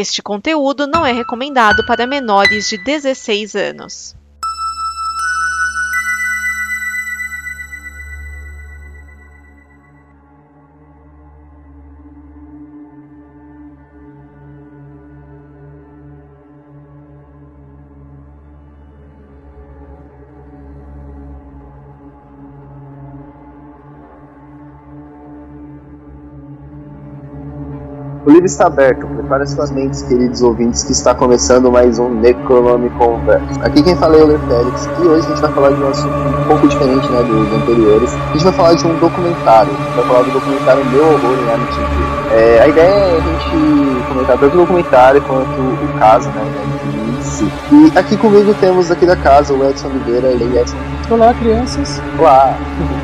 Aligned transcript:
Este 0.00 0.22
conteúdo 0.22 0.86
não 0.86 1.04
é 1.04 1.10
recomendado 1.10 1.84
para 1.84 2.06
menores 2.06 2.68
de 2.68 2.78
16 2.78 3.56
anos. 3.56 4.14
Livro 28.38 28.46
está 28.46 28.66
aberto, 28.66 29.04
prepare 29.04 29.46
suas 29.48 29.72
mentes, 29.72 30.02
queridos 30.02 30.42
ouvintes, 30.42 30.84
que 30.84 30.92
está 30.92 31.12
começando 31.12 31.72
mais 31.72 31.98
um 31.98 32.08
Necronome 32.08 32.88
Converso. 32.90 33.60
Aqui 33.62 33.82
quem 33.82 33.96
fala 33.96 34.16
é 34.16 34.22
o 34.22 34.26
Ler 34.26 34.38
Félix, 34.46 34.88
e 35.02 35.02
hoje 35.02 35.26
a 35.26 35.30
gente 35.30 35.40
vai 35.40 35.52
falar 35.52 35.70
de 35.70 35.82
um 35.82 35.88
assunto 35.88 36.14
um 36.14 36.44
pouco 36.46 36.68
diferente 36.68 37.08
né, 37.10 37.22
dos 37.24 37.52
anteriores. 37.52 38.14
A 38.14 38.32
gente 38.32 38.44
vai 38.44 38.52
falar 38.52 38.74
de 38.74 38.86
um 38.86 38.96
documentário, 39.00 39.72
a 39.72 39.76
gente 39.76 39.96
vai 39.96 40.04
falar 40.06 40.22
do 40.22 40.30
documentário 40.30 40.84
Meu 40.86 41.04
Horror 41.04 41.36
em 41.36 41.50
MTV. 41.52 41.84
É, 42.30 42.60
a 42.62 42.68
ideia 42.68 42.94
é 42.94 43.16
a 43.16 43.20
gente 43.20 44.08
comentar 44.08 44.38
tanto 44.38 44.54
o 44.54 44.58
documentário 44.58 45.22
quanto 45.22 45.60
o 45.60 45.98
caso, 45.98 46.28
né, 46.30 46.44
em 46.94 47.22
si. 47.22 47.52
E 47.72 47.98
aqui 47.98 48.16
comigo 48.16 48.54
temos 48.60 48.88
aqui 48.92 49.04
da 49.04 49.16
casa 49.16 49.52
o 49.52 49.68
Edson 49.68 49.88
Oliveira 49.88 50.28
e 50.30 50.58
Edson. 50.58 50.76
Olá, 51.10 51.34
crianças. 51.34 52.00
Olá! 52.16 52.56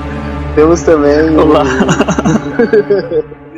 temos 0.54 0.80
também. 0.82 1.36
Olá! 1.36 1.64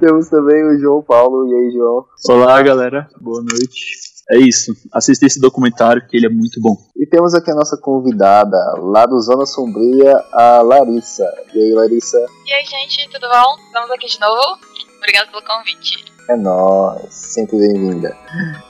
Temos 0.00 0.28
também 0.28 0.64
o 0.64 0.78
João 0.78 1.02
Paulo. 1.02 1.48
E 1.48 1.54
aí, 1.54 1.70
João? 1.72 2.04
Olá, 2.28 2.60
galera. 2.62 3.08
Boa 3.20 3.40
noite. 3.40 4.04
É 4.30 4.38
isso. 4.38 4.72
Assista 4.92 5.26
esse 5.26 5.40
documentário 5.40 6.06
que 6.08 6.16
ele 6.16 6.26
é 6.26 6.30
muito 6.30 6.60
bom. 6.60 6.76
E 6.96 7.06
temos 7.06 7.34
aqui 7.34 7.50
a 7.50 7.54
nossa 7.54 7.76
convidada, 7.76 8.56
lá 8.78 9.04
do 9.04 9.20
Zona 9.20 9.44
Sombria, 9.44 10.16
a 10.32 10.62
Larissa. 10.62 11.24
E 11.54 11.58
aí, 11.58 11.72
Larissa? 11.72 12.18
E 12.46 12.52
aí, 12.52 12.64
gente, 12.64 13.08
tudo 13.10 13.28
bom? 13.28 13.56
Estamos 13.66 13.90
aqui 13.90 14.06
de 14.06 14.20
novo. 14.20 14.58
Obrigado 14.96 15.30
pelo 15.30 15.42
convite. 15.42 16.04
É 16.30 16.36
nóis, 16.36 17.12
sempre 17.12 17.58
bem-vinda. 17.58 18.16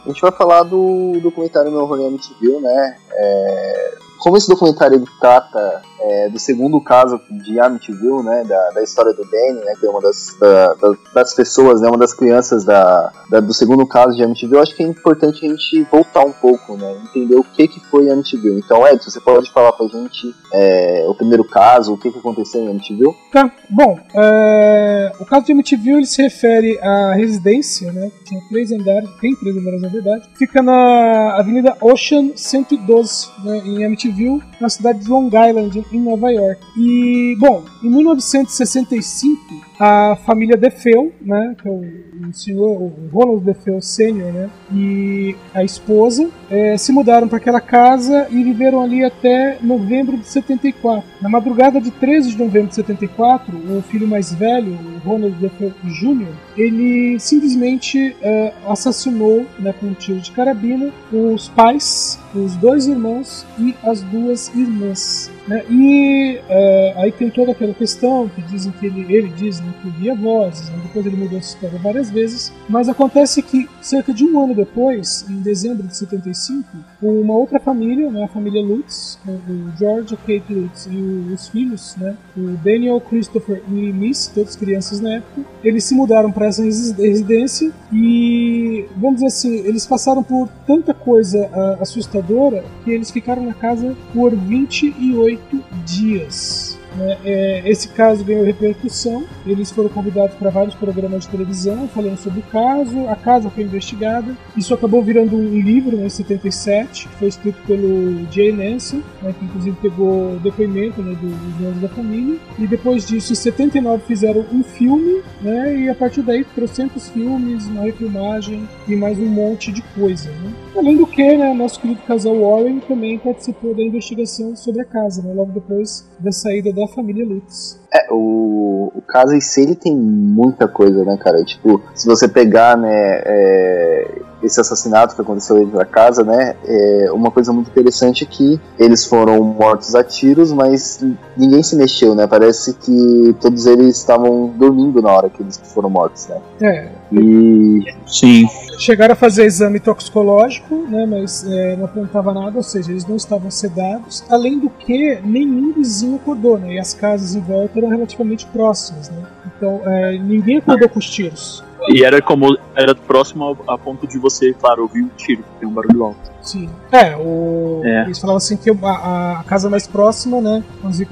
A 0.04 0.08
gente 0.08 0.20
vai 0.20 0.32
falar 0.32 0.64
do 0.64 1.20
documentário 1.22 1.70
Meu 1.70 1.84
Rolê 1.86 2.06
MTV, 2.06 2.60
né? 2.60 2.96
É... 3.12 3.94
Como 4.24 4.38
esse 4.38 4.48
documentário 4.48 4.96
ele 4.96 5.04
trata 5.20 5.82
é, 6.00 6.28
do 6.30 6.38
segundo 6.38 6.80
caso 6.80 7.20
de 7.30 7.60
Amityville, 7.60 8.22
né, 8.22 8.42
da, 8.44 8.70
da 8.70 8.82
história 8.82 9.12
do 9.12 9.22
Danny, 9.22 9.60
né, 9.64 9.74
que 9.78 9.86
é 9.86 9.90
uma 9.90 10.00
das, 10.00 10.34
da, 10.40 10.74
das 11.14 11.34
pessoas, 11.34 11.82
né, 11.82 11.88
uma 11.88 11.98
das 11.98 12.14
crianças 12.14 12.64
da, 12.64 13.12
da, 13.30 13.40
do 13.40 13.52
segundo 13.52 13.86
caso 13.86 14.16
de 14.16 14.22
Amityville, 14.22 14.60
acho 14.60 14.74
que 14.74 14.82
é 14.82 14.86
importante 14.86 15.44
a 15.44 15.48
gente 15.50 15.86
voltar 15.90 16.24
um 16.24 16.32
pouco, 16.32 16.74
né, 16.74 16.96
entender 17.04 17.36
o 17.36 17.44
que 17.44 17.68
que 17.68 17.80
foi 17.80 18.10
Amityville. 18.10 18.62
Então, 18.64 18.86
Edson, 18.86 19.10
você 19.10 19.20
pode 19.20 19.50
falar 19.52 19.72
pra 19.72 19.86
gente 19.88 20.34
é, 20.52 21.04
o 21.06 21.14
primeiro 21.14 21.44
caso, 21.44 21.92
o 21.92 21.98
que 21.98 22.10
que 22.10 22.18
aconteceu 22.18 22.62
em 22.62 22.70
Amityville? 22.70 23.14
Tá, 23.30 23.50
bom, 23.68 23.98
é, 24.14 25.12
o 25.20 25.26
caso 25.26 25.44
de 25.44 25.52
Amityville 25.52 25.98
ele 25.98 26.06
se 26.06 26.22
refere 26.22 26.78
à 26.80 27.12
residência, 27.12 27.92
né, 27.92 28.10
que 28.18 28.24
tinha 28.24 28.40
três 28.48 28.72
andares, 28.72 29.10
tem 29.20 29.34
três 29.36 29.54
andares 29.54 29.82
na 29.82 29.88
verdade, 29.88 30.30
fica 30.34 30.62
na 30.62 31.36
Avenida 31.38 31.76
Ocean 31.80 32.32
112, 32.34 33.28
né, 33.44 33.58
em 33.64 33.84
Amityville, 33.84 34.13
na 34.60 34.68
cidade 34.68 35.00
de 35.00 35.08
Long 35.08 35.28
Island, 35.28 35.84
em 35.92 36.00
Nova 36.00 36.30
York. 36.30 36.60
E, 36.76 37.36
bom, 37.38 37.64
em 37.82 37.90
1965, 37.90 39.54
a 39.78 40.16
família 40.24 40.56
DeFeo, 40.56 41.12
né, 41.20 41.54
que 41.60 41.68
é 41.68 41.70
o, 41.70 41.84
senhor, 42.32 42.80
o 42.80 42.92
Ronald 43.12 43.44
DeFeo 43.44 43.80
Sr., 43.80 44.32
né, 44.32 44.50
e 44.72 45.36
a 45.52 45.64
esposa, 45.64 46.28
é, 46.50 46.76
se 46.76 46.92
mudaram 46.92 47.28
para 47.28 47.38
aquela 47.38 47.60
casa 47.60 48.26
e 48.30 48.42
viveram 48.42 48.82
ali 48.82 49.04
até 49.04 49.58
novembro 49.60 50.16
de 50.16 50.26
74. 50.26 51.04
Na 51.20 51.28
madrugada 51.28 51.80
de 51.80 51.90
13 51.90 52.30
de 52.30 52.38
novembro 52.38 52.68
de 52.68 52.76
74, 52.76 53.56
o 53.56 53.82
filho 53.82 54.06
mais 54.06 54.32
velho, 54.32 54.72
o 54.72 55.08
Ronald 55.08 55.34
DeFeo 55.36 55.74
Jr., 55.84 56.28
ele 56.56 57.18
simplesmente 57.18 58.16
é, 58.22 58.52
assassinou, 58.66 59.44
né, 59.58 59.74
com 59.78 59.86
um 59.86 59.94
tiro 59.94 60.20
de 60.20 60.30
carabina, 60.30 60.92
os 61.12 61.48
pais, 61.48 62.18
os 62.34 62.54
dois 62.56 62.86
irmãos 62.86 63.44
e 63.58 63.74
as 63.82 64.02
duas 64.02 64.48
irmãs. 64.54 65.30
Né? 65.46 65.62
E 65.68 66.40
é, 66.48 66.94
aí 66.96 67.12
tem 67.12 67.30
toda 67.30 67.52
aquela 67.52 67.74
questão 67.74 68.28
que 68.28 68.40
dizem 68.42 68.72
que 68.72 68.86
ele, 68.86 69.12
ele 69.14 69.28
diz 69.28 69.60
né, 69.60 69.72
que 69.80 69.88
ouvia 69.88 70.14
vozes, 70.14 70.68
né? 70.70 70.80
depois 70.82 71.04
ele 71.04 71.16
mudou 71.16 71.38
essa 71.38 71.54
história 71.54 71.78
várias 71.78 72.10
vezes, 72.10 72.52
mas 72.68 72.88
acontece 72.88 73.42
que 73.42 73.68
cerca 73.80 74.12
de 74.12 74.24
um 74.24 74.42
ano 74.42 74.54
depois, 74.54 75.26
em 75.28 75.40
dezembro 75.40 75.86
de 75.86 75.96
75, 75.96 76.64
uma 77.02 77.34
outra 77.34 77.60
família, 77.60 78.10
né, 78.10 78.24
a 78.24 78.28
família 78.28 78.62
Lutz, 78.62 79.18
o 79.26 79.78
George, 79.78 80.14
a 80.14 80.16
Kate 80.16 80.54
Lutz 80.54 80.88
e 80.90 81.32
os 81.32 81.48
filhos, 81.48 81.94
né, 81.96 82.16
o 82.36 82.56
Daniel, 82.62 83.00
Christopher 83.00 83.62
e 83.68 83.92
Miss, 83.92 84.28
todas 84.34 84.56
crianças 84.56 85.00
na 85.00 85.16
época, 85.16 85.42
eles 85.62 85.84
se 85.84 85.94
mudaram 85.94 86.32
para 86.32 86.46
essa 86.46 86.62
residência 86.62 87.70
e, 87.92 88.86
vamos 88.96 89.16
dizer 89.16 89.26
assim, 89.26 89.54
eles 89.66 89.86
passaram 89.86 90.22
por 90.22 90.48
tanta 90.66 90.94
coisa 90.94 91.38
uh, 91.48 91.82
assustadora 91.82 92.64
que 92.84 92.90
eles 92.90 93.10
ficaram 93.10 93.44
na 93.44 93.54
casa 93.54 93.94
por 94.12 94.34
28 94.34 95.33
oito 95.34 95.62
dias. 95.84 96.78
Né? 96.96 97.18
É, 97.24 97.62
esse 97.68 97.88
caso 97.88 98.24
ganhou 98.24 98.44
repercussão, 98.44 99.24
eles 99.44 99.70
foram 99.70 99.88
convidados 99.88 100.36
para 100.36 100.48
vários 100.48 100.74
programas 100.76 101.24
de 101.24 101.28
televisão 101.28 101.88
falando 101.88 102.16
sobre 102.16 102.38
o 102.38 102.42
caso, 102.44 103.08
a 103.08 103.16
casa 103.16 103.50
foi 103.50 103.64
investigada, 103.64 104.36
isso 104.56 104.72
acabou 104.72 105.02
virando 105.02 105.36
um 105.36 105.60
livro 105.60 105.96
né, 105.96 106.06
em 106.06 106.08
77, 106.08 107.08
que 107.08 107.14
foi 107.16 107.28
escrito 107.28 107.60
pelo 107.66 108.24
Jay 108.30 108.52
Nancy, 108.52 109.02
né, 109.20 109.34
que 109.36 109.44
inclusive 109.44 109.76
pegou 109.82 110.38
depoimento 110.38 111.02
né, 111.02 111.16
dos 111.20 111.60
membros 111.60 111.80
da 111.82 111.88
família, 111.88 112.38
e 112.58 112.66
depois 112.66 113.06
disso, 113.06 113.32
em 113.32 113.36
79, 113.36 114.04
fizeram 114.06 114.46
um 114.52 114.62
filme, 114.62 115.22
né, 115.42 115.76
e 115.76 115.88
a 115.88 115.94
partir 115.94 116.22
daí, 116.22 116.44
trocentos 116.44 117.08
filmes, 117.08 117.66
uma 117.66 117.82
refilmagem 117.82 118.68
e 118.86 118.94
mais 118.94 119.18
um 119.18 119.26
monte 119.26 119.72
de 119.72 119.82
coisa. 119.96 120.30
Né? 120.30 120.52
Além 120.76 120.96
do 120.96 121.06
que, 121.06 121.36
né, 121.36 121.54
nosso 121.54 121.80
querido 121.80 122.02
casal 122.02 122.36
Warren 122.36 122.80
também 122.80 123.16
participou 123.18 123.74
da 123.74 123.82
investigação 123.82 124.56
sobre 124.56 124.82
a 124.82 124.84
casa, 124.84 125.22
né, 125.22 125.32
logo 125.32 125.52
depois 125.52 126.04
da 126.18 126.32
saída 126.32 126.72
da 126.72 126.88
família 126.88 127.24
Lutz. 127.24 127.80
É, 127.94 128.08
o, 128.10 128.90
o 128.92 129.00
caso 129.02 129.34
em 129.34 129.40
si 129.40 129.60
ele 129.60 129.76
tem 129.76 129.94
muita 129.94 130.66
coisa, 130.66 131.04
né, 131.04 131.16
cara? 131.16 131.44
Tipo, 131.44 131.80
se 131.94 132.06
você 132.06 132.26
pegar, 132.26 132.76
né, 132.76 132.90
é, 132.90 134.18
esse 134.42 134.60
assassinato 134.60 135.14
que 135.14 135.20
aconteceu 135.20 135.56
dentro 135.58 135.78
da 135.78 135.84
casa, 135.84 136.24
né, 136.24 136.56
é 136.66 137.08
uma 137.12 137.30
coisa 137.30 137.52
muito 137.52 137.70
interessante 137.70 138.24
é 138.24 138.26
que 138.26 138.60
eles 138.78 139.04
foram 139.04 139.42
mortos 139.44 139.94
a 139.94 140.02
tiros, 140.02 140.52
mas 140.52 141.04
ninguém 141.36 141.62
se 141.62 141.76
mexeu, 141.76 142.14
né? 142.14 142.26
Parece 142.26 142.74
que 142.74 143.34
todos 143.40 143.66
eles 143.66 143.96
estavam 143.96 144.48
dormindo 144.48 145.00
na 145.00 145.12
hora 145.12 145.30
que 145.30 145.42
eles 145.42 145.60
foram 145.72 145.88
mortos, 145.88 146.26
né? 146.26 146.40
É. 146.60 146.88
E... 147.12 147.84
Sim. 148.06 148.46
Chegaram 148.78 149.12
a 149.12 149.16
fazer 149.16 149.44
exame 149.44 149.78
toxicológico, 149.78 150.74
né, 150.88 151.06
mas 151.06 151.46
é, 151.48 151.76
não 151.76 151.84
apontava 151.84 152.34
nada, 152.34 152.56
ou 152.56 152.62
seja, 152.62 152.90
eles 152.90 153.06
não 153.06 153.14
estavam 153.16 153.50
sedados. 153.50 154.24
Além 154.28 154.58
do 154.58 154.68
que, 154.68 155.20
nenhum 155.24 155.72
vizinho 155.72 156.16
acordou, 156.16 156.58
né? 156.58 156.74
E 156.74 156.78
as 156.78 156.92
casas 156.92 157.36
em 157.36 157.40
volta 157.40 157.78
relativamente 157.88 158.46
próximas, 158.46 159.10
né? 159.10 159.22
Então, 159.46 159.82
é, 159.86 160.18
ninguém 160.18 160.58
acordou 160.58 160.88
com 160.88 160.98
os 160.98 161.08
tiros. 161.08 161.62
E 161.88 162.04
era 162.04 162.20
como 162.22 162.56
era 162.74 162.94
próximo 162.94 163.44
ao, 163.44 163.58
a 163.68 163.76
ponto 163.76 164.06
de 164.06 164.18
você, 164.18 164.52
claro, 164.54 164.82
ouvir 164.82 165.02
um 165.02 165.08
tiro, 165.16 165.44
tem 165.58 165.68
um 165.68 165.72
barulho 165.72 166.04
alto. 166.04 166.34
Sim. 166.42 166.68
É, 166.92 167.16
o... 167.16 167.80
É. 167.84 168.04
eles 168.04 168.18
falavam 168.18 168.36
assim 168.36 168.56
que 168.56 168.70
a, 168.70 169.40
a 169.40 169.44
casa 169.44 169.70
mais 169.70 169.86
próxima, 169.86 170.40
né, 170.40 170.62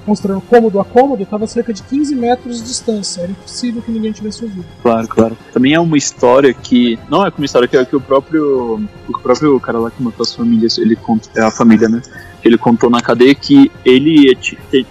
considerando 0.05 0.43
cômodo 0.43 0.79
a 0.79 0.85
cômodo, 0.85 1.23
estava 1.23 1.45
a 1.45 1.49
cerca 1.49 1.73
de 1.73 1.83
15 1.83 2.15
metros 2.15 2.59
de 2.59 2.65
distância. 2.65 3.23
Era 3.23 3.33
impossível 3.33 3.83
que 3.83 3.91
ninguém 3.91 4.13
tivesse 4.13 4.45
ouvido. 4.45 4.67
Claro, 4.83 5.09
claro. 5.09 5.39
Também 5.53 5.75
é 5.75 5.81
uma 5.81 5.97
história 5.97 6.53
que. 6.53 6.99
Não 7.09 7.25
é 7.25 7.31
como 7.31 7.45
história, 7.45 7.67
que 7.67 7.77
é 7.77 7.85
que 7.85 7.97
o 7.97 8.01
próprio. 8.01 8.83
O 9.09 9.19
próprio 9.19 9.59
cara 9.61 9.79
lá 9.79 9.91
que 9.91 10.03
matou 10.03 10.23
as 10.23 10.35
famílias, 10.35 10.79
ele 10.79 10.97
conta. 10.97 11.29
É 11.35 11.43
a 11.43 11.51
família, 11.51 11.89
né? 11.89 12.03
Ele 12.45 12.59
contou 12.59 12.91
na 12.91 13.01
cadeia 13.01 13.35
que 13.35 13.71
ele 13.85 14.37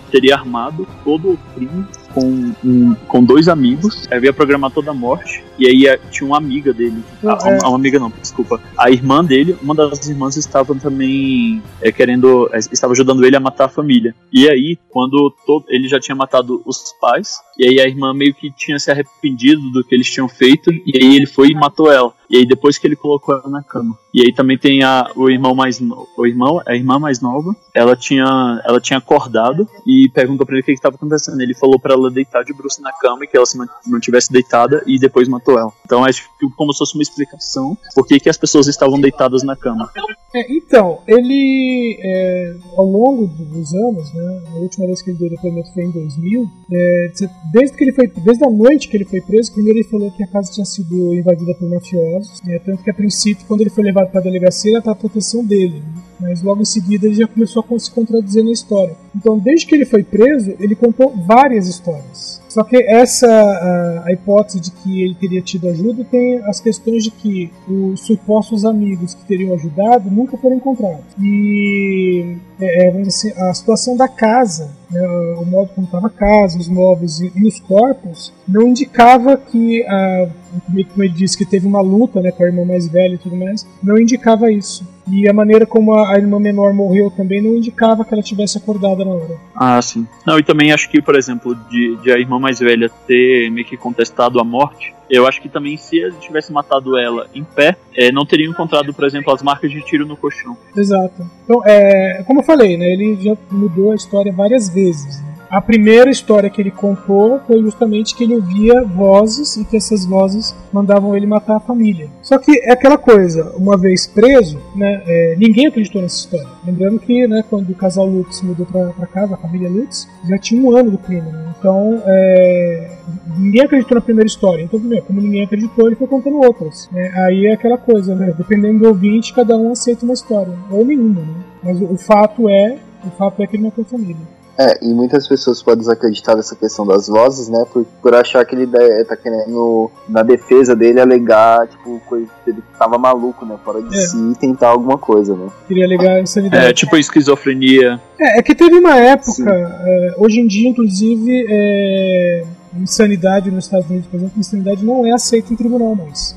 teria 0.10 0.36
armado 0.36 0.88
todo 1.04 1.33
o 1.33 1.38
crime 1.54 1.86
com, 2.13 2.54
um, 2.63 2.96
com 3.08 3.24
dois 3.24 3.48
amigos, 3.48 4.08
havia 4.12 4.34
programado 4.34 4.74
toda 4.74 4.92
a 4.92 4.94
morte, 4.94 5.44
e 5.58 5.68
aí 5.68 5.88
eh, 5.88 6.00
tinha 6.10 6.28
uma 6.28 6.38
amiga 6.38 6.74
dele. 6.74 7.04
Não, 7.22 7.34
a, 7.34 7.69
uma 7.69 7.75
amiga 7.75 8.00
não, 8.00 8.12
desculpa. 8.22 8.62
A 8.78 8.90
irmã 8.90 9.24
dele, 9.24 9.56
uma 9.62 9.75
das 9.75 10.08
irmãs 10.08 10.38
estava 10.38 10.74
também 10.75 11.62
é, 11.81 11.92
querendo. 11.92 12.50
É, 12.54 12.60
estava 12.60 12.94
ajudando 12.94 13.24
ele 13.25 13.36
a 13.36 13.40
matar 13.40 13.66
a 13.66 13.69
família. 13.69 14.16
E 14.31 14.50
aí, 14.50 14.78
quando 14.90 15.34
todo, 15.46 15.66
ele 15.69 15.88
já 15.88 16.00
tinha 16.00 16.16
matado 16.16 16.62
os 16.66 16.94
pais, 17.00 17.36
e 17.57 17.68
aí 17.68 17.80
a 17.80 17.88
irmã 17.88 18.13
meio 18.13 18.33
que 18.33 18.51
tinha 18.51 18.80
se 18.80 18.92
arrependido 18.92 19.69
do 19.71 19.83
que 19.83 19.94
eles 19.94 20.09
tinham 20.09 20.27
feito, 20.27 20.71
e 20.71 20.98
aí 21.01 21.15
ele 21.15 21.27
foi 21.27 21.50
e 21.50 21.53
matou 21.53 21.92
ela. 21.92 22.13
E 22.30 22.38
aí 22.38 22.45
depois 22.45 22.77
que 22.77 22.88
ele 22.88 22.95
colocou 22.95 23.36
ela 23.36 23.50
na 23.50 23.62
cama. 23.62 23.98
E 24.13 24.21
aí 24.21 24.33
também 24.33 24.57
tem 24.57 24.83
a, 24.83 25.12
o 25.15 25.30
irmão 25.30 25.53
mais 25.53 25.81
o 26.18 26.25
irmão, 26.25 26.62
a 26.65 26.74
irmã 26.74 26.98
mais 26.98 27.19
nova, 27.19 27.53
ela 27.74 27.95
tinha 27.95 28.62
ela 28.65 28.80
tinha 28.80 29.00
acordado 29.00 29.68
e 29.86 30.09
perguntou 30.13 30.45
para 30.45 30.56
ele 30.56 30.62
o 30.62 30.65
que 30.65 30.71
estava 30.71 30.95
acontecendo. 30.95 31.42
Ele 31.42 31.53
falou 31.53 31.77
para 31.77 31.94
ela 31.94 32.09
deitar 32.09 32.44
de 32.44 32.53
bruxo 32.53 32.81
na 32.81 32.92
cama 32.94 33.25
e 33.25 33.27
que 33.27 33.36
ela 33.36 33.45
se 33.45 33.57
mantivesse 33.86 34.31
deitada 34.31 34.81
e 34.88 34.97
depois 34.97 35.27
matou 35.27 35.59
ela. 35.59 35.71
Então 35.86 36.06
acho 36.06 36.24
que 36.39 36.47
como 36.56 36.71
se 36.71 36.80
fosse 36.80 36.95
uma 36.95 37.04
explicação 37.04 37.77
por 37.94 38.07
que 38.07 38.30
as 38.30 38.38
pessoas 38.38 38.68
estavam 38.68 39.00
deitadas 39.00 39.44
na 39.44 39.56
cama. 39.56 39.89
É, 40.33 40.54
então, 40.54 41.01
ele 41.06 42.00
é, 42.01 42.56
ao 42.77 42.86
longo 42.86 43.27
dos 43.27 43.74
anos, 43.74 44.13
né, 44.13 44.44
a 44.54 44.59
última 44.59 44.86
vez 44.86 45.01
que 45.01 45.09
ele 45.09 45.19
deu 45.19 45.30
depoimento 45.30 45.74
foi 45.74 45.83
em 45.83 45.92
2000, 45.92 46.50
é, 46.71 47.12
desde 47.52 47.76
que 47.76 47.84
ele 47.84 47.94
foi 47.94 48.08
desde 48.08 48.46
a 48.46 48.50
noite 48.50 48.88
que 48.88 48.98
ele 48.98 49.06
foi 49.06 49.22
preso, 49.22 49.54
primeiro 49.54 49.80
ele 49.80 49.88
falou 49.88 50.12
que 50.12 50.24
a 50.24 50.28
casa 50.28 50.52
tinha 50.52 50.66
sido 50.66 51.14
invadida 51.14 51.54
por 51.56 51.70
mafiosos, 51.70 52.42
né, 52.44 52.60
tanto 52.60 52.84
que 52.84 52.92
a 52.92 52.94
princípio 52.94 53.46
quando 53.48 53.62
ele 53.62 53.70
foi 53.70 53.84
levado 53.84 54.12
para 54.12 54.20
a 54.20 54.24
delegacia 54.24 54.74
era 54.74 54.82
para 54.82 54.92
a 54.92 54.96
proteção 54.96 55.44
dele. 55.44 55.76
Né? 55.76 56.02
mas 56.22 56.44
logo 56.44 56.62
em 56.62 56.66
seguida 56.66 57.08
ele 57.08 57.16
já 57.16 57.28
começou 57.28 57.66
a 57.68 57.80
se 57.80 57.90
contradizer 57.90 58.44
na 58.44 58.52
história. 58.52 58.96
Então, 59.16 59.40
desde 59.40 59.66
que 59.66 59.74
ele 59.74 59.86
foi 59.86 60.04
preso, 60.04 60.54
ele 60.60 60.76
contou 60.76 61.12
várias 61.28 61.68
histórias. 61.68 62.40
Só 62.48 62.64
que 62.64 62.78
essa 62.84 63.28
a, 63.28 64.08
a, 64.08 64.14
hipótese 64.14 64.60
de 64.60 64.72
que 64.72 65.04
ele 65.04 65.16
teria 65.16 65.42
tido 65.42 65.70
ajuda 65.70 66.04
tem 66.04 66.38
as 66.44 66.60
questões 66.60 67.04
de 67.04 67.10
que 67.10 67.52
os 67.68 68.02
supostos 68.02 68.66
amigos 68.66 69.14
que 69.14 69.26
teriam 69.26 69.54
ajudado 69.54 70.12
nunca 70.12 70.38
foram 70.38 70.58
encontrados. 70.58 71.06
E 71.20 72.36
é, 72.60 72.88
é 72.88 73.02
assim, 73.02 73.32
a 73.36 73.54
situação 73.54 73.98
da 73.98 74.08
casa, 74.08 74.70
né, 74.92 75.08
o 75.38 75.46
modo 75.46 75.70
como 75.74 75.86
estava 75.86 76.08
a 76.08 76.10
casa, 76.10 76.60
os 76.60 76.68
móveis 76.68 77.20
e, 77.20 77.32
e, 77.36 77.48
os 77.48 77.60
corpos, 77.60 78.34
não 78.48 78.68
indicava 78.68 79.38
que, 79.38 79.84
a, 79.88 80.28
como 80.66 81.04
ele 81.04 81.14
disse, 81.14 81.38
que 81.38 81.46
teve 81.46 81.66
uma 81.66 81.82
luta 81.82 82.22
né, 82.22 82.32
com 82.32 82.44
a 82.44 82.48
irmã 82.48 82.66
mais 82.66 82.88
velha 82.88 83.16
e 83.16 83.18
tudo 83.18 83.36
mais, 83.36 83.66
não 83.82 83.98
indicava 83.98 84.52
isso. 84.52 84.86
E 85.12 85.28
a 85.28 85.34
maneira 85.34 85.66
como 85.66 85.94
a, 85.94 86.14
a 86.14 86.18
irmã 86.18 86.40
menor 86.40 86.74
morreu 86.74 87.10
também 87.10 87.42
não 87.42 87.56
indicava 87.56 88.06
que 88.06 88.14
ela 88.14 88.22
tivesse 88.22 88.58
acordado 88.58 89.04
na 89.04 89.12
hora. 89.12 89.38
Ah, 89.56 89.82
sim. 89.82 90.06
Não, 90.26 90.38
e 90.38 90.44
também 90.44 90.72
acho 90.72 90.90
que, 90.90 91.02
por 91.02 91.16
exemplo, 91.16 91.56
de, 91.70 91.98
de 91.98 92.12
a 92.12 92.20
irmã 92.20 92.40
mais 92.40 92.60
velha 92.60 92.90
ter 93.08 93.50
meio 93.50 93.66
que 93.66 93.78
contestado 93.78 94.40
a 94.40 94.44
morte, 94.44 94.94
eu 95.12 95.28
acho 95.28 95.42
que 95.42 95.50
também 95.50 95.75
se 95.75 95.98
ele 95.98 96.16
tivesse 96.19 96.54
matado 96.54 96.98
ela 96.98 97.28
em 97.36 97.44
pé, 97.44 97.75
é, 97.94 98.12
não 98.12 98.25
teria 98.25 98.48
encontrado, 98.48 98.94
por 98.94 99.04
exemplo, 99.04 99.34
as 99.34 99.44
marcas 99.44 99.69
de 99.69 99.81
tiro 99.81 100.06
no 100.06 100.16
colchão. 100.16 100.58
Exato. 100.75 101.30
Então, 101.44 101.62
é, 101.66 102.24
como 102.25 102.40
eu 102.40 102.44
falei, 102.44 102.78
né, 102.78 102.94
ele 102.94 103.18
já 103.22 103.36
mudou 103.52 103.92
a 103.92 103.96
história 103.96 104.31
várias 104.31 104.69
vezes. 104.69 105.22
A 105.51 105.59
primeira 105.59 106.09
história 106.09 106.50
que 106.50 106.62
ele 106.62 106.71
contou 106.71 107.42
foi 107.45 107.62
justamente 107.62 108.15
que 108.15 108.24
ele 108.24 108.36
ouvia 108.36 108.86
vozes 108.86 109.57
e 109.57 109.65
que 109.65 109.75
essas 109.75 110.06
vozes 110.06 110.56
mandavam 110.71 111.13
ele 111.13 111.25
matar 111.25 111.57
a 111.57 111.59
família. 111.59 112.07
Só 112.21 112.38
que 112.38 112.57
é 112.63 112.71
aquela 112.71 112.98
coisa, 112.98 113.51
uma 113.57 113.77
vez 113.77 114.07
preso, 114.07 114.57
né, 114.74 115.03
é, 115.06 115.36
ninguém 115.38 115.68
acreditou 115.68 116.01
nessa 116.01 116.15
história. 116.15 116.48
Lembrando 116.65 117.00
que 117.00 117.27
né, 117.27 117.44
quando 117.50 117.69
o 117.69 117.75
casal 117.75 118.06
Lutz 118.06 118.42
mudou 118.42 118.65
para 118.65 119.06
casa, 119.07 119.33
a 119.33 119.38
família 119.38 119.68
Lutz, 119.68 120.07
já 120.25 120.38
tinha 120.38 120.63
um 120.63 120.74
ano 120.74 120.92
do 120.92 120.98
crime. 120.98 121.30
Né? 121.30 121.54
Então, 121.59 122.01
é, 122.06 122.97
ninguém 123.38 123.63
acreditou 123.63 123.95
na 123.95 124.01
primeira 124.01 124.27
história. 124.27 124.63
Então, 124.63 124.80
como 125.06 125.19
ninguém 125.19 125.44
acreditou, 125.44 125.86
ele 125.86 125.97
foi 125.97 126.07
contando 126.07 126.38
outras. 126.38 126.88
Né? 126.94 127.12
Aí 127.25 127.47
é 127.47 127.51
aquela 127.51 127.77
coisa, 127.77 128.15
né? 128.15 128.33
dependendo 128.38 128.80
do 128.80 128.88
ouvinte, 128.88 129.33
cada 129.33 129.57
um 129.57 129.74
aceita 129.74 130.06
uma 130.06 130.13
história, 130.13 130.54
ou 130.69 130.86
nenhuma. 130.86 131.19
Né? 131.19 131.44
Mas 131.62 131.81
o, 131.81 131.92
o 131.92 131.97
fato 131.97 132.47
é, 132.47 132.77
o 133.06 133.12
fato 133.18 133.44
é 133.44 133.47
que 133.47 133.57
ele 133.57 133.63
matou 133.63 133.81
a 133.81 133.92
família. 133.92 134.41
É, 134.57 134.86
e 134.86 134.94
muitas 134.94 135.27
pessoas 135.27 135.62
podem 135.62 135.80
desacreditar 135.80 136.36
dessa 136.36 136.56
questão 136.56 136.86
das 136.86 137.07
vozes, 137.07 137.50
né? 137.50 137.65
Por, 137.71 137.86
por 138.01 138.13
achar 138.13 138.45
que 138.45 138.56
ele 138.56 138.68
tá 139.06 139.15
querendo, 139.15 139.89
na 140.07 140.24
defesa 140.24 140.75
dele, 140.75 141.00
alegar, 141.00 141.68
tipo, 141.68 142.00
coisa 142.07 142.27
que 142.44 142.51
ele 142.51 142.63
tava 142.77 142.98
maluco, 142.98 143.45
né? 143.45 143.56
Fora 143.63 143.81
de 143.81 143.95
é. 143.95 144.01
si 144.01 144.18
e 144.18 144.36
tentar 144.36 144.69
alguma 144.69 144.98
coisa, 144.98 145.36
né? 145.36 145.48
Queria 145.68 145.86
alegar 145.86 146.21
insanidade. 146.21 146.65
É, 146.65 146.74
tipo 146.74 146.98
esquizofrenia. 146.98 148.00
É, 148.19 148.39
é 148.39 148.44
que 148.44 148.53
teve 148.53 148.77
uma 148.77 148.98
época, 148.98 149.51
é, 149.86 150.15
hoje 150.18 150.39
em 150.39 150.48
dia, 150.48 150.69
inclusive, 150.69 151.45
é, 151.50 152.44
insanidade 152.75 153.50
nos 153.50 153.65
Estados 153.65 153.89
Unidos, 153.89 154.07
por 154.07 154.18
exemplo, 154.18 154.39
insanidade 154.39 154.86
não 154.86 155.06
é 155.06 155.12
aceita 155.12 155.54
em 155.54 155.56
tribunal 155.56 155.95
mais. 155.95 156.36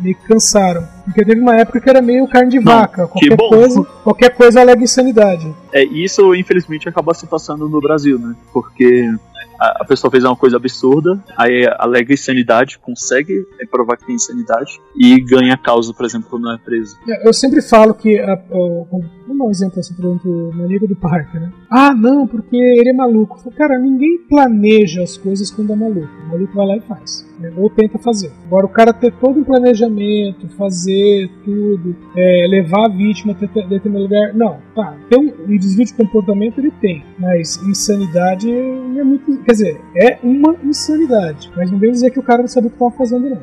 Meio 0.00 0.16
que 0.16 0.26
cansaram. 0.26 0.95
Porque 1.06 1.24
teve 1.24 1.40
uma 1.40 1.56
época 1.56 1.80
que 1.80 1.88
era 1.88 2.02
meio 2.02 2.26
carne 2.28 2.50
de 2.50 2.56
não, 2.58 2.64
vaca. 2.64 3.06
Qualquer 3.06 3.36
coisa, 3.36 3.84
qualquer 4.02 4.30
coisa 4.36 4.60
alega 4.60 4.82
insanidade. 4.82 5.54
É, 5.72 5.84
isso 5.84 6.34
infelizmente 6.34 6.88
acaba 6.88 7.14
se 7.14 7.26
passando 7.26 7.68
no 7.68 7.80
Brasil, 7.80 8.18
né? 8.18 8.34
Porque 8.52 9.08
a, 9.58 9.84
pessoa 9.84 10.10
fez 10.10 10.24
uma 10.24 10.36
coisa 10.36 10.56
absurda, 10.56 11.22
aí 11.36 11.66
alega 11.78 12.12
insanidade, 12.12 12.78
consegue 12.78 13.46
provar 13.70 13.96
que 13.96 14.06
tem 14.06 14.14
insanidade 14.14 14.80
e 14.96 15.20
ganha 15.22 15.54
a 15.54 15.58
causa, 15.58 15.92
por 15.94 16.04
exemplo, 16.04 16.28
quando 16.28 16.44
não 16.44 16.54
é 16.54 16.58
preso. 16.58 16.96
É, 17.08 17.26
eu 17.26 17.32
sempre 17.32 17.62
falo 17.62 17.94
que, 17.94 18.18
a, 18.18 18.34
a, 18.34 18.96
um 19.28 19.50
exemplo 19.50 19.80
assim, 19.80 19.94
por 19.94 20.06
exemplo, 20.06 20.48
o 20.48 20.64
amigo 20.64 20.86
do 20.86 20.96
Parker, 20.96 21.40
né? 21.40 21.52
Ah, 21.70 21.94
não, 21.94 22.26
porque 22.26 22.56
ele 22.56 22.90
é 22.90 22.92
maluco. 22.92 23.50
Cara, 23.52 23.78
ninguém 23.78 24.18
planeja 24.28 25.02
as 25.02 25.16
coisas 25.16 25.50
quando 25.50 25.72
é 25.72 25.76
maluco. 25.76 26.08
O 26.24 26.28
maluco 26.28 26.54
vai 26.54 26.66
lá 26.66 26.76
e 26.76 26.80
faz. 26.80 27.26
Né? 27.38 27.52
Ou 27.56 27.68
tenta 27.68 27.98
fazer. 27.98 28.32
Agora, 28.46 28.66
o 28.66 28.70
cara 28.70 28.92
ter 28.92 29.12
todo 29.12 29.40
um 29.40 29.44
planejamento, 29.44 30.48
fazer 30.56 30.95
tudo, 31.44 31.96
é, 32.16 32.46
levar 32.48 32.86
a 32.86 32.88
vítima 32.88 33.32
até 33.32 33.46
determinado 33.46 34.04
lugar. 34.04 34.34
Não, 34.34 34.58
tá. 34.76 34.94
Tem 35.08 35.18
um, 35.18 35.52
um 35.54 35.56
desvio 35.56 35.86
de 35.86 35.94
comportamento, 35.94 36.58
ele 36.58 36.70
tem. 36.70 37.02
Mas 37.18 37.56
insanidade 37.62 38.50
é 38.50 39.02
muito 39.02 39.38
Quer 39.38 39.52
dizer, 39.52 39.80
é 39.96 40.18
uma 40.22 40.54
insanidade. 40.62 41.50
Mas 41.56 41.70
não 41.70 41.78
vem 41.78 41.90
dizer 41.90 42.10
que 42.10 42.18
o 42.18 42.22
cara 42.22 42.42
não 42.42 42.48
sabe 42.48 42.66
o 42.66 42.70
que 42.70 42.76
estava 42.76 42.92
fazendo, 42.92 43.30
não. 43.30 43.40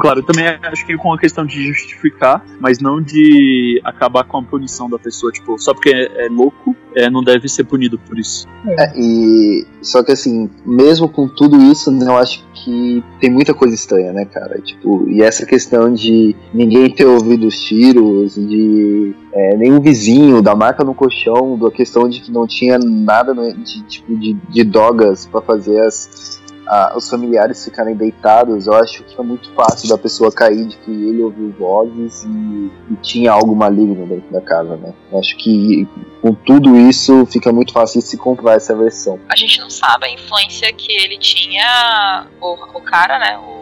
Claro, 0.00 0.20
eu 0.20 0.24
também 0.24 0.46
acho 0.46 0.84
que 0.86 0.96
com 0.96 1.12
a 1.12 1.18
questão 1.18 1.44
de 1.44 1.66
justificar, 1.66 2.44
mas 2.60 2.80
não 2.80 3.00
de 3.00 3.80
acabar 3.84 4.24
com 4.24 4.38
a 4.38 4.42
punição 4.42 4.88
da 4.90 4.98
pessoa, 4.98 5.30
tipo, 5.30 5.58
só 5.58 5.72
porque 5.72 5.90
é, 5.90 6.26
é 6.26 6.28
louco, 6.28 6.74
é, 6.94 7.08
não 7.08 7.22
deve 7.22 7.48
ser 7.48 7.64
punido 7.64 7.98
por 7.98 8.18
isso. 8.18 8.46
É, 8.66 8.92
e 8.96 9.66
só 9.82 10.02
que 10.02 10.12
assim, 10.12 10.50
mesmo 10.64 11.08
com 11.08 11.28
tudo 11.28 11.60
isso, 11.70 11.90
eu 11.90 12.16
acho 12.16 12.44
que 12.54 13.02
tem 13.20 13.30
muita 13.30 13.54
coisa 13.54 13.74
estranha, 13.74 14.12
né, 14.12 14.24
cara? 14.24 14.60
Tipo, 14.60 15.08
e 15.08 15.22
essa 15.22 15.46
questão 15.46 15.92
de 15.92 16.34
ninguém 16.52 16.90
ter 16.90 17.04
ouvido 17.04 17.46
os 17.46 17.60
tiros, 17.60 18.34
de 18.34 19.14
é, 19.32 19.56
nenhum 19.56 19.80
vizinho, 19.80 20.35
da 20.42 20.54
marca 20.54 20.84
no 20.84 20.94
colchão, 20.94 21.58
da 21.58 21.70
questão 21.70 22.08
de 22.08 22.20
que 22.20 22.30
não 22.30 22.46
tinha 22.46 22.78
nada 22.78 23.34
né, 23.34 23.52
de 23.52 23.82
tipo 23.84 24.16
de, 24.16 24.34
de 24.34 24.64
drogas 24.64 25.26
para 25.26 25.40
fazer 25.40 25.80
as 25.80 26.36
a, 26.66 26.94
os 26.96 27.08
familiares 27.08 27.64
ficarem 27.64 27.94
deitados, 27.94 28.66
eu 28.66 28.74
acho 28.74 29.04
que 29.04 29.18
é 29.18 29.22
muito 29.22 29.50
fácil 29.52 29.88
da 29.88 29.96
pessoa 29.96 30.32
cair 30.32 30.66
de 30.66 30.76
que 30.76 30.90
ele 30.90 31.22
ouviu 31.22 31.54
vozes 31.58 32.24
e, 32.24 32.70
e 32.90 32.96
tinha 33.00 33.32
algo 33.32 33.54
maligno 33.54 34.06
dentro 34.06 34.30
da 34.32 34.40
casa, 34.40 34.76
né? 34.76 34.92
Eu 35.12 35.18
acho 35.18 35.36
que 35.36 35.86
com 36.20 36.34
tudo 36.34 36.76
isso 36.76 37.24
fica 37.26 37.52
muito 37.52 37.72
fácil 37.72 38.00
de 38.00 38.06
se 38.06 38.16
comprar 38.16 38.54
essa 38.54 38.74
versão. 38.74 39.20
A 39.28 39.36
gente 39.36 39.60
não 39.60 39.70
sabe 39.70 40.06
a 40.06 40.10
influência 40.10 40.72
que 40.72 40.92
ele 40.92 41.18
tinha, 41.18 42.26
o, 42.40 42.54
o 42.78 42.80
cara, 42.80 43.18
né? 43.18 43.38
O 43.38 43.55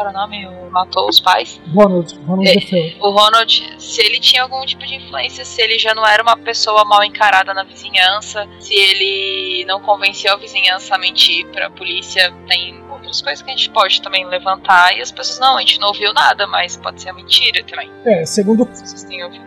era 0.00 0.10
o 0.10 0.12
nome? 0.12 0.46
O 0.46 0.70
matou 0.70 1.08
os 1.08 1.20
pais? 1.20 1.60
Ronald. 1.72 2.18
Ronald 2.26 2.48
é, 2.48 2.96
o 3.00 3.10
Ronald, 3.10 3.74
se 3.78 4.00
ele 4.00 4.18
tinha 4.18 4.42
algum 4.42 4.64
tipo 4.64 4.84
de 4.86 4.96
influência, 4.96 5.44
se 5.44 5.60
ele 5.62 5.78
já 5.78 5.94
não 5.94 6.06
era 6.06 6.22
uma 6.22 6.36
pessoa 6.36 6.84
mal 6.84 7.02
encarada 7.04 7.54
na 7.54 7.62
vizinhança, 7.62 8.48
se 8.58 8.74
ele 8.74 9.64
não 9.66 9.80
convenceu 9.80 10.32
a 10.32 10.36
vizinhança 10.36 10.94
a 10.94 10.98
mentir 10.98 11.46
pra 11.48 11.70
polícia, 11.70 12.32
tem 12.46 12.82
outras 12.90 13.20
coisas 13.22 13.42
que 13.42 13.50
a 13.50 13.56
gente 13.56 13.70
pode 13.70 14.00
também 14.02 14.26
levantar 14.26 14.96
e 14.96 15.00
as 15.00 15.12
pessoas, 15.12 15.38
não, 15.38 15.56
a 15.56 15.60
gente 15.60 15.78
não 15.78 15.88
ouviu 15.88 16.12
nada, 16.12 16.46
mas 16.46 16.76
pode 16.76 17.00
ser 17.00 17.10
a 17.10 17.12
mentira 17.12 17.62
também. 17.64 17.90
É, 18.04 18.24
segundo, 18.24 18.68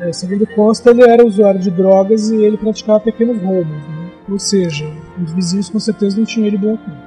é, 0.01 0.13
segundo 0.13 0.47
consta, 0.47 0.91
ele 0.91 1.03
era 1.03 1.25
usuário 1.25 1.59
de 1.59 1.71
drogas 1.71 2.29
e 2.29 2.43
ele 2.43 2.57
praticava 2.57 2.99
pequenos 2.99 3.41
roubos, 3.41 3.77
né? 3.87 4.11
Ou 4.29 4.37
seja, 4.37 4.85
os 5.23 5.31
vizinhos 5.33 5.69
com 5.69 5.79
certeza 5.79 6.17
não 6.17 6.25
tinham 6.25 6.47
ele 6.47 6.57
conta. 6.57 7.06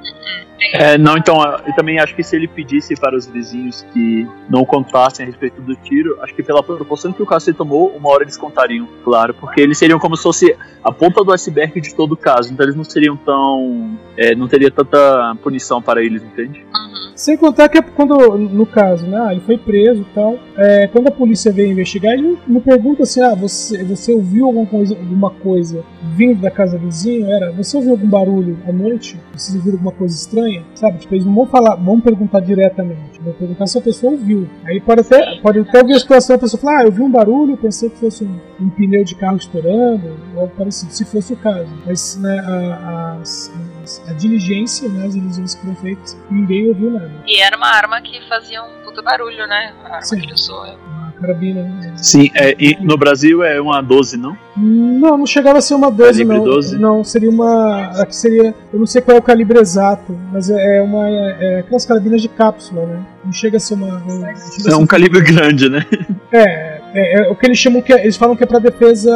É, 0.73 0.99
não, 0.99 1.17
então, 1.17 1.43
eu 1.67 1.75
também 1.75 1.99
acho 1.99 2.14
que 2.14 2.23
se 2.23 2.37
ele 2.37 2.47
pedisse 2.47 2.95
para 2.95 3.17
os 3.17 3.26
vizinhos 3.26 3.85
que 3.93 4.29
não 4.49 4.64
contassem 4.64 5.25
a 5.25 5.26
respeito 5.26 5.61
do 5.62 5.75
tiro, 5.75 6.19
acho 6.23 6.35
que 6.35 6.43
pela 6.43 6.62
proporção 6.62 7.12
que 7.12 7.23
o 7.23 7.26
caso 7.26 7.52
tomou, 7.55 7.88
uma 7.97 8.11
hora 8.11 8.25
eles 8.25 8.37
contariam, 8.37 8.87
claro, 9.02 9.33
porque 9.35 9.61
eles 9.61 9.79
seriam 9.79 9.99
como 9.99 10.17
se 10.17 10.23
fosse 10.23 10.57
a 10.85 10.93
ponta 10.93 11.25
do 11.25 11.33
iceberg 11.33 11.81
de 11.81 11.95
todo 11.95 12.12
o 12.12 12.17
caso, 12.17 12.52
então 12.52 12.64
eles 12.64 12.76
não 12.76 12.85
seriam 12.85 13.17
tão. 13.17 13.99
É, 14.21 14.35
não 14.35 14.47
teria 14.47 14.71
tanta 14.71 15.35
punição 15.43 15.81
para 15.81 16.05
eles, 16.05 16.23
entende? 16.23 16.61
Uhum. 16.61 17.12
Sem 17.17 17.39
contar 17.39 17.71
que 17.71 17.79
é 17.79 17.83
quando, 17.83 18.37
no 18.37 18.67
caso, 18.67 19.07
né, 19.07 19.33
ele 19.33 19.41
foi 19.41 19.57
preso 19.57 20.03
e 20.03 20.15
tal, 20.15 20.39
é, 20.59 20.87
quando 20.89 21.09
a 21.09 21.11
polícia 21.11 21.50
veio 21.50 21.73
investigar, 21.73 22.12
ele 22.12 22.39
não 22.47 22.61
pergunta 22.61 23.03
assim, 23.03 23.23
ah, 23.23 23.35
você, 23.35 23.83
você 23.83 24.12
ouviu 24.12 24.45
alguma 24.45 24.67
coisa, 24.67 24.95
alguma 24.95 25.31
coisa 25.31 25.83
vindo 26.17 26.39
da 26.39 26.50
casa 26.50 26.79
do 26.79 26.85
vizinho? 26.85 27.31
Era, 27.31 27.50
você 27.50 27.79
ouviu 27.79 27.93
algum 27.93 28.09
barulho 28.09 28.59
à 28.69 28.73
noite? 28.73 29.19
Vocês 29.33 29.57
ouviram 29.57 29.79
alguma 29.79 29.93
coisa 29.93 30.15
estranha? 30.15 30.65
Sabe? 30.75 30.99
Tipo, 30.99 31.15
eles 31.15 31.25
não 31.25 31.35
vão 31.35 31.47
falar, 31.47 31.77
vão 31.77 31.99
perguntar 31.99 32.41
diretamente. 32.41 33.21
Vão 33.23 33.33
perguntar 33.33 33.67
se 33.67 33.79
a 33.79 33.83
pessoa 33.83 34.12
ouviu. 34.12 34.47
Aí 34.65 34.81
pode 34.81 35.00
até, 35.00 35.41
pode 35.43 35.61
até 35.61 35.81
ouvir 35.81 35.95
a 35.95 35.99
situação, 35.99 36.37
a 36.37 36.39
pessoa 36.39 36.61
falar, 36.61 36.81
ah, 36.81 36.85
eu 36.85 36.93
vi 36.93 37.00
um 37.00 37.11
barulho, 37.11 37.57
pensei 37.57 37.89
que 37.89 37.97
fosse 37.97 38.25
um, 38.25 38.39
um 38.61 38.69
pneu 38.69 39.03
de 39.03 39.15
carro 39.15 39.37
estourando, 39.37 40.17
ou 40.35 40.43
algo 40.43 40.53
parecido, 40.57 40.93
se 40.93 41.07
fosse 41.07 41.33
o 41.33 41.37
caso. 41.37 41.69
Mas 41.87 42.19
né, 42.19 42.39
as, 42.39 43.50
as 43.50 43.70
as, 43.90 44.02
a 44.09 44.12
diligência, 44.12 44.88
né, 44.88 45.06
as 45.06 45.14
diligências 45.14 45.54
que 45.54 45.61
foram 45.62 45.76
feitas, 45.76 46.16
ninguém 46.30 46.68
ouviu 46.68 46.90
nada. 46.92 47.11
E 47.26 47.40
era 47.40 47.56
uma 47.56 47.68
arma 47.68 48.00
que 48.00 48.20
fazia 48.28 48.62
um 48.62 48.85
puta 48.85 49.02
barulho, 49.02 49.47
né? 49.47 49.75
A 49.85 49.87
arma 49.87 50.02
Sim. 50.02 50.18
que 50.18 50.26
ele 50.26 50.35
usou. 50.35 50.64
Uma 50.64 51.12
carabina. 51.20 51.62
né? 51.62 51.94
Sim, 51.97 52.30
é, 52.35 52.54
e 52.59 52.76
no 52.80 52.97
Brasil 52.97 53.42
é 53.42 53.61
uma 53.61 53.82
12, 53.82 54.16
não? 54.16 54.37
Não, 54.56 55.18
não 55.18 55.26
chegava 55.26 55.59
a 55.59 55.62
ser 55.62 55.75
uma 55.75 55.90
12, 55.90 56.25
Calibre 56.25 56.38
não. 56.38 56.44
12? 56.44 56.78
Não, 56.78 57.04
seria 57.04 57.30
uma. 57.30 57.90
Aqui 58.00 58.14
seria. 58.14 58.54
Eu 58.73 58.78
não 58.78 58.87
sei 58.87 59.02
qual 59.02 59.16
é 59.16 59.20
o 59.20 59.23
calibre 59.23 59.59
exato, 59.59 60.16
mas 60.32 60.49
é 60.49 60.78
é 60.78 60.82
uma. 60.82 61.09
É 61.09 61.61
aquelas 61.61 61.85
carabinas 61.85 62.23
de 62.23 62.28
cápsula, 62.28 62.87
né? 62.87 63.06
Não 63.25 63.32
chega 63.32 63.56
a 63.56 63.61
ser 63.61 63.75
uma. 63.75 63.99
não 64.00 64.25
a 64.25 64.73
É 64.73 64.76
um 64.76 64.87
calibre 64.87 65.20
grande, 65.20 65.68
né? 65.68 65.85
É, 66.32 66.79
é, 66.94 67.20
é 67.20 67.30
o 67.30 67.35
que 67.37 67.47
eles 67.47 67.59
chamam 67.59 67.80
que 67.82 67.92
é- 67.92 68.02
eles 68.02 68.16
falam 68.16 68.35
que 68.37 68.42
é 68.42 68.47
pra 68.47 68.59
defesa 68.59 69.11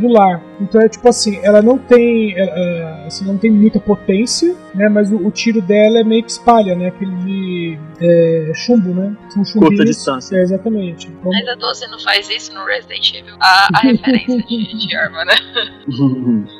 do 0.00 0.08
lar. 0.08 0.42
Então 0.60 0.80
é 0.80 0.88
tipo 0.88 1.08
assim, 1.08 1.38
ela 1.42 1.60
não 1.62 1.76
tem, 1.78 2.32
é, 2.36 2.40
é, 2.44 3.06
assim, 3.06 3.24
não 3.24 3.36
tem 3.36 3.50
muita 3.50 3.78
potência, 3.78 4.54
né? 4.74 4.88
Mas 4.88 5.10
o, 5.12 5.16
o 5.16 5.30
tiro 5.30 5.60
dela 5.60 5.98
é 6.00 6.04
meio 6.04 6.22
que 6.24 6.30
espalha, 6.30 6.74
né? 6.74 6.88
Aquele 6.88 7.14
de 7.16 7.78
é, 8.00 8.52
chumbo, 8.54 8.94
né? 8.94 9.14
São 9.30 9.44
chumbinhos. 9.44 9.84
distância. 9.84 10.36
É, 10.36 10.42
exatamente. 10.42 11.08
Então, 11.08 11.30
Mas 11.30 11.46
a 11.48 11.54
12 11.54 11.86
não 11.88 11.98
faz 12.00 12.28
isso 12.30 12.52
no 12.54 12.64
Resident 12.64 13.12
Evil. 13.14 13.34
A, 13.40 13.68
a 13.74 13.80
referência 13.80 14.38
de, 14.42 14.86
de 14.86 14.96
arma, 14.96 15.24
né? 15.24 15.34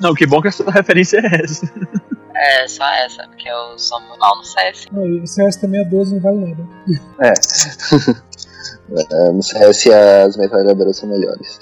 Não, 0.00 0.14
que 0.14 0.26
bom 0.26 0.40
que 0.40 0.48
essa 0.48 0.68
referência 0.70 1.18
é 1.18 1.42
essa. 1.44 1.70
É 2.34 2.66
só 2.68 2.88
essa, 3.04 3.22
porque 3.28 3.46
eu 3.48 3.78
sou 3.78 4.00
mal 4.18 4.36
no 4.38 4.44
CS. 4.44 4.86
não, 4.90 5.04
e 5.06 5.20
o 5.20 5.26
CS 5.26 5.56
também 5.56 5.80
é 5.82 5.84
12, 5.84 6.14
não 6.14 6.22
vale 6.22 6.38
nada. 6.38 6.66
É, 7.20 7.32
no 9.32 9.42
CS 9.42 9.86
as 9.88 10.36
metralhadoras 10.36 10.96
são 10.96 11.08
melhores. 11.08 11.58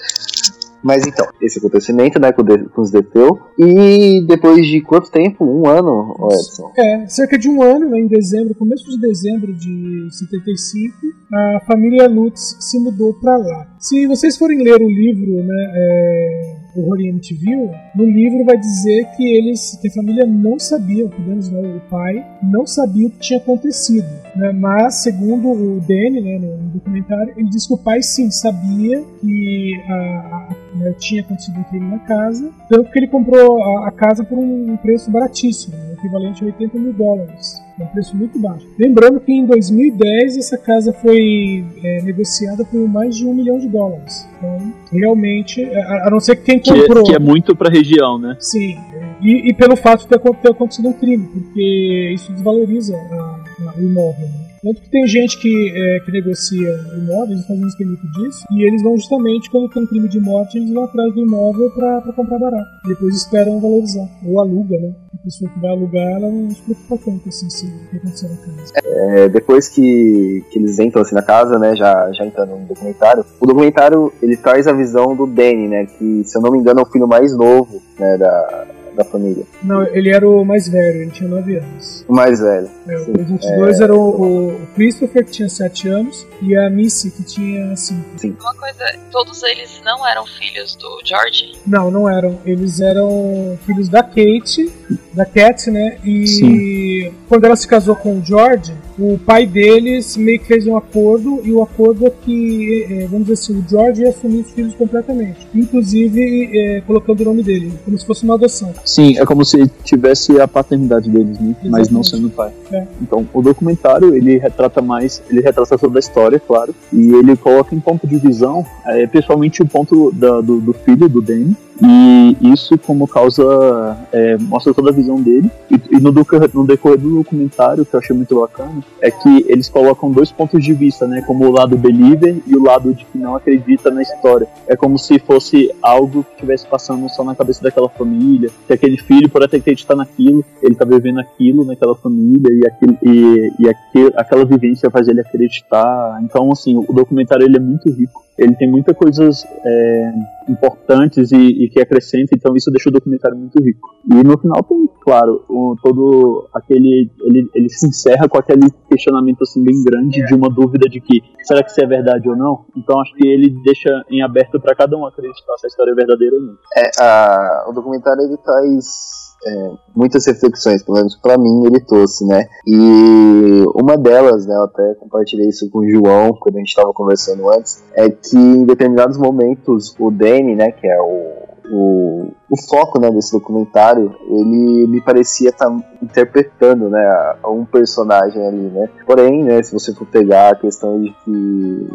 Mas 0.81 1.05
então, 1.05 1.27
esse 1.41 1.59
acontecimento, 1.59 2.19
né, 2.19 2.31
com, 2.31 2.81
os 2.81 2.89
Defeu. 2.89 3.37
E 3.57 4.25
depois 4.25 4.65
de 4.65 4.81
quanto 4.81 5.11
tempo? 5.11 5.43
Um 5.43 5.67
ano, 5.67 6.15
Edson? 6.31 6.71
É, 6.77 7.05
cerca 7.07 7.37
de 7.37 7.49
um 7.49 7.61
ano, 7.61 7.89
né, 7.89 7.99
em 7.99 8.07
dezembro, 8.07 8.55
começo 8.55 8.89
de 8.89 8.99
dezembro 8.99 9.53
de 9.53 10.07
75, 10.11 10.95
a 11.33 11.59
família 11.67 12.07
Lutz 12.07 12.55
se 12.59 12.79
mudou 12.79 13.13
para 13.13 13.37
lá. 13.37 13.67
Se 13.79 14.05
vocês 14.07 14.37
forem 14.37 14.61
ler 14.61 14.81
o 14.81 14.89
livro, 14.89 15.41
né, 15.41 15.71
é, 15.73 16.55
o 16.75 16.91
Oriente 16.91 17.33
Viu, 17.33 17.71
no 17.95 18.03
livro 18.03 18.43
vai 18.43 18.57
dizer 18.57 19.05
que 19.15 19.23
eles, 19.23 19.77
que 19.81 19.87
a 19.87 19.93
família 19.93 20.25
não 20.25 20.59
sabia, 20.59 21.07
pelo 21.07 21.27
menos 21.29 21.49
né, 21.49 21.61
o 21.61 21.89
pai, 21.89 22.25
não 22.43 22.67
sabia 22.67 23.07
o 23.07 23.09
que 23.09 23.19
tinha 23.19 23.39
acontecido. 23.39 24.05
Né, 24.35 24.51
mas, 24.51 24.95
segundo 24.95 25.49
o 25.49 25.79
Danny, 25.79 26.19
né, 26.21 26.39
no, 26.39 26.57
documentário, 26.73 27.33
ele 27.37 27.47
diz 27.49 27.65
que 27.65 27.73
o 27.73 27.77
pai 27.77 28.01
sim 28.03 28.29
sabia 28.29 29.01
que 29.21 29.71
a, 29.87 29.93
a- 29.93 30.55
né, 30.75 30.93
tinha 30.99 31.21
acontecido 31.21 31.63
crime 31.69 31.89
na 31.89 31.99
casa, 31.99 32.51
tanto 32.69 32.91
que 32.91 32.99
ele 32.99 33.07
comprou 33.07 33.63
a, 33.63 33.87
a 33.87 33.91
casa 33.91 34.23
por 34.25 34.37
um 34.37 34.75
preço 34.77 35.09
baratíssimo, 35.09 35.75
né, 35.77 35.93
equivalente 35.97 36.43
a 36.43 36.47
80 36.47 36.77
mil 36.77 36.91
dólares. 36.93 37.61
Um 37.79 37.85
preço 37.87 38.13
muito 38.13 38.37
baixo. 38.37 38.67
Lembrando 38.77 39.21
que 39.21 39.31
em 39.31 39.45
2010 39.45 40.35
essa 40.35 40.57
casa 40.57 40.91
foi 40.91 41.63
é, 41.81 42.01
negociada 42.01 42.65
por 42.65 42.85
mais 42.89 43.15
de 43.15 43.25
um 43.25 43.33
milhão 43.33 43.57
de 43.57 43.68
dólares. 43.69 44.27
Então, 44.37 44.73
realmente, 44.91 45.63
a, 45.63 46.07
a 46.07 46.09
não 46.11 46.19
ser 46.19 46.35
que 46.37 46.43
quem 46.43 46.59
Que, 46.59 46.71
é- 46.71 46.81
comprou. 46.81 47.03
que 47.03 47.13
é 47.15 47.19
muito 47.19 47.55
pra 47.55 47.69
região, 47.69 48.17
né? 48.17 48.35
Sim, 48.39 48.77
e, 49.21 49.49
e 49.49 49.53
pelo 49.53 49.75
fato 49.75 50.01
de 50.01 50.07
ter, 50.07 50.19
ter 50.19 50.51
acontecido 50.51 50.89
um 50.89 50.93
crime, 50.93 51.27
porque 51.27 52.11
isso 52.15 52.31
desvaloriza 52.33 52.95
a- 52.95 53.69
a- 53.69 53.73
o 53.77 53.81
imóvel. 53.81 54.27
Né? 54.27 54.48
Tanto 54.61 54.81
que 54.81 54.89
tem 54.89 55.07
gente 55.07 55.37
que, 55.39 55.73
é, 55.75 55.99
que 56.01 56.11
negocia 56.11 56.79
imóveis, 56.97 57.49
Unidos 57.49 57.75
tem 57.75 57.87
muito 57.87 58.07
disso, 58.11 58.45
e 58.51 58.67
eles 58.67 58.83
vão 58.83 58.95
justamente, 58.97 59.49
quando 59.49 59.69
tem 59.69 59.83
um 59.83 59.87
crime 59.87 60.07
de 60.07 60.19
morte, 60.19 60.57
eles 60.57 60.71
vão 60.71 60.83
atrás 60.83 61.13
do 61.13 61.21
imóvel 61.21 61.71
para 61.71 62.01
comprar 62.13 62.39
barato. 62.39 62.69
Depois 62.85 63.15
esperam 63.15 63.59
valorizar. 63.59 64.07
Ou 64.25 64.39
aluga, 64.39 64.77
né? 64.79 64.93
A 65.13 65.23
pessoa 65.23 65.49
que 65.49 65.59
vai 65.59 65.71
alugar, 65.71 66.11
ela 66.11 66.29
não 66.29 66.49
se 66.49 66.61
preocupa 66.61 66.97
tanto 67.05 67.29
assim, 67.29 67.49
se 67.49 67.65
o 67.65 67.89
que 67.89 67.97
aconteceu 67.97 68.29
na 68.29 68.37
casa. 68.37 68.73
É, 68.85 69.29
depois 69.29 69.67
que, 69.67 70.43
que 70.51 70.59
eles 70.59 70.79
entram 70.79 71.01
assim 71.01 71.15
na 71.15 71.21
casa, 71.21 71.57
né, 71.57 71.75
já, 71.75 72.11
já 72.11 72.25
entrando 72.25 72.55
no 72.55 72.65
documentário, 72.65 73.25
o 73.39 73.45
documentário 73.45 74.13
ele 74.21 74.37
traz 74.37 74.67
a 74.67 74.73
visão 74.73 75.15
do 75.15 75.25
Danny, 75.25 75.67
né, 75.67 75.85
que 75.85 76.23
se 76.23 76.37
eu 76.37 76.41
não 76.41 76.51
me 76.51 76.59
engano 76.59 76.79
é 76.79 76.83
o 76.83 76.85
filho 76.85 77.07
mais 77.07 77.35
novo, 77.35 77.81
né, 77.97 78.17
da, 78.17 78.65
da 78.95 79.03
família. 79.03 79.43
Não, 79.63 79.83
ele 79.83 80.09
era 80.09 80.27
o 80.27 80.43
mais 80.43 80.67
velho, 80.67 81.01
ele 81.01 81.11
tinha 81.11 81.29
9 81.29 81.57
anos. 81.57 82.05
O 82.07 82.13
mais 82.13 82.39
velho. 82.39 82.69
É, 82.87 82.97
Sim, 82.97 83.11
os 83.11 83.31
outros 83.31 83.55
dois 83.57 83.79
eram 83.79 83.97
o, 83.97 84.47
o 84.49 84.67
Christopher, 84.75 85.25
que 85.25 85.31
tinha 85.31 85.49
7 85.49 85.87
anos, 85.87 86.27
e 86.41 86.55
a 86.55 86.69
Missy, 86.69 87.11
que 87.11 87.23
tinha 87.23 87.75
5. 87.75 88.41
Uma 88.41 88.53
coisa, 88.55 88.99
todos 89.11 89.43
eles 89.43 89.81
não 89.83 90.07
eram 90.07 90.25
filhos 90.25 90.75
do 90.75 91.01
George? 91.05 91.51
Não, 91.65 91.91
não 91.91 92.09
eram. 92.09 92.39
Eles 92.45 92.81
eram 92.81 93.57
filhos 93.65 93.89
da 93.89 94.03
Kate, 94.03 94.71
da 95.13 95.25
Cat, 95.25 95.69
né? 95.69 95.97
E 96.03 96.27
Sim. 96.27 97.13
quando 97.27 97.45
ela 97.45 97.55
se 97.55 97.67
casou 97.67 97.95
com 97.95 98.19
o 98.19 98.25
George, 98.25 98.73
o 98.99 99.17
pai 99.17 99.45
deles 99.45 100.17
meio 100.17 100.39
que 100.39 100.45
fez 100.45 100.67
um 100.67 100.75
acordo, 100.75 101.39
e 101.43 101.51
o 101.51 101.61
acordo 101.63 102.05
é 102.05 102.09
que, 102.09 102.85
eh, 102.89 103.07
vamos 103.09 103.27
dizer 103.27 103.33
assim, 103.33 103.59
o 103.59 103.69
George 103.69 104.01
ia 104.01 104.09
assumir 104.09 104.41
os 104.41 104.51
filhos 104.51 104.73
completamente. 104.75 105.47
Inclusive 105.55 106.49
eh, 106.53 106.81
colocando 106.85 107.21
o 107.21 107.25
nome 107.25 107.43
dele, 107.43 107.71
como 107.85 107.97
se 107.97 108.05
fosse 108.05 108.23
uma 108.23 108.35
adoção. 108.35 108.73
Sim, 108.85 109.17
é 109.17 109.25
como 109.25 109.45
se 109.45 109.67
tivesse 109.83 110.39
a 110.39 110.47
paternidade 110.47 111.09
deles, 111.09 111.39
né? 111.39 111.55
Mas 111.65 111.89
não 111.89 112.03
sendo 112.03 112.29
pai. 112.29 112.51
É. 112.71 112.85
Então, 113.01 113.27
o 113.33 113.41
documentário, 113.41 114.15
ele 114.15 114.37
retrata 114.37 114.81
mais, 114.81 115.21
ele 115.29 115.41
retrata 115.41 115.77
toda 115.77 115.97
a 115.97 116.01
história, 116.01 116.39
claro, 116.39 116.75
e 116.91 117.13
ele 117.13 117.35
coloca 117.35 117.73
em 117.73 117.79
ponto 117.79 118.05
de 118.07 118.17
visão, 118.17 118.65
é, 118.85 119.07
principalmente 119.07 119.61
o 119.61 119.65
ponto 119.67 120.11
da- 120.11 120.41
do, 120.41 120.59
do 120.59 120.73
filho, 120.73 121.07
do 121.07 121.21
Danny, 121.21 121.55
e 121.81 122.51
isso 122.51 122.77
como 122.77 123.07
causa, 123.07 123.97
é, 124.11 124.37
mostra 124.37 124.73
toda 124.73 124.89
a 124.89 124.93
visão 124.93 125.21
dele, 125.21 125.49
e, 125.71 125.95
e 125.95 125.99
no, 125.99 126.11
no 126.11 126.67
decorrer 126.67 126.99
do 126.99 127.15
documentário, 127.15 127.85
que 127.85 127.95
eu 127.95 127.99
achei 127.99 128.15
muito 128.15 128.39
bacana, 128.39 128.83
é 129.01 129.09
que 129.09 129.45
eles 129.47 129.69
colocam 129.69 130.11
dois 130.11 130.31
pontos 130.31 130.63
de 130.63 130.73
vista, 130.73 131.07
né, 131.07 131.21
como 131.25 131.45
o 131.45 131.51
lado 131.51 131.77
believer 131.77 132.37
e 132.45 132.55
o 132.55 132.63
lado 132.63 132.93
de 132.93 133.05
que 133.05 133.17
não 133.17 133.35
acredita 133.35 133.89
na 133.89 134.01
história. 134.01 134.47
É 134.67 134.75
como 134.75 134.97
se 134.97 135.19
fosse 135.19 135.71
algo 135.81 136.23
que 136.23 136.33
estivesse 136.33 136.67
passando 136.67 137.07
só 137.09 137.23
na 137.23 137.35
cabeça 137.35 137.63
daquela 137.63 137.89
família, 137.89 138.49
que 138.67 138.73
aquele 138.73 138.97
filho, 138.97 139.29
por 139.29 139.43
até 139.43 139.57
acreditar 139.57 139.95
naquilo, 139.95 140.43
ele 140.61 140.75
tá 140.75 140.85
vivendo 140.85 141.19
aquilo 141.19 141.63
naquela 141.65 141.95
família 141.95 142.49
e, 142.51 142.67
aquilo, 142.67 142.97
e, 143.03 143.51
e 143.59 143.69
aquele, 143.69 144.13
aquela 144.15 144.45
vivência 144.45 144.89
faz 144.89 145.07
ele 145.07 145.21
acreditar. 145.21 146.19
Então, 146.23 146.51
assim, 146.51 146.75
o 146.75 146.93
documentário 146.93 147.45
ele 147.45 147.57
é 147.57 147.59
muito 147.59 147.89
rico. 147.89 148.28
Ele 148.39 148.55
tem 148.55 148.69
muitas 148.69 148.95
coisas 148.95 149.45
é, 149.65 150.11
importantes 150.47 151.31
e, 151.31 151.37
e 151.37 151.69
que 151.69 151.79
acrescenta, 151.79 152.31
então 152.33 152.55
isso 152.55 152.71
deixa 152.71 152.89
o 152.89 152.91
documentário 152.91 153.37
muito 153.37 153.61
rico. 153.61 153.89
E 154.09 154.23
no 154.23 154.37
final 154.37 154.63
tem, 154.63 154.89
claro, 155.01 155.43
o, 155.49 155.75
todo 155.81 156.47
aquele. 156.53 157.11
Ele, 157.21 157.49
ele 157.53 157.69
se 157.69 157.87
encerra 157.87 158.27
com 158.27 158.37
aquele 158.37 158.69
questionamento 158.89 159.43
assim 159.43 159.63
bem 159.63 159.83
grande 159.83 160.25
de 160.25 160.33
uma 160.33 160.49
dúvida 160.49 160.89
de 160.89 160.99
que 161.01 161.21
será 161.43 161.61
que 161.61 161.71
isso 161.71 161.83
é 161.83 161.87
verdade 161.87 162.29
ou 162.29 162.35
não? 162.35 162.65
Então 162.75 162.99
acho 163.01 163.13
que 163.15 163.27
ele 163.27 163.49
deixa 163.63 164.03
em 164.09 164.21
aberto 164.21 164.59
para 164.59 164.75
cada 164.75 164.95
um 164.97 165.05
acreditar 165.05 165.57
se 165.57 165.65
a 165.65 165.69
história 165.69 165.91
é 165.91 165.95
verdadeira 165.95 166.35
ou 166.35 166.41
não. 166.41 166.57
É, 166.77 167.03
a, 167.03 167.65
o 167.69 167.73
documentário 167.73 168.21
ele 168.23 168.37
traz 168.37 169.28
é, 169.45 169.71
muitas 169.95 170.25
reflexões, 170.25 170.83
pelo 170.83 170.97
menos 170.97 171.15
pra 171.15 171.37
mim 171.37 171.65
ele 171.65 171.79
trouxe, 171.79 172.25
né? 172.25 172.47
E 172.65 173.63
uma 173.75 173.97
delas, 173.97 174.45
né, 174.45 174.55
eu 174.55 174.63
até 174.63 174.95
compartilhei 174.95 175.47
isso 175.47 175.69
com 175.69 175.79
o 175.79 175.89
João 175.89 176.33
quando 176.33 176.55
a 176.55 176.59
gente 176.59 176.69
estava 176.69 176.93
conversando 176.93 177.49
antes, 177.49 177.83
é 177.93 178.09
que 178.09 178.37
em 178.37 178.65
determinados 178.65 179.17
momentos 179.17 179.95
o 179.99 180.11
Danny, 180.11 180.55
né, 180.55 180.71
que 180.71 180.87
é 180.87 180.99
o, 180.99 181.49
o, 181.71 182.31
o 182.49 182.61
foco 182.69 182.99
né, 182.99 183.09
desse 183.11 183.31
documentário, 183.31 184.13
ele 184.27 184.87
me 184.87 185.01
parecia 185.01 185.49
estar 185.49 185.69
interpretando 186.01 186.89
né, 186.89 187.35
um 187.45 187.63
personagem 187.63 188.45
ali, 188.45 188.69
né? 188.69 188.89
Porém, 189.05 189.43
né, 189.43 189.61
se 189.63 189.71
você 189.71 189.93
for 189.93 190.05
pegar 190.07 190.49
a 190.49 190.55
questão 190.55 190.99
de 190.99 191.15
que 191.23 191.87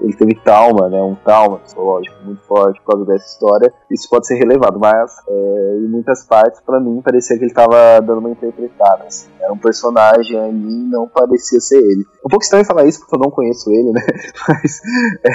ele 0.00 0.12
teve 0.14 0.34
trauma, 0.36 0.88
né, 0.88 1.02
um 1.02 1.14
trauma 1.16 1.58
psicológico 1.58 2.14
muito 2.24 2.40
forte 2.42 2.80
por 2.82 2.92
causa 2.92 3.06
dessa 3.10 3.26
história, 3.26 3.72
isso 3.90 4.08
pode 4.08 4.26
ser 4.26 4.34
relevado, 4.36 4.78
mas 4.78 5.10
é, 5.28 5.78
em 5.78 5.88
muitas 5.88 6.24
partes, 6.24 6.60
pra 6.60 6.78
mim, 6.78 7.00
parecia 7.02 7.36
que 7.38 7.44
ele 7.44 7.52
tava 7.52 8.00
dando 8.00 8.18
uma 8.18 8.30
interpretada, 8.30 9.04
assim. 9.04 9.28
era 9.40 9.52
um 9.52 9.58
personagem 9.58 10.38
ali, 10.38 10.84
não 10.90 11.08
parecia 11.08 11.58
ser 11.60 11.78
ele. 11.78 12.02
É 12.22 12.26
um 12.26 12.30
pouco 12.30 12.44
estranho 12.44 12.64
falar 12.64 12.84
isso 12.86 13.00
porque 13.00 13.16
eu 13.16 13.20
não 13.20 13.30
conheço 13.30 13.70
ele, 13.72 13.90
né, 13.92 14.02
mas 14.48 14.80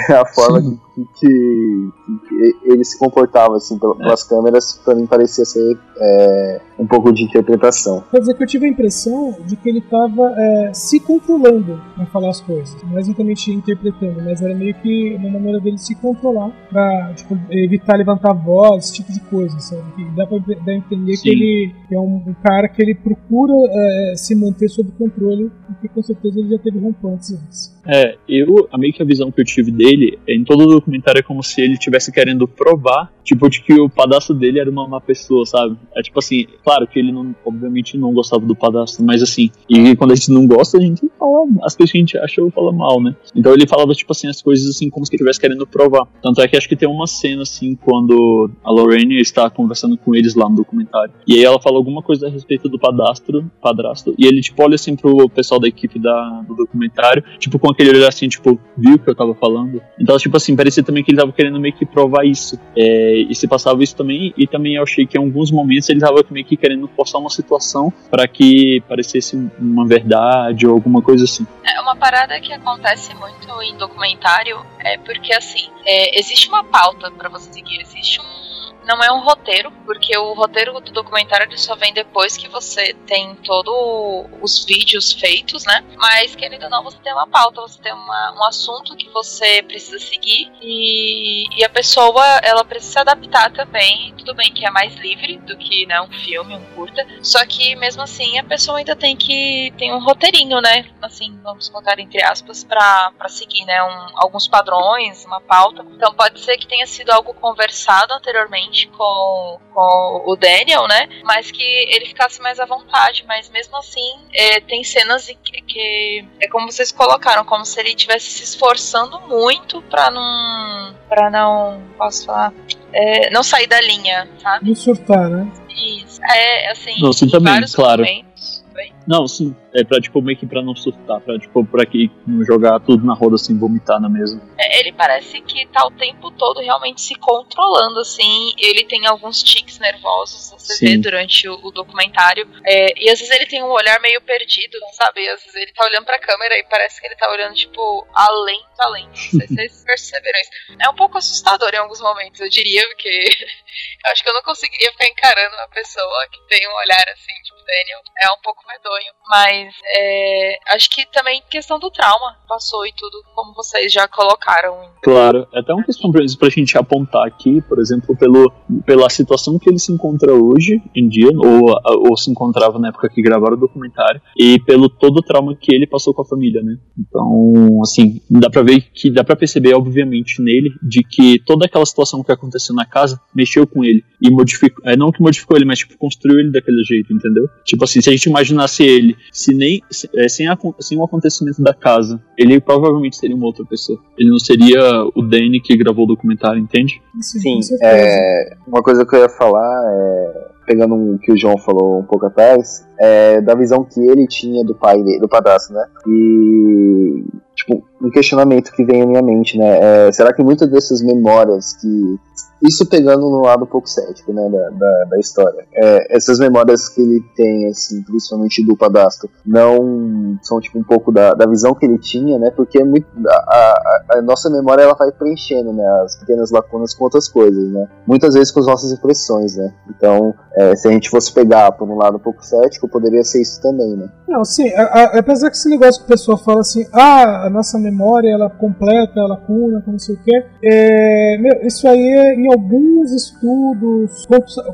é 0.08 0.14
a 0.14 0.24
forma 0.26 0.60
que, 0.94 1.04
que, 1.18 1.90
que- 2.28 2.58
ele 2.64 2.84
se 2.84 2.98
comportava, 2.98 3.56
assim, 3.56 3.78
pel- 3.78 3.94
pelas 3.96 4.22
câmeras, 4.24 4.80
pra 4.84 4.94
mim 4.94 5.06
parecia 5.06 5.44
ser 5.44 5.76
é, 5.98 6.60
um 6.78 6.86
pouco 6.86 7.12
de 7.12 7.24
interpretação. 7.24 8.02
Quer 8.10 8.20
dizer 8.20 8.34
que 8.34 8.42
eu 8.42 8.46
tive 8.46 8.66
a 8.66 8.68
impressão 8.68 9.36
de 9.44 9.56
que 9.56 9.68
ele 9.68 9.78
estava 9.80 10.32
se 10.72 10.98
controlando 11.00 11.80
para 11.94 12.06
falar 12.06 12.30
as 12.30 12.40
coisas. 12.40 12.76
É 12.94 13.00
exatamente 13.00 13.50
interpretando, 13.52 13.91
mas 14.24 14.42
era 14.42 14.54
meio 14.54 14.74
que 14.74 15.14
uma 15.14 15.30
maneira 15.30 15.60
dele 15.60 15.78
se 15.78 15.94
controlar 15.94 16.50
pra 16.70 17.12
tipo, 17.14 17.38
evitar 17.50 17.96
levantar 17.96 18.32
voz, 18.32 18.84
esse 18.84 18.94
tipo 18.94 19.12
de 19.12 19.20
coisa, 19.20 19.58
sabe? 19.60 19.82
Que 19.96 20.04
dá 20.16 20.26
pra 20.26 20.38
a 20.38 20.74
entender 20.74 21.16
Sim. 21.16 21.22
que 21.22 21.30
ele 21.30 21.74
é 21.90 21.98
um, 21.98 22.22
um 22.26 22.34
cara 22.42 22.68
que 22.68 22.80
ele 22.80 22.94
procura 22.94 23.52
é, 23.52 24.14
se 24.16 24.34
manter 24.34 24.68
sob 24.68 24.90
controle, 24.92 25.50
porque 25.66 25.88
com 25.88 26.02
certeza 26.02 26.38
ele 26.38 26.50
já 26.50 26.58
teve 26.58 26.78
rompantes 26.78 27.32
antes. 27.32 27.72
É, 27.86 28.16
eu, 28.28 28.68
a 28.70 28.78
meio 28.78 28.92
que 28.92 29.02
a 29.02 29.04
visão 29.04 29.30
que 29.30 29.40
eu 29.40 29.44
tive 29.44 29.70
dele, 29.70 30.18
em 30.28 30.44
todo 30.44 30.64
o 30.64 30.74
documentário 30.74 31.18
é 31.18 31.22
como 31.22 31.42
se 31.42 31.60
ele 31.60 31.74
estivesse 31.74 32.12
querendo 32.12 32.46
provar, 32.46 33.12
tipo, 33.24 33.48
de 33.48 33.60
que 33.60 33.72
o 33.74 33.88
padastro 33.88 34.34
dele 34.34 34.60
era 34.60 34.70
uma 34.70 34.86
má 34.86 35.00
pessoa, 35.00 35.44
sabe? 35.44 35.76
É 35.96 36.02
tipo 36.02 36.18
assim, 36.18 36.46
claro 36.62 36.86
que 36.86 36.98
ele 36.98 37.10
não, 37.10 37.34
obviamente 37.44 37.98
não 37.98 38.12
gostava 38.12 38.44
do 38.44 38.54
padastro, 38.54 39.04
mas 39.04 39.22
assim, 39.22 39.50
e 39.68 39.96
quando 39.96 40.12
a 40.12 40.14
gente 40.14 40.30
não 40.30 40.46
gosta, 40.46 40.78
a 40.78 40.80
gente 40.80 41.10
fala 41.18 41.46
as 41.62 41.74
coisas 41.74 41.90
que 41.90 41.98
a 41.98 42.00
gente 42.00 42.18
acha 42.18 42.42
ou 42.42 42.50
fala 42.50 42.72
mal, 42.72 43.02
né? 43.02 43.14
Então 43.34 43.52
ele 43.52 43.66
falava, 43.82 43.94
tipo 43.94 44.12
assim, 44.12 44.28
as 44.28 44.40
coisas 44.40 44.68
assim, 44.68 44.88
como 44.88 45.04
se 45.04 45.14
estivesse 45.14 45.40
querendo 45.40 45.66
provar. 45.66 46.06
Tanto 46.22 46.40
é 46.40 46.48
que 46.48 46.56
acho 46.56 46.68
que 46.68 46.76
tem 46.76 46.88
uma 46.88 47.06
cena, 47.06 47.42
assim, 47.42 47.74
quando 47.74 48.50
a 48.64 48.70
Lorraine 48.70 49.20
está 49.20 49.50
conversando 49.50 49.96
com 49.96 50.14
eles 50.14 50.34
lá 50.34 50.48
no 50.48 50.56
documentário. 50.56 51.12
E 51.26 51.34
aí 51.34 51.44
ela 51.44 51.60
fala 51.60 51.76
alguma 51.76 52.02
coisa 52.02 52.26
a 52.26 52.30
respeito 52.30 52.68
do 52.68 52.78
padastro, 52.78 53.50
padrasto, 53.60 54.14
e 54.16 54.26
ele, 54.26 54.40
tipo, 54.40 54.62
olha 54.62 54.76
assim 54.76 54.96
pro 54.96 55.28
pessoal 55.28 55.60
da 55.60 55.68
equipe 55.68 55.98
da, 55.98 56.44
do 56.46 56.54
documentário, 56.54 57.24
tipo, 57.38 57.58
com 57.58 57.70
aquele 57.70 57.90
olhar 57.90 58.08
assim, 58.08 58.28
tipo, 58.28 58.58
viu 58.76 58.94
o 58.94 58.98
que 58.98 59.10
eu 59.10 59.14
tava 59.14 59.34
falando? 59.34 59.82
Então, 59.98 60.16
tipo 60.16 60.36
assim, 60.36 60.54
parecia 60.54 60.82
também 60.82 61.02
que 61.02 61.10
ele 61.10 61.18
tava 61.18 61.32
querendo 61.32 61.58
meio 61.60 61.74
que 61.74 61.84
provar 61.84 62.24
isso. 62.24 62.58
É, 62.76 63.16
e 63.28 63.34
se 63.34 63.48
passava 63.48 63.82
isso 63.82 63.96
também, 63.96 64.32
e 64.36 64.46
também 64.46 64.76
eu 64.76 64.82
achei 64.82 65.06
que 65.06 65.18
em 65.18 65.20
alguns 65.20 65.50
momentos 65.50 65.88
ele 65.88 66.00
tava 66.00 66.22
meio 66.30 66.46
que 66.46 66.56
querendo 66.56 66.88
forçar 66.88 67.20
uma 67.20 67.30
situação 67.30 67.92
para 68.10 68.26
que 68.28 68.82
parecesse 68.88 69.36
uma 69.58 69.86
verdade 69.86 70.66
ou 70.66 70.74
alguma 70.74 71.02
coisa 71.02 71.24
assim. 71.24 71.46
É 71.64 71.80
uma 71.80 71.96
parada 71.96 72.38
que 72.40 72.52
acontece 72.52 73.14
muito 73.14 73.62
em 73.62 73.71
documentário, 73.78 74.64
é 74.78 74.98
porque 74.98 75.32
assim, 75.32 75.70
é, 75.84 76.18
existe 76.18 76.48
uma 76.48 76.64
pauta 76.64 77.10
para 77.10 77.28
você 77.28 77.52
seguir, 77.52 77.80
existe 77.80 78.20
um 78.20 78.51
não 78.84 79.02
é 79.02 79.12
um 79.12 79.20
roteiro, 79.20 79.70
porque 79.84 80.16
o 80.16 80.34
roteiro 80.34 80.80
do 80.80 80.92
documentário 80.92 81.46
ele 81.46 81.58
só 81.58 81.74
vem 81.74 81.92
depois 81.92 82.36
que 82.36 82.48
você 82.48 82.94
tem 83.06 83.34
todos 83.36 84.26
os 84.40 84.64
vídeos 84.64 85.12
feitos, 85.12 85.64
né? 85.64 85.84
Mas, 85.96 86.34
querendo 86.34 86.64
ou 86.64 86.70
não, 86.70 86.82
você 86.82 86.98
tem 86.98 87.12
uma 87.12 87.26
pauta, 87.26 87.60
você 87.60 87.80
tem 87.80 87.92
uma, 87.92 88.34
um 88.36 88.44
assunto 88.44 88.96
que 88.96 89.08
você 89.10 89.62
precisa 89.62 89.98
seguir 89.98 90.50
e, 90.60 91.44
e, 91.56 91.64
a 91.64 91.68
pessoa, 91.68 92.24
ela 92.42 92.64
precisa 92.64 92.92
se 92.92 92.98
adaptar 92.98 93.52
também. 93.52 94.14
Tudo 94.18 94.34
bem 94.34 94.52
que 94.52 94.66
é 94.66 94.70
mais 94.70 94.94
livre 94.96 95.38
do 95.38 95.56
que 95.56 95.86
né, 95.86 96.00
um 96.00 96.10
filme, 96.10 96.54
um 96.54 96.64
curta, 96.74 97.06
só 97.22 97.44
que 97.46 97.74
mesmo 97.76 98.02
assim 98.02 98.38
a 98.38 98.44
pessoa 98.44 98.78
ainda 98.78 98.94
tem 98.96 99.16
que 99.16 99.72
tem 99.78 99.92
um 99.92 100.02
roteirinho, 100.02 100.60
né? 100.60 100.86
Assim, 101.00 101.38
vamos 101.42 101.68
colocar 101.68 101.98
entre 101.98 102.22
aspas, 102.22 102.64
para 102.64 103.28
seguir, 103.28 103.64
né? 103.64 103.82
Um, 103.82 104.06
alguns 104.16 104.48
padrões, 104.48 105.24
uma 105.24 105.40
pauta. 105.40 105.84
Então 105.94 106.12
pode 106.14 106.40
ser 106.40 106.56
que 106.58 106.66
tenha 106.66 106.86
sido 106.86 107.10
algo 107.10 107.34
conversado 107.34 108.12
anteriormente 108.14 108.71
com, 108.88 109.58
com 109.72 110.22
o 110.26 110.36
Daniel, 110.36 110.86
né? 110.88 111.08
Mas 111.24 111.50
que 111.50 111.62
ele 111.62 112.06
ficasse 112.06 112.40
mais 112.40 112.58
à 112.58 112.64
vontade. 112.64 113.24
Mas 113.26 113.48
mesmo 113.50 113.76
assim, 113.76 114.18
é, 114.34 114.60
tem 114.60 114.82
cenas 114.82 115.26
que, 115.26 115.62
que, 115.62 116.24
é 116.40 116.48
como 116.48 116.70
vocês 116.70 116.90
colocaram, 116.90 117.44
como 117.44 117.64
se 117.64 117.78
ele 117.80 117.90
estivesse 117.90 118.30
se 118.30 118.44
esforçando 118.44 119.20
muito 119.22 119.82
para 119.82 120.10
não. 120.10 120.94
para 121.08 121.30
não. 121.30 121.82
posso 121.96 122.26
falar? 122.26 122.52
É, 122.92 123.30
não 123.30 123.42
sair 123.42 123.66
da 123.66 123.80
linha, 123.80 124.28
sabe? 124.42 124.68
Não 124.68 124.74
surtar, 124.74 125.28
né? 125.28 125.50
Isso. 125.70 126.22
É, 126.24 126.70
assim, 126.70 127.00
não, 127.00 127.12
sim, 127.12 127.28
também, 127.28 127.60
claro. 127.74 128.02
Momentos, 128.02 128.64
não, 129.06 129.26
sim. 129.26 129.54
É 129.74 129.82
pra, 129.84 130.00
tipo, 130.00 130.20
meio 130.20 130.38
que 130.38 130.46
pra 130.46 130.62
não 130.62 130.76
surtar, 130.76 131.20
pra, 131.20 131.38
tipo, 131.38 131.64
pra 131.64 131.86
que 131.86 132.10
não 132.26 132.44
jogar 132.44 132.78
tudo 132.80 133.06
na 133.06 133.14
roda 133.14 133.36
assim, 133.36 133.58
vomitar 133.58 134.00
na 134.00 134.08
mesa. 134.08 134.40
É, 134.58 134.80
ele 134.80 134.92
parece 134.92 135.40
que 135.40 135.66
tá 135.68 135.86
o 135.86 135.90
tempo 135.92 136.30
todo 136.32 136.60
realmente 136.60 137.00
se 137.00 137.14
controlando, 137.14 138.00
assim. 138.00 138.52
Ele 138.58 138.84
tem 138.84 139.06
alguns 139.06 139.42
tics 139.42 139.78
nervosos, 139.78 140.50
você 140.50 140.74
Sim. 140.74 140.86
vê 140.86 140.98
durante 140.98 141.48
o, 141.48 141.54
o 141.64 141.70
documentário. 141.70 142.48
É, 142.66 142.92
e 143.02 143.10
às 143.10 143.18
vezes 143.18 143.34
ele 143.34 143.46
tem 143.46 143.62
um 143.62 143.70
olhar 143.70 143.98
meio 144.00 144.20
perdido, 144.20 144.78
sabe? 144.92 145.26
Às 145.28 145.40
vezes 145.40 145.54
ele 145.54 145.72
tá 145.72 145.86
olhando 145.86 146.04
pra 146.04 146.18
câmera 146.18 146.58
e 146.58 146.64
parece 146.64 147.00
que 147.00 147.06
ele 147.06 147.16
tá 147.16 147.30
olhando, 147.30 147.54
tipo, 147.54 148.06
além 148.14 148.60
do 148.76 148.82
além. 148.82 149.06
Não 149.06 149.14
sei 149.14 149.48
se 149.48 149.54
vocês 149.54 149.84
perceberam 149.86 150.40
isso. 150.40 150.50
É 150.80 150.88
um 150.90 150.94
pouco 150.94 151.18
assustador 151.18 151.70
em 151.72 151.78
alguns 151.78 152.00
momentos, 152.00 152.40
eu 152.40 152.48
diria, 152.48 152.86
porque 152.88 153.08
eu 154.04 154.12
acho 154.12 154.22
que 154.22 154.28
eu 154.28 154.34
não 154.34 154.42
conseguiria 154.42 154.92
ficar 154.92 155.08
encarando 155.08 155.56
uma 155.56 155.68
pessoa 155.68 156.28
que 156.30 156.40
tem 156.48 156.68
um 156.68 156.74
olhar 156.74 157.08
assim, 157.08 157.32
tipo, 157.44 157.58
Daniel. 157.64 158.00
É 158.20 158.32
um 158.32 158.40
pouco 158.42 158.66
medonho. 158.66 159.01
Mas 159.28 159.72
é, 159.96 160.58
acho 160.74 160.90
que 160.90 161.06
também 161.10 161.42
questão 161.50 161.78
do 161.78 161.90
trauma 161.90 162.36
passou 162.48 162.84
e 162.86 162.92
tudo, 162.96 163.22
como 163.34 163.54
vocês 163.54 163.90
já 163.92 164.06
colocaram. 164.06 164.90
Claro, 165.02 165.46
é 165.54 165.60
até 165.60 165.72
uma 165.72 165.84
questão 165.84 166.10
pra 166.10 166.50
gente 166.50 166.76
apontar 166.76 167.26
aqui, 167.26 167.62
por 167.62 167.80
exemplo, 167.80 168.16
pelo, 168.16 168.52
pela 168.84 169.08
situação 169.08 169.58
que 169.58 169.70
ele 169.70 169.78
se 169.78 169.92
encontra 169.92 170.34
hoje 170.34 170.82
em 170.94 171.08
dia, 171.08 171.30
ou, 171.34 171.74
ou 172.10 172.16
se 172.16 172.30
encontrava 172.30 172.78
na 172.78 172.88
época 172.88 173.08
que 173.08 173.22
gravaram 173.22 173.56
o 173.56 173.60
documentário, 173.60 174.20
e 174.36 174.60
pelo 174.60 174.88
todo 174.88 175.18
o 175.18 175.22
trauma 175.22 175.56
que 175.56 175.74
ele 175.74 175.86
passou 175.86 176.12
com 176.12 176.22
a 176.22 176.26
família, 176.26 176.62
né? 176.62 176.76
Então, 176.98 177.80
assim, 177.80 178.20
dá 178.30 178.50
pra 178.50 178.62
ver 178.62 178.82
que 178.92 179.10
dá 179.10 179.24
pra 179.24 179.36
perceber, 179.36 179.74
obviamente, 179.74 180.42
nele, 180.42 180.70
de 180.82 181.02
que 181.02 181.38
toda 181.44 181.66
aquela 181.66 181.86
situação 181.86 182.22
que 182.22 182.32
aconteceu 182.32 182.74
na 182.74 182.84
casa 182.84 183.20
mexeu 183.34 183.66
com 183.66 183.84
ele 183.84 184.04
e 184.20 184.30
modificou, 184.30 184.84
é, 184.84 184.96
não 184.96 185.10
que 185.10 185.20
modificou 185.20 185.56
ele, 185.56 185.64
mas 185.64 185.80
tipo, 185.80 185.96
construiu 185.96 186.38
ele 186.38 186.52
daquele 186.52 186.82
jeito, 186.84 187.12
entendeu? 187.12 187.44
Tipo 187.64 187.84
assim, 187.84 188.00
se 188.00 188.08
a 188.08 188.12
gente 188.12 188.28
imaginasse 188.28 188.81
ele, 188.84 189.16
se 189.32 189.54
nem 189.54 189.80
é, 190.16 190.28
sem, 190.28 190.48
a, 190.48 190.58
sem 190.80 190.98
o 190.98 191.04
acontecimento 191.04 191.62
da 191.62 191.74
casa, 191.74 192.20
ele 192.38 192.60
provavelmente 192.60 193.16
seria 193.16 193.36
uma 193.36 193.46
outra 193.46 193.64
pessoa. 193.64 193.98
Ele 194.18 194.30
não 194.30 194.38
seria 194.38 194.80
o 195.14 195.22
Danny 195.22 195.60
que 195.60 195.76
gravou 195.76 196.04
o 196.04 196.08
documentário, 196.08 196.60
entende? 196.60 197.00
Sim, 197.20 197.60
é, 197.82 198.56
uma 198.66 198.82
coisa 198.82 199.04
que 199.06 199.14
eu 199.14 199.20
ia 199.20 199.28
falar 199.28 199.82
é 199.90 200.52
pegando 200.66 200.94
o 200.94 201.18
que 201.18 201.32
o 201.32 201.36
João 201.36 201.58
falou 201.58 202.00
um 202.00 202.04
pouco 202.04 202.26
atrás, 202.26 202.86
é, 202.98 203.40
da 203.40 203.54
visão 203.54 203.84
que 203.84 204.00
ele 204.00 204.26
tinha 204.26 204.64
do 204.64 204.74
pai 204.74 205.02
do 205.20 205.28
padrasto, 205.28 205.72
né? 205.72 205.84
E 206.06 207.24
tipo, 207.54 207.82
um 208.00 208.10
questionamento 208.10 208.72
que 208.72 208.84
vem 208.84 209.02
à 209.02 209.06
minha 209.06 209.22
mente, 209.22 209.58
né? 209.58 210.08
É, 210.08 210.12
será 210.12 210.32
que 210.32 210.42
muitas 210.42 210.70
dessas 210.70 211.02
memórias 211.02 211.74
que 211.74 212.18
isso 212.62 212.86
pegando 212.86 213.22
no 213.22 213.42
lado 213.42 213.64
um 213.64 213.66
pouco 213.66 213.88
cético, 213.88 214.32
né, 214.32 214.48
da, 214.48 214.70
da, 214.70 215.04
da 215.10 215.18
história. 215.18 215.64
É, 215.74 216.16
essas 216.16 216.38
memórias 216.38 216.88
que 216.88 217.00
ele 217.00 217.20
tem, 217.34 217.66
assim, 217.66 218.02
principalmente 218.02 218.64
do 218.64 218.76
Padastro, 218.76 219.28
não 219.44 220.38
são, 220.42 220.60
tipo, 220.60 220.78
um 220.78 220.84
pouco 220.84 221.10
da, 221.10 221.34
da 221.34 221.46
visão 221.46 221.74
que 221.74 221.84
ele 221.84 221.98
tinha, 221.98 222.38
né, 222.38 222.50
porque 222.54 222.80
é 222.80 222.84
muito, 222.84 223.06
a, 223.26 223.32
a, 223.32 224.04
a, 224.18 224.22
nossa 224.22 224.48
memória, 224.48 224.82
ela 224.82 224.94
vai 224.94 225.10
preenchendo, 225.10 225.72
né, 225.72 225.84
as 226.04 226.16
pequenas 226.16 226.50
lacunas 226.50 226.94
com 226.94 227.04
outras 227.04 227.28
coisas, 227.28 227.70
né, 227.70 227.88
muitas 228.06 228.34
vezes 228.34 228.52
com 228.52 228.60
as 228.60 228.66
nossas 228.66 228.92
impressões, 228.92 229.56
né, 229.56 229.72
então, 229.88 230.34
é, 230.54 230.76
se 230.76 230.86
a 230.86 230.92
gente 230.92 231.10
fosse 231.10 231.32
pegar 231.32 231.72
por 231.72 231.88
um 231.88 231.96
lado 231.96 232.16
um 232.16 232.20
pouco 232.20 232.44
cético, 232.44 232.88
poderia 232.88 233.24
ser 233.24 233.42
isso 233.42 233.60
também, 233.60 233.96
né. 233.96 234.08
Não, 234.28 234.44
sim, 234.44 234.70
apesar 235.12 235.50
que 235.50 235.56
esse 235.56 235.68
negócio 235.68 236.00
que 236.00 236.06
o 236.06 236.08
pessoal 236.08 236.38
fala 236.38 236.60
assim, 236.60 236.86
ah, 236.92 237.46
a 237.46 237.50
nossa 237.50 237.78
memória, 237.78 238.30
ela 238.30 238.48
completa, 238.48 239.20
ela 239.20 239.36
cuna, 239.36 239.82
não 239.86 239.98
sei 239.98 240.14
o 240.14 240.18
quê, 240.18 240.44
é, 240.64 241.38
meu, 241.38 241.66
isso 241.66 241.86
aí 241.86 242.00
é 242.00 242.34
em 242.34 242.51
alguns 242.52 243.10
estudos 243.12 244.24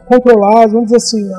controlados, 0.07 0.73
vamos 0.73 0.91
dizer 0.91 0.97
assim, 0.97 1.31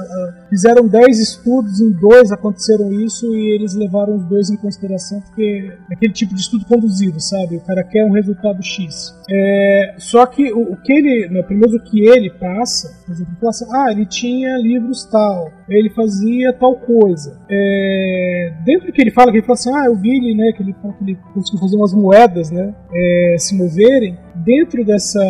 fizeram 0.50 0.88
10 0.88 1.20
estudos, 1.20 1.80
em 1.82 1.92
dois 1.92 2.32
aconteceram 2.32 2.92
isso 2.94 3.26
e 3.36 3.56
eles 3.56 3.76
levaram 3.76 4.16
os 4.16 4.26
dois 4.26 4.50
em 4.50 4.56
consideração, 4.56 5.22
porque 5.22 5.72
é 5.90 5.94
aquele 5.94 6.14
tipo 6.14 6.34
de 6.34 6.42
estudo 6.42 6.66
conduzido, 6.66 7.20
sabe? 7.20 7.58
O 7.58 7.62
cara 7.62 7.84
quer 7.84 8.06
um 8.06 8.12
resultado 8.12 8.64
X. 8.64 9.19
É, 9.32 9.96
só 9.98 10.26
que 10.26 10.52
o, 10.52 10.74
o 10.74 10.78
que 10.78 10.92
ele, 10.92 11.30
né, 11.30 11.44
primeiro 11.44 11.76
o 11.78 11.84
que 11.84 12.08
ele 12.08 12.32
passa, 12.32 13.00
por 13.06 13.12
exemplo, 13.12 13.34
fala 13.40 13.50
assim, 13.50 13.66
ah, 13.72 13.92
ele 13.92 14.06
tinha 14.06 14.58
livros 14.58 15.06
tal, 15.06 15.52
ele 15.70 15.90
fazia 15.92 16.52
tal 16.54 16.76
coisa. 16.76 17.40
É, 17.50 18.54
dentro 18.66 18.88
do 18.88 18.94
que 18.94 19.02
ele 19.02 19.12
fala, 19.12 19.32
que 19.32 19.38
ele 19.38 19.46
fala 19.46 19.54
assim, 19.54 19.74
ah, 19.74 19.86
eu 19.86 19.96
vi 19.96 20.18
ele, 20.18 20.36
né, 20.36 20.52
que 20.52 20.64
ele, 20.64 20.74
que 20.74 21.04
ele 21.04 21.18
conseguiu 21.34 21.60
fazer 21.60 21.76
umas 21.76 21.94
moedas, 21.94 22.50
né, 22.50 22.74
é, 22.92 23.36
se 23.38 23.56
moverem, 23.56 24.18
dentro 24.36 24.84
dessa, 24.84 25.22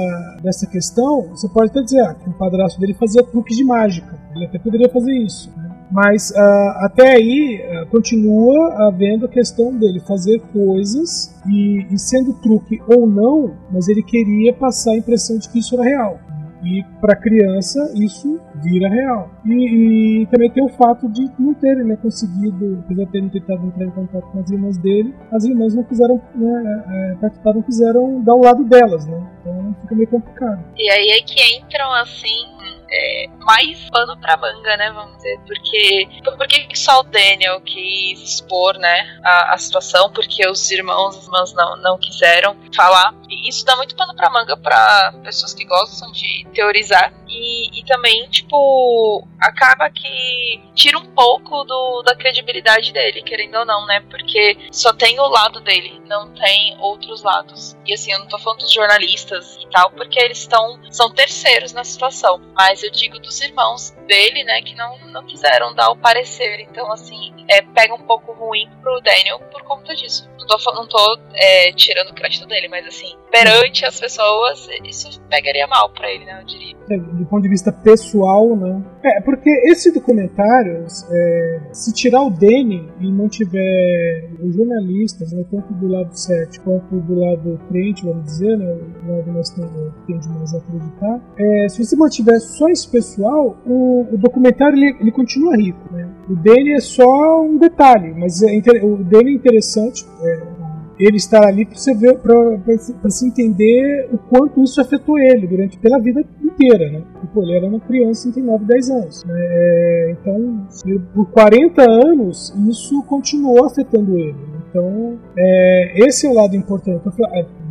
dessa 0.41 0.65
questão, 0.67 1.29
você 1.29 1.49
pode 1.49 1.71
até 1.71 1.81
dizer 1.81 2.01
ah, 2.01 2.13
que 2.13 2.29
o 2.29 2.33
padrasto 2.33 2.79
dele 2.79 2.93
fazia 2.93 3.23
truques 3.23 3.57
de 3.57 3.63
mágica. 3.63 4.17
Ele 4.35 4.45
até 4.45 4.59
poderia 4.59 4.87
fazer 4.89 5.13
isso. 5.13 5.51
Mas 5.91 6.29
uh, 6.31 6.85
até 6.85 7.13
aí 7.15 7.61
uh, 7.61 7.85
continua 7.87 8.87
havendo 8.87 9.25
a 9.25 9.29
questão 9.29 9.75
dele 9.75 9.99
fazer 10.01 10.39
coisas 10.53 11.35
e, 11.47 11.87
e, 11.91 11.97
sendo 11.97 12.33
truque 12.33 12.79
ou 12.87 13.07
não, 13.07 13.55
mas 13.71 13.87
ele 13.87 14.03
queria 14.03 14.53
passar 14.53 14.91
a 14.91 14.97
impressão 14.97 15.39
de 15.39 15.49
que 15.49 15.59
isso 15.59 15.73
era 15.75 15.83
real. 15.83 16.19
E 16.63 16.83
para 16.99 17.15
criança 17.15 17.91
isso 17.95 18.39
vira 18.55 18.89
real. 18.89 19.31
E, 19.45 20.21
e, 20.21 20.25
também 20.27 20.51
tem 20.51 20.63
o 20.63 20.69
fato 20.69 21.09
de 21.09 21.27
não 21.39 21.53
terem 21.53 21.85
né, 21.85 21.95
conseguido, 21.95 22.83
apesar 22.85 23.05
de 23.05 23.11
terem 23.11 23.29
tentado 23.29 23.65
entrar 23.65 23.85
em 23.85 23.91
contato 23.91 24.25
com 24.29 24.39
as 24.39 24.51
irmãs 24.51 24.77
dele, 24.77 25.15
as 25.31 25.45
irmãs 25.45 25.73
não 25.73 25.83
quiseram 25.83 26.21
né, 26.35 26.83
é, 26.87 27.15
participar, 27.15 27.53
não 27.53 27.61
quiseram 27.61 28.21
dar 28.21 28.35
o 28.35 28.43
lado 28.43 28.63
delas, 28.65 29.07
né? 29.07 29.25
Então 29.41 29.75
fica 29.81 29.95
meio 29.95 30.07
complicado. 30.09 30.63
E 30.77 30.89
aí 30.89 31.07
é 31.11 31.21
que 31.21 31.57
entram 31.57 31.91
assim 31.93 32.78
é, 32.91 33.27
mais 33.39 33.89
pano 33.89 34.19
pra 34.19 34.37
manga, 34.37 34.77
né? 34.77 34.91
Vamos 34.91 35.15
dizer. 35.17 35.39
Porque. 35.45 36.07
Por 36.23 36.47
que 36.47 36.77
só 36.77 36.99
o 36.99 37.03
Daniel 37.03 37.61
quis 37.61 38.21
expor, 38.21 38.77
né? 38.77 39.19
A, 39.23 39.53
a 39.53 39.57
situação? 39.57 40.11
Porque 40.11 40.47
os 40.47 40.69
irmãos 40.71 41.15
e 41.15 41.23
irmãs 41.23 41.53
não, 41.53 41.77
não 41.77 41.97
quiseram 41.97 42.55
falar. 42.75 43.13
E 43.29 43.47
isso 43.47 43.63
dá 43.63 43.75
muito 43.75 43.95
pano 43.95 44.15
pra 44.15 44.29
manga 44.29 44.57
pra 44.57 45.13
pessoas 45.23 45.53
que 45.53 45.63
gostam 45.65 46.11
de 46.11 46.45
teorizar. 46.53 47.13
E, 47.27 47.79
e 47.79 47.85
também, 47.85 48.27
tipo, 48.29 49.27
acaba 49.39 49.89
que 49.89 50.61
tira 50.73 50.97
um 50.97 51.05
pouco 51.05 51.63
do, 51.63 52.01
da 52.01 52.15
credibilidade 52.15 52.91
dele, 52.91 53.21
querendo 53.21 53.55
ou 53.59 53.65
não, 53.65 53.85
né? 53.85 53.99
Porque 54.09 54.57
só 54.71 54.91
tem 54.93 55.19
o 55.19 55.27
lado 55.27 55.59
dele, 55.59 56.01
não 56.07 56.33
tem 56.33 56.75
outros 56.79 57.21
lados. 57.21 57.77
E 57.85 57.93
assim, 57.93 58.11
eu 58.11 58.19
não 58.19 58.27
tô 58.27 58.39
falando 58.39 58.59
dos 58.59 58.73
jornalistas 58.73 59.57
e 59.57 59.69
tal, 59.69 59.91
porque 59.91 60.19
eles 60.19 60.39
estão 60.39 60.79
são 60.89 61.11
terceiros 61.11 61.71
na 61.71 61.83
situação. 61.83 62.41
Mas 62.55 62.81
eu 62.83 62.91
digo 62.91 63.19
dos 63.19 63.39
irmãos 63.41 63.91
dele, 64.07 64.43
né, 64.43 64.61
que 64.61 64.75
não, 64.75 64.97
não 65.07 65.25
quiseram 65.25 65.73
dar 65.75 65.91
o 65.91 65.97
parecer. 65.97 66.61
Então, 66.61 66.91
assim, 66.91 67.33
é, 67.47 67.61
pega 67.61 67.93
um 67.93 68.01
pouco 68.01 68.31
ruim 68.31 68.69
pro 68.81 69.01
Daniel 69.01 69.39
por 69.51 69.61
conta 69.63 69.95
disso. 69.95 70.29
Não 70.37 70.47
tô, 70.47 70.73
não 70.73 70.87
tô 70.87 71.19
é, 71.33 71.71
tirando 71.73 72.09
o 72.09 72.15
crédito 72.15 72.47
dele, 72.47 72.67
mas 72.67 72.87
assim, 72.87 73.15
perante 73.31 73.85
as 73.85 73.99
pessoas, 73.99 74.67
isso 74.83 75.21
pegaria 75.29 75.67
mal 75.67 75.89
pra 75.89 76.11
ele, 76.11 76.25
né, 76.25 76.39
eu 76.41 76.45
diria. 76.45 76.75
É, 76.89 76.97
do 76.97 77.25
ponto 77.25 77.43
de 77.43 77.49
vista 77.49 77.71
pessoal, 77.71 78.55
né? 78.55 78.81
É, 79.03 79.21
porque 79.21 79.49
esse 79.69 79.91
documentário, 79.93 80.85
é, 81.11 81.59
se 81.71 81.93
tirar 81.93 82.23
o 82.23 82.29
Danny 82.29 82.89
e 82.99 83.11
mantiver 83.11 84.31
os 84.41 84.55
jornalistas, 84.55 85.31
né, 85.31 85.45
tanto 85.51 85.73
do 85.73 85.87
lado 85.87 86.13
cético 86.17 86.65
quanto 86.65 86.95
do 87.01 87.19
lado 87.19 87.59
crente, 87.69 88.05
vamos 88.05 88.25
dizer, 88.25 88.57
né, 88.57 88.77
o 89.05 89.11
lado 89.11 89.31
mais 89.31 89.49
tende 89.49 90.29
mais 90.29 90.53
acreditar, 90.53 91.19
é, 91.37 91.69
se 91.69 91.83
você 91.83 91.95
mantiver 91.95 92.39
só 92.41 92.67
esse 92.69 92.89
pessoal, 92.89 93.57
o, 93.65 94.07
o 94.11 94.17
documentário 94.17 94.77
ele, 94.77 94.97
ele, 94.99 95.11
continua 95.11 95.55
rico. 95.55 95.79
Né? 95.91 96.09
O 96.29 96.35
Danny 96.35 96.73
é 96.73 96.79
só 96.79 97.41
um 97.41 97.57
detalhe, 97.57 98.13
mas 98.13 98.41
é, 98.41 98.51
o 98.83 98.97
Danny 98.97 99.31
é 99.31 99.33
interessante. 99.33 100.05
É, 100.23 100.68
ele 100.99 101.15
estar 101.15 101.47
ali 101.47 101.65
para 101.65 101.77
você 101.77 101.93
ver, 101.93 102.19
para 102.19 103.09
se 103.09 103.25
entender 103.25 104.09
o 104.11 104.17
quanto 104.17 104.61
isso 104.61 104.81
afetou 104.81 105.17
ele 105.17 105.47
durante 105.47 105.77
pela 105.79 105.97
vida 105.97 106.21
inteira, 106.43 106.91
né? 106.91 107.01
Tipo, 107.21 107.41
ele 107.41 107.55
era 107.55 107.65
uma 107.65 107.79
criança 107.79 108.31
tem 108.31 108.43
9, 108.43 108.65
10 108.65 108.89
anos. 108.89 109.23
Né? 109.23 109.33
É, 109.37 110.11
então, 110.11 110.67
por 111.13 111.25
40 111.27 111.89
anos, 111.89 112.53
isso 112.67 113.01
continuou 113.03 113.65
afetando 113.65 114.17
ele. 114.17 114.35
Então, 114.69 115.17
é, 115.37 115.93
esse 116.05 116.27
é 116.27 116.29
o 116.29 116.33
lado 116.33 116.55
importante. 116.55 117.01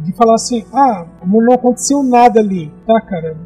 De 0.05 0.13
falar 0.13 0.35
assim, 0.35 0.65
ah, 0.73 1.07
não 1.25 1.53
aconteceu 1.53 2.03
nada 2.03 2.41
ali. 2.41 2.73
Tá, 2.87 3.01
cara, 3.01 3.37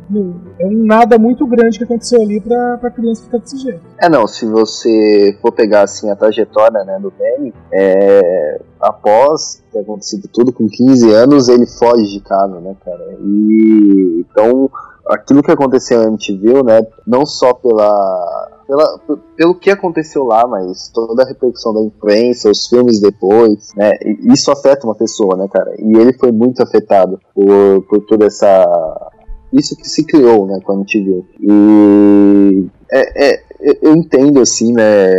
é 0.60 0.66
um 0.66 0.84
nada 0.84 1.18
muito 1.18 1.46
grande 1.46 1.78
que 1.78 1.84
aconteceu 1.84 2.20
ali 2.20 2.40
pra, 2.40 2.78
pra 2.78 2.90
criança 2.90 3.22
ficar 3.24 3.38
desse 3.38 3.58
jeito. 3.58 3.80
É, 4.00 4.08
não, 4.08 4.26
se 4.26 4.46
você 4.46 5.36
for 5.40 5.52
pegar, 5.52 5.82
assim, 5.82 6.10
a 6.10 6.16
trajetória, 6.16 6.84
né, 6.84 6.98
do 7.00 7.10
Danny, 7.10 7.52
é, 7.72 8.60
após 8.80 9.62
ter 9.72 9.80
acontecido 9.80 10.28
tudo 10.32 10.52
com 10.52 10.68
15 10.68 11.12
anos, 11.12 11.48
ele 11.48 11.66
foge 11.66 12.12
de 12.12 12.20
casa, 12.20 12.60
né, 12.60 12.76
cara, 12.84 13.16
e 13.20 14.24
então 14.28 14.70
aquilo 15.06 15.42
que 15.42 15.50
aconteceu 15.50 15.98
na 15.98 16.08
MTV, 16.08 16.62
né, 16.62 16.86
não 17.06 17.26
só 17.26 17.52
pela 17.54 18.48
pela, 18.72 18.98
pelo 19.36 19.54
que 19.54 19.70
aconteceu 19.70 20.24
lá, 20.24 20.46
mas 20.46 20.88
toda 20.88 21.22
a 21.22 21.26
repercussão 21.26 21.74
da 21.74 21.82
imprensa, 21.82 22.50
os 22.50 22.66
filmes 22.66 23.00
depois, 23.00 23.68
né? 23.76 23.92
Isso 24.32 24.50
afeta 24.50 24.86
uma 24.86 24.94
pessoa, 24.94 25.36
né, 25.36 25.46
cara? 25.52 25.74
E 25.78 25.94
ele 25.94 26.14
foi 26.14 26.32
muito 26.32 26.62
afetado 26.62 27.20
por, 27.34 27.82
por 27.82 28.00
toda 28.06 28.24
essa. 28.24 29.10
Isso 29.52 29.76
que 29.76 29.86
se 29.86 30.04
criou, 30.04 30.46
né, 30.46 30.60
quando 30.64 30.80
a 30.80 30.98
viu. 30.98 31.26
E 31.38 32.66
é, 32.90 33.32
é, 33.34 33.44
eu 33.82 33.94
entendo, 33.94 34.40
assim, 34.40 34.72
né, 34.72 35.12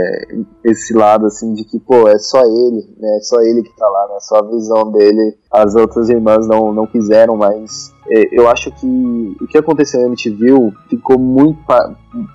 esse 0.64 0.92
lado, 0.92 1.28
assim, 1.28 1.54
de 1.54 1.64
que, 1.64 1.80
pô, 1.80 2.08
é 2.08 2.18
só 2.18 2.42
ele, 2.42 2.84
né, 3.00 3.18
é 3.18 3.22
só 3.22 3.40
ele 3.42 3.62
que 3.62 3.78
tá 3.78 3.88
lá, 3.88 4.08
né, 4.10 4.16
só 4.22 4.38
a 4.38 4.50
visão 4.50 4.92
dele, 4.92 5.38
as 5.52 5.76
outras 5.76 6.10
irmãs 6.10 6.48
não, 6.48 6.74
não 6.74 6.88
quiseram, 6.88 7.38
mas 7.38 7.94
é, 8.10 8.28
eu 8.32 8.50
acho 8.50 8.72
que 8.72 9.38
o 9.40 9.48
que 9.48 9.58
aconteceu 9.60 10.00
na 10.02 10.08
MTV 10.08 10.74
ficou 10.90 11.20
muito 11.20 11.64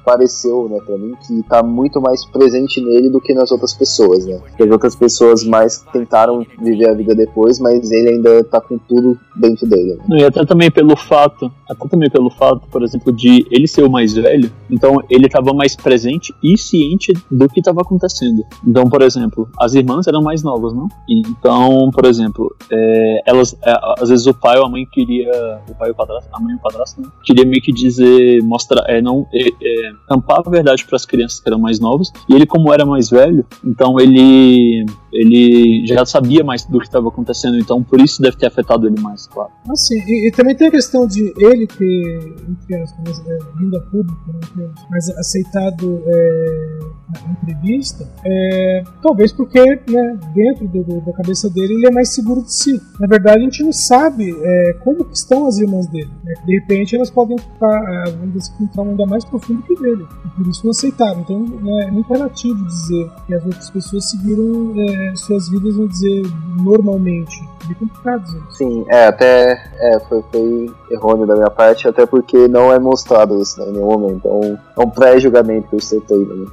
pareceu, 0.05 0.69
né, 0.69 0.79
para 0.85 0.97
mim, 0.99 1.15
que 1.27 1.43
tá 1.45 1.63
muito 1.63 2.01
mais 2.01 2.25
presente 2.27 2.81
nele 2.81 3.09
do 3.09 3.21
que 3.21 3.35
nas 3.35 3.51
outras 3.51 3.75
pessoas, 3.75 4.27
né? 4.27 4.39
Porque 4.39 4.63
as 4.63 4.71
outras 4.71 4.97
pessoas 4.97 5.45
mais 5.45 5.85
tentaram 5.93 6.45
viver 6.61 6.89
a 6.89 6.95
vida 6.95 7.15
depois, 7.15 7.59
mas 7.59 7.91
ele 7.91 8.11
ainda 8.11 8.45
tá 8.45 8.61
com 8.61 8.79
tudo 8.79 9.19
dentro 9.37 9.67
dele. 9.69 9.99
Né? 10.09 10.19
E 10.21 10.25
até 10.25 10.45
também 10.45 10.71
pelo 10.71 10.97
fato, 10.97 11.51
até 11.69 11.89
também 11.89 12.11
pelo 12.11 12.31
fato, 12.31 12.63
por 12.71 12.83
exemplo, 12.83 13.13
de 13.13 13.47
ele 13.51 13.67
ser 13.67 13.85
o 13.85 13.91
mais 13.91 14.15
velho, 14.15 14.51
então 14.71 14.97
ele 15.09 15.29
tava 15.29 15.53
mais 15.53 15.77
presente 15.77 16.35
e 16.43 16.57
ciente 16.59 17.13
do 17.31 17.49
que 17.49 17.61
estava 17.61 17.81
acontecendo. 17.83 18.43
Então, 18.67 18.89
por 18.89 19.03
exemplo, 19.03 19.49
as 19.59 19.75
irmãs 19.75 20.07
eram 20.07 20.23
mais 20.23 20.43
novas, 20.43 20.73
não? 20.75 20.89
Então, 21.09 21.91
por 21.93 22.05
exemplo, 22.05 22.55
é, 22.71 23.23
elas, 23.27 23.57
é, 23.63 23.73
às 23.99 24.09
vezes 24.09 24.27
o 24.27 24.35
pai 24.35 24.59
ou 24.59 24.67
a 24.67 24.69
mãe 24.69 24.87
queria 24.87 25.61
o 25.69 25.75
pai 25.75 25.89
e 25.89 25.93
o 25.93 25.95
padrasto, 25.95 26.29
a 26.33 26.41
mãe 26.41 26.53
e 26.53 26.57
o 26.57 26.61
padrasto, 26.61 27.01
né? 27.01 27.09
Queria 27.25 27.45
meio 27.45 27.63
que 27.63 27.73
dizer, 27.73 28.43
mostrar, 28.43 28.85
é, 28.89 29.01
não, 29.01 29.27
é, 29.33 29.49
é, 29.69 29.93
tampar 30.09 30.41
a 30.45 30.51
verdade 30.51 30.85
para 30.85 30.97
as 30.97 31.05
crianças 31.05 31.41
que 31.41 31.49
eram 31.49 31.59
mais 31.59 31.79
novas. 31.81 32.13
E 32.29 32.35
ele, 32.35 32.47
como 32.47 32.73
era 32.73 32.85
mais 32.85 33.11
velho, 33.11 33.45
então 33.65 33.99
ele 33.99 34.85
ele 35.13 35.87
já 35.87 36.05
sabia 36.05 36.45
mais 36.45 36.65
do 36.65 36.79
que 36.79 36.87
estava 36.87 37.09
acontecendo, 37.09 37.59
então 37.59 37.83
por 37.83 38.01
isso 38.01 38.21
deve 38.21 38.37
ter 38.37 38.47
afetado 38.47 38.87
ele 38.87 39.01
mais, 39.01 39.27
claro. 39.27 39.51
Assim, 39.71 39.99
e, 40.07 40.29
e 40.29 40.31
também 40.31 40.55
tem 40.55 40.69
a 40.69 40.71
questão 40.71 41.07
de 41.07 41.33
ele 41.39 41.67
ter, 41.67 42.35
entre 42.49 42.77
aspas, 42.77 43.27
é, 43.27 43.39
vindo 43.59 43.77
a 43.77 43.81
público, 43.81 44.33
né, 44.55 44.69
mais 44.91 45.09
aceitado 45.11 46.03
é, 46.07 46.79
na 47.25 47.33
entrevista, 47.33 48.07
é, 48.25 48.83
talvez 49.03 49.33
porque 49.33 49.61
né, 49.89 50.19
dentro 50.35 50.69
do, 50.69 50.85
do, 50.85 51.01
da 51.01 51.13
cabeça 51.13 51.49
dele 51.49 51.75
ele 51.75 51.87
é 51.87 51.91
mais 51.91 52.15
seguro 52.15 52.43
de 52.43 52.53
si. 52.53 52.81
Na 53.01 53.07
verdade, 53.07 53.39
a 53.39 53.45
gente 53.45 53.63
não 53.63 53.73
sabe 53.73 54.31
é, 54.31 54.73
como 54.85 55.07
estão 55.13 55.47
as 55.47 55.59
irmãs 55.59 55.87
dele. 55.87 56.11
Né? 56.23 56.35
De 56.45 56.55
repente, 56.59 56.95
elas 56.97 57.11
podem 57.11 57.39
ficar, 57.39 58.07
é, 58.07 58.11
vamos 58.11 58.35
dizer, 58.35 58.53
com 58.75 58.83
um 58.83 58.91
ainda 58.91 59.07
mais 59.07 59.25
profundo 59.25 59.58
que 59.63 59.75
dele, 59.75 60.07
e 60.25 60.29
por 60.29 60.47
isso 60.47 60.65
não 60.65 60.71
aceitaram. 60.71 61.21
Então, 61.21 61.41
né, 61.41 61.87
é 61.89 61.91
muito 61.91 62.13
relativo 62.13 62.65
dizer 62.65 63.11
que 63.27 63.35
as 63.35 63.45
outras 63.45 63.71
pessoas 63.71 64.11
seguiram 64.11 64.75
é, 64.77 65.17
suas 65.17 65.49
vidas, 65.49 65.77
vamos 65.77 65.91
dizer, 65.93 66.23
normalmente. 66.57 67.49
É 67.71 67.75
complicado 67.75 68.25
isso. 68.25 68.57
Sim, 68.57 68.85
é, 68.89 69.07
até 69.07 69.53
é, 69.79 70.01
foi, 70.09 70.23
foi 70.33 70.71
errôneo 70.91 71.27
da 71.27 71.35
minha 71.35 71.51
parte, 71.51 71.87
até 71.87 72.07
porque 72.07 72.49
não 72.49 72.73
é 72.73 72.79
mostrado 72.79 73.41
isso 73.41 73.61
né, 73.61 73.69
em 73.69 73.73
nenhum 73.73 73.87
momento. 73.87 74.27
É 74.27 74.33
um, 74.33 74.59
é 74.77 74.87
um 74.87 74.91
pré-julgamento 74.91 75.69
que 75.69 75.77
eu 75.77 75.81
citei. 75.81 76.19
Né? 76.19 76.47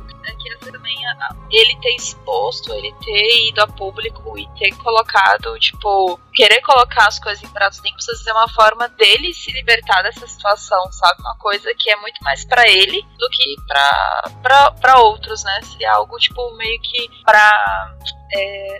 É 1.21 1.56
ele 1.56 1.75
ter 1.82 1.95
exposto, 1.95 2.73
ele 2.73 2.93
ter 3.04 3.49
ido 3.49 3.62
a 3.62 3.67
público 3.67 4.38
e 4.38 4.47
ter 4.58 4.75
colocado, 4.78 5.58
tipo, 5.60 6.19
querer 6.34 6.62
colocar 6.62 7.08
as 7.08 7.19
coisas 7.19 7.43
em 7.43 7.47
pratos 7.49 7.80
limpos, 7.80 8.06
ser 8.06 8.32
uma 8.32 8.49
forma 8.49 8.88
dele 8.89 9.34
se 9.34 9.51
libertar 9.51 10.01
dessa 10.04 10.28
situação, 10.28 10.91
sabe? 10.91 11.21
Uma 11.21 11.38
coisa 11.38 11.73
que 11.78 11.89
é 11.89 11.95
muito 11.97 12.21
mais 12.23 12.43
para 12.45 12.67
ele 12.67 13.01
do 13.17 13.30
que 13.30 13.56
para 14.41 14.99
outros, 14.99 15.43
né? 15.43 15.62
Seria 15.63 15.93
algo, 15.93 16.17
tipo, 16.17 16.56
meio 16.56 16.80
que 16.82 17.10
pra. 17.23 17.95
É, 18.34 18.78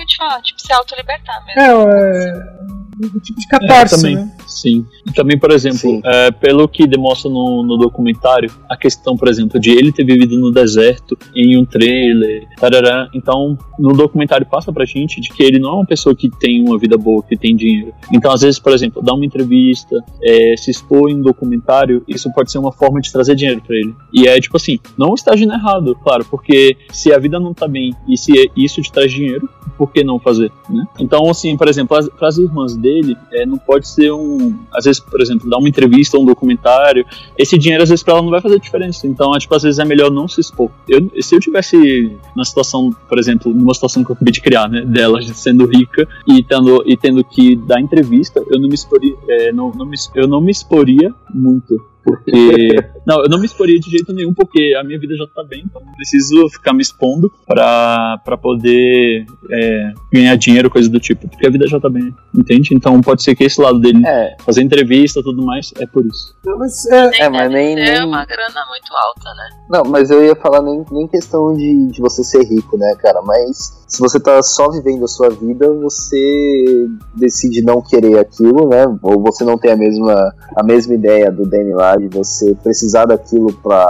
é, 0.00 0.04
te 0.06 0.16
falar, 0.16 0.40
tipo, 0.42 0.60
se 0.60 0.72
autolibertar 0.72 1.44
mesmo. 1.44 1.60
É, 1.60 2.70
é 2.70 2.73
tipo 3.20 3.40
de 3.40 3.48
catarse, 3.48 3.94
é, 3.94 3.98
também, 3.98 4.16
né? 4.16 4.32
Sim. 4.46 4.84
E 5.06 5.12
também, 5.12 5.38
por 5.38 5.50
exemplo, 5.50 6.00
é, 6.04 6.30
pelo 6.30 6.68
que 6.68 6.86
demonstra 6.86 7.30
no, 7.30 7.62
no, 7.62 7.76
documentário, 7.76 8.50
a 8.68 8.76
questão, 8.76 9.16
por 9.16 9.28
exemplo, 9.28 9.60
de 9.60 9.70
ele 9.70 9.92
ter 9.92 10.04
vivido 10.04 10.38
no 10.38 10.52
deserto 10.52 11.16
em 11.34 11.58
um 11.58 11.64
trailer, 11.64 12.46
tarará, 12.56 13.08
então 13.14 13.58
no 13.78 13.92
documentário 13.92 14.46
passa 14.46 14.72
pra 14.72 14.84
gente 14.84 15.20
de 15.20 15.28
que 15.28 15.42
ele 15.42 15.58
não 15.58 15.70
é 15.70 15.74
uma 15.74 15.86
pessoa 15.86 16.14
que 16.14 16.30
tem 16.30 16.66
uma 16.66 16.78
vida 16.78 16.96
boa, 16.96 17.22
que 17.22 17.36
tem 17.36 17.56
dinheiro. 17.56 17.92
Então, 18.12 18.32
às 18.32 18.42
vezes, 18.42 18.58
por 18.58 18.72
exemplo, 18.72 19.02
dar 19.02 19.14
uma 19.14 19.24
entrevista, 19.24 19.96
é, 20.22 20.54
se 20.56 20.70
expor 20.70 21.10
em 21.10 21.16
um 21.16 21.22
documentário, 21.22 22.02
isso 22.06 22.32
pode 22.32 22.50
ser 22.50 22.58
uma 22.58 22.72
forma 22.72 23.00
de 23.00 23.12
trazer 23.12 23.34
dinheiro 23.34 23.62
para 23.66 23.76
ele. 23.76 23.94
E 24.12 24.26
é 24.26 24.40
tipo 24.40 24.56
assim, 24.56 24.78
não 24.96 25.14
está 25.14 25.32
agindo 25.32 25.52
errado, 25.52 25.96
claro, 26.02 26.24
porque 26.30 26.76
se 26.92 27.12
a 27.12 27.18
vida 27.18 27.38
não 27.40 27.52
tá 27.52 27.66
bem 27.66 27.94
e 28.08 28.16
se 28.16 28.50
isso 28.56 28.80
te 28.82 28.92
traz 28.92 29.12
dinheiro, 29.12 29.48
por 29.76 29.90
que 29.90 30.04
não 30.04 30.18
fazer, 30.18 30.52
né? 30.68 30.84
Então, 31.00 31.28
assim, 31.28 31.56
por 31.56 31.68
exemplo, 31.68 31.96
para 32.16 32.28
as 32.28 32.38
irmãs 32.38 32.76
dele, 32.84 33.16
é, 33.32 33.46
não 33.46 33.56
pode 33.56 33.88
ser 33.88 34.12
um. 34.12 34.54
Às 34.72 34.84
vezes, 34.84 35.00
por 35.00 35.20
exemplo, 35.20 35.48
dar 35.48 35.56
uma 35.56 35.68
entrevista 35.68 36.18
ou 36.18 36.22
um 36.22 36.26
documentário, 36.26 37.06
esse 37.38 37.56
dinheiro 37.56 37.82
às 37.82 37.88
vezes 37.88 38.02
para 38.02 38.14
ela 38.14 38.22
não 38.22 38.30
vai 38.30 38.42
fazer 38.42 38.60
diferença. 38.60 39.06
Então, 39.06 39.34
é, 39.34 39.38
tipo, 39.38 39.54
às 39.54 39.62
vezes 39.62 39.78
é 39.78 39.84
melhor 39.84 40.10
não 40.10 40.28
se 40.28 40.40
expor. 40.40 40.70
Eu, 40.86 41.10
se 41.20 41.34
eu 41.34 41.40
tivesse 41.40 42.12
na 42.36 42.44
situação, 42.44 42.90
por 43.08 43.18
exemplo, 43.18 43.52
numa 43.52 43.72
situação 43.72 44.04
que 44.04 44.10
eu 44.10 44.14
acabei 44.14 44.32
de 44.32 44.42
criar, 44.42 44.68
né, 44.68 44.82
dela 44.82 45.20
sendo 45.22 45.64
rica 45.66 46.06
e 46.28 46.42
tendo, 46.42 46.82
e 46.86 46.96
tendo 46.96 47.24
que 47.24 47.56
dar 47.56 47.80
entrevista, 47.80 48.44
eu 48.48 48.60
não 48.60 48.68
me 48.68 48.74
exporia, 48.74 49.14
é, 49.28 49.52
não, 49.52 49.70
não 49.70 49.86
me, 49.86 49.96
eu 50.14 50.28
não 50.28 50.40
me 50.40 50.50
exporia 50.50 51.14
muito 51.32 51.93
porque. 52.04 52.84
não, 53.06 53.22
eu 53.22 53.28
não 53.28 53.38
me 53.38 53.46
exporia 53.46 53.78
de 53.78 53.90
jeito 53.90 54.12
nenhum, 54.12 54.34
porque 54.34 54.74
a 54.78 54.84
minha 54.84 54.98
vida 54.98 55.16
já 55.16 55.26
tá 55.26 55.42
bem, 55.42 55.62
então 55.64 55.82
não 55.84 55.92
preciso 55.92 56.48
ficar 56.50 56.72
me 56.72 56.82
expondo 56.82 57.32
pra, 57.46 58.20
pra 58.24 58.36
poder 58.36 59.24
é, 59.50 59.92
ganhar 60.12 60.36
dinheiro, 60.36 60.70
coisa 60.70 60.88
do 60.88 61.00
tipo, 61.00 61.28
porque 61.28 61.46
a 61.46 61.50
vida 61.50 61.66
já 61.66 61.80
tá 61.80 61.88
bem, 61.88 62.14
entende? 62.34 62.74
Então 62.74 63.00
pode 63.00 63.22
ser 63.22 63.34
que 63.34 63.44
esse 63.44 63.60
lado 63.60 63.80
dele, 63.80 64.06
é. 64.06 64.36
fazer 64.44 64.62
entrevista 64.62 65.20
e 65.20 65.22
tudo 65.22 65.44
mais, 65.44 65.72
é 65.78 65.86
por 65.86 66.04
isso. 66.04 66.34
Mas, 66.58 66.86
é, 66.86 67.22
é, 67.22 67.28
mas 67.28 67.50
nem. 67.50 67.80
É 67.80 68.04
uma 68.04 68.24
grana 68.24 68.66
muito 68.68 68.92
alta, 68.94 69.34
né? 69.34 69.48
Não, 69.70 69.84
mas 69.84 70.10
eu 70.10 70.24
ia 70.24 70.36
falar 70.36 70.62
nem, 70.62 70.84
nem 70.90 71.08
questão 71.08 71.54
de, 71.54 71.88
de 71.88 72.00
você 72.00 72.22
ser 72.22 72.44
rico, 72.44 72.76
né, 72.76 72.94
cara, 73.00 73.22
mas 73.22 73.83
se 73.86 74.00
você 74.00 74.18
tá 74.18 74.42
só 74.42 74.70
vivendo 74.70 75.04
a 75.04 75.08
sua 75.08 75.30
vida, 75.30 75.72
você 75.72 76.88
decide 77.14 77.62
não 77.62 77.80
querer 77.80 78.18
aquilo, 78.18 78.68
né? 78.68 78.84
Ou 79.02 79.20
você 79.20 79.44
não 79.44 79.58
tem 79.58 79.72
a 79.72 79.76
mesma, 79.76 80.34
a 80.56 80.62
mesma 80.62 80.94
ideia 80.94 81.30
do 81.30 81.46
Danny 81.46 81.72
lá 81.72 81.96
de 81.96 82.08
você 82.08 82.54
precisar 82.62 83.06
daquilo 83.06 83.52
pra 83.62 83.88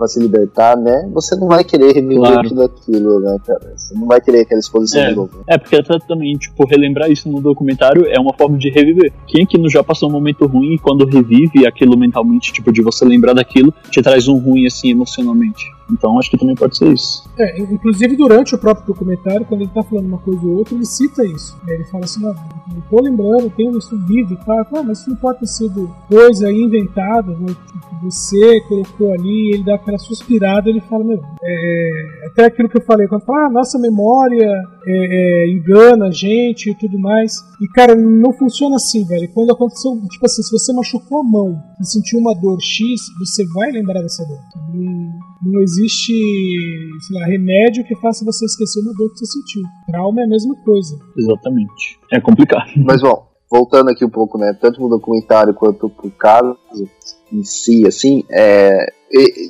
pra 0.00 0.08
se 0.08 0.18
libertar, 0.18 0.78
né? 0.78 1.10
Você 1.12 1.36
não 1.36 1.46
vai 1.46 1.62
querer 1.62 1.92
reviver 1.92 2.16
Claro. 2.16 2.48
tudo 2.48 2.62
aquilo, 2.62 3.20
né, 3.20 3.36
cara? 3.46 3.74
Você 3.76 3.94
não 3.94 4.06
vai 4.06 4.18
querer 4.18 4.40
aquela 4.40 4.58
exposição 4.58 5.06
de 5.06 5.14
novo. 5.14 5.44
É, 5.46 5.58
porque 5.58 5.76
até 5.76 5.98
também, 5.98 6.32
tipo, 6.38 6.66
relembrar 6.66 7.10
isso 7.10 7.28
no 7.28 7.38
documentário 7.38 8.06
é 8.08 8.18
uma 8.18 8.32
forma 8.32 8.56
de 8.56 8.70
reviver. 8.70 9.12
Quem 9.26 9.44
aqui 9.44 9.58
não 9.58 9.68
já 9.68 9.84
passou 9.84 10.08
um 10.08 10.12
momento 10.12 10.46
ruim 10.46 10.74
e 10.74 10.78
quando 10.78 11.04
revive 11.04 11.66
aquilo 11.66 11.98
mentalmente, 11.98 12.50
tipo, 12.50 12.72
de 12.72 12.80
você 12.80 13.04
lembrar 13.04 13.34
daquilo, 13.34 13.74
te 13.90 14.00
traz 14.00 14.26
um 14.26 14.38
ruim, 14.38 14.66
assim, 14.66 14.90
emocionalmente. 14.90 15.66
Então 15.92 16.18
acho 16.18 16.30
que 16.30 16.38
também 16.38 16.54
pode 16.54 16.76
ser 16.76 16.92
isso. 16.92 17.28
É, 17.38 17.60
inclusive 17.60 18.16
durante 18.16 18.54
o 18.54 18.58
próprio 18.58 18.86
documentário, 18.86 19.46
quando 19.46 19.62
ele 19.62 19.70
tá 19.70 19.82
falando 19.82 20.06
uma 20.06 20.18
coisa 20.18 20.40
ou 20.46 20.58
outra, 20.58 20.74
ele 20.74 20.86
cita 20.86 21.24
isso. 21.24 21.58
Ele 21.66 21.84
fala 21.84 22.04
assim, 22.04 22.20
não, 22.20 22.30
eu 22.30 22.82
tô 22.88 23.00
lembrando, 23.00 23.50
tenho 23.50 23.76
isso 23.76 23.96
vivo 24.06 24.34
e 24.34 24.36
tal. 24.44 24.60
Ah, 24.60 24.82
mas 24.82 25.00
isso 25.00 25.10
não 25.10 25.16
pode 25.16 25.40
ter 25.40 25.46
sido 25.46 25.90
coisa 26.08 26.50
inventada, 26.50 27.32
né? 27.32 27.54
que 27.90 28.04
você 28.04 28.60
colocou 28.62 29.12
ali, 29.12 29.54
ele 29.54 29.64
dá 29.64 29.74
aquela 29.74 29.98
suspirada, 29.98 30.68
ele 30.68 30.80
fala, 30.80 31.04
meu, 31.04 31.20
é, 31.42 32.26
até 32.26 32.44
aquilo 32.46 32.68
que 32.68 32.78
eu 32.78 32.84
falei, 32.84 33.06
quando 33.06 33.22
fala, 33.22 33.46
ah, 33.46 33.50
nossa 33.50 33.78
memória 33.78 34.62
é, 34.86 35.44
é, 35.44 35.48
engana 35.50 36.06
a 36.06 36.10
gente 36.10 36.70
e 36.70 36.74
tudo 36.74 36.98
mais. 36.98 37.32
E 37.60 37.68
cara, 37.68 37.94
não 37.94 38.32
funciona 38.32 38.76
assim, 38.76 39.04
velho. 39.04 39.28
Quando 39.32 39.52
aconteceu, 39.52 39.92
tipo 40.10 40.26
assim, 40.26 40.42
se 40.42 40.50
você 40.50 40.72
machucou 40.72 41.20
a 41.20 41.24
mão 41.24 41.60
e 41.80 41.86
sentiu 41.86 42.18
uma 42.18 42.34
dor 42.34 42.58
X, 42.60 43.00
você 43.18 43.44
vai 43.54 43.70
lembrar 43.70 44.02
dessa 44.02 44.24
dor. 44.26 44.38
Não, 44.72 45.52
não 45.52 45.60
existe, 45.62 46.12
sei 47.06 47.18
lá, 47.18 47.26
remédio 47.26 47.84
que 47.84 47.94
faça 47.96 48.24
você 48.24 48.44
esquecer 48.44 48.80
uma 48.80 48.94
dor 48.94 49.10
que 49.10 49.18
você 49.18 49.26
sentiu. 49.26 49.62
Trauma 49.86 50.20
é 50.20 50.24
a 50.24 50.28
mesma 50.28 50.54
coisa. 50.56 50.98
Exatamente. 51.16 51.98
É 52.12 52.20
complicado. 52.20 52.70
Mas 52.84 53.02
bom, 53.02 53.26
voltando 53.50 53.90
aqui 53.90 54.04
um 54.04 54.10
pouco, 54.10 54.38
né? 54.38 54.56
Tanto 54.60 54.80
no 54.80 54.88
documentário 54.88 55.54
quanto 55.54 55.88
pro 55.88 56.10
caso 56.10 56.56
em 57.32 57.44
si, 57.44 57.86
assim, 57.86 58.24
é, 58.30 58.92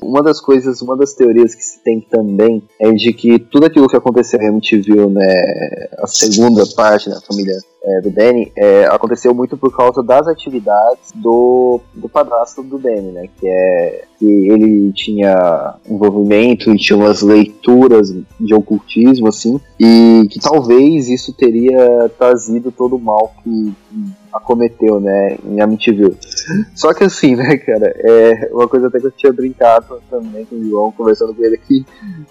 uma 0.02 0.22
das 0.22 0.40
coisas, 0.40 0.80
uma 0.80 0.96
das 0.96 1.12
teorias 1.12 1.54
que 1.54 1.62
se 1.62 1.80
tem 1.80 2.00
também 2.00 2.62
é 2.78 2.90
de 2.92 3.12
que 3.12 3.38
tudo 3.38 3.66
aquilo 3.66 3.88
que 3.88 3.96
aconteceu 3.96 4.40
em 4.40 4.46
MTV, 4.46 5.06
né, 5.06 5.88
a 5.98 6.06
segunda 6.06 6.64
parte 6.74 7.10
da 7.10 7.20
família 7.20 7.58
é, 7.82 8.00
do 8.00 8.10
Danny, 8.10 8.52
é, 8.56 8.84
aconteceu 8.84 9.34
muito 9.34 9.56
por 9.56 9.74
causa 9.74 10.02
das 10.02 10.28
atividades 10.28 11.12
do, 11.14 11.80
do 11.94 12.08
padrasto 12.08 12.62
do 12.62 12.78
Danny, 12.78 13.12
né, 13.12 13.28
que 13.38 13.48
é 13.48 14.04
que 14.20 14.26
ele 14.26 14.92
tinha 14.92 15.76
envolvimento 15.88 16.70
e 16.70 16.76
tinha 16.76 16.98
umas 16.98 17.22
leituras 17.22 18.14
de 18.38 18.54
ocultismo, 18.54 19.28
assim, 19.28 19.58
e 19.78 20.28
que 20.30 20.38
talvez 20.38 21.08
isso 21.08 21.32
teria 21.32 22.10
trazido 22.18 22.70
todo 22.70 22.96
o 22.96 23.00
mal 23.00 23.32
que 23.42 23.72
acometeu, 24.30 25.00
né, 25.00 25.38
em 25.44 25.60
Amityville. 25.60 26.16
Só 26.74 26.92
que 26.92 27.04
assim, 27.04 27.34
né, 27.34 27.56
cara, 27.56 27.94
é 27.96 28.50
uma 28.52 28.68
coisa 28.68 28.88
até 28.88 29.00
que 29.00 29.06
eu 29.06 29.12
tinha 29.12 29.32
brincado 29.32 30.00
também 30.10 30.44
com 30.44 30.56
o 30.56 30.64
João, 30.68 30.92
conversando 30.92 31.34
com 31.34 31.42
ele 31.42 31.54
aqui, 31.54 31.84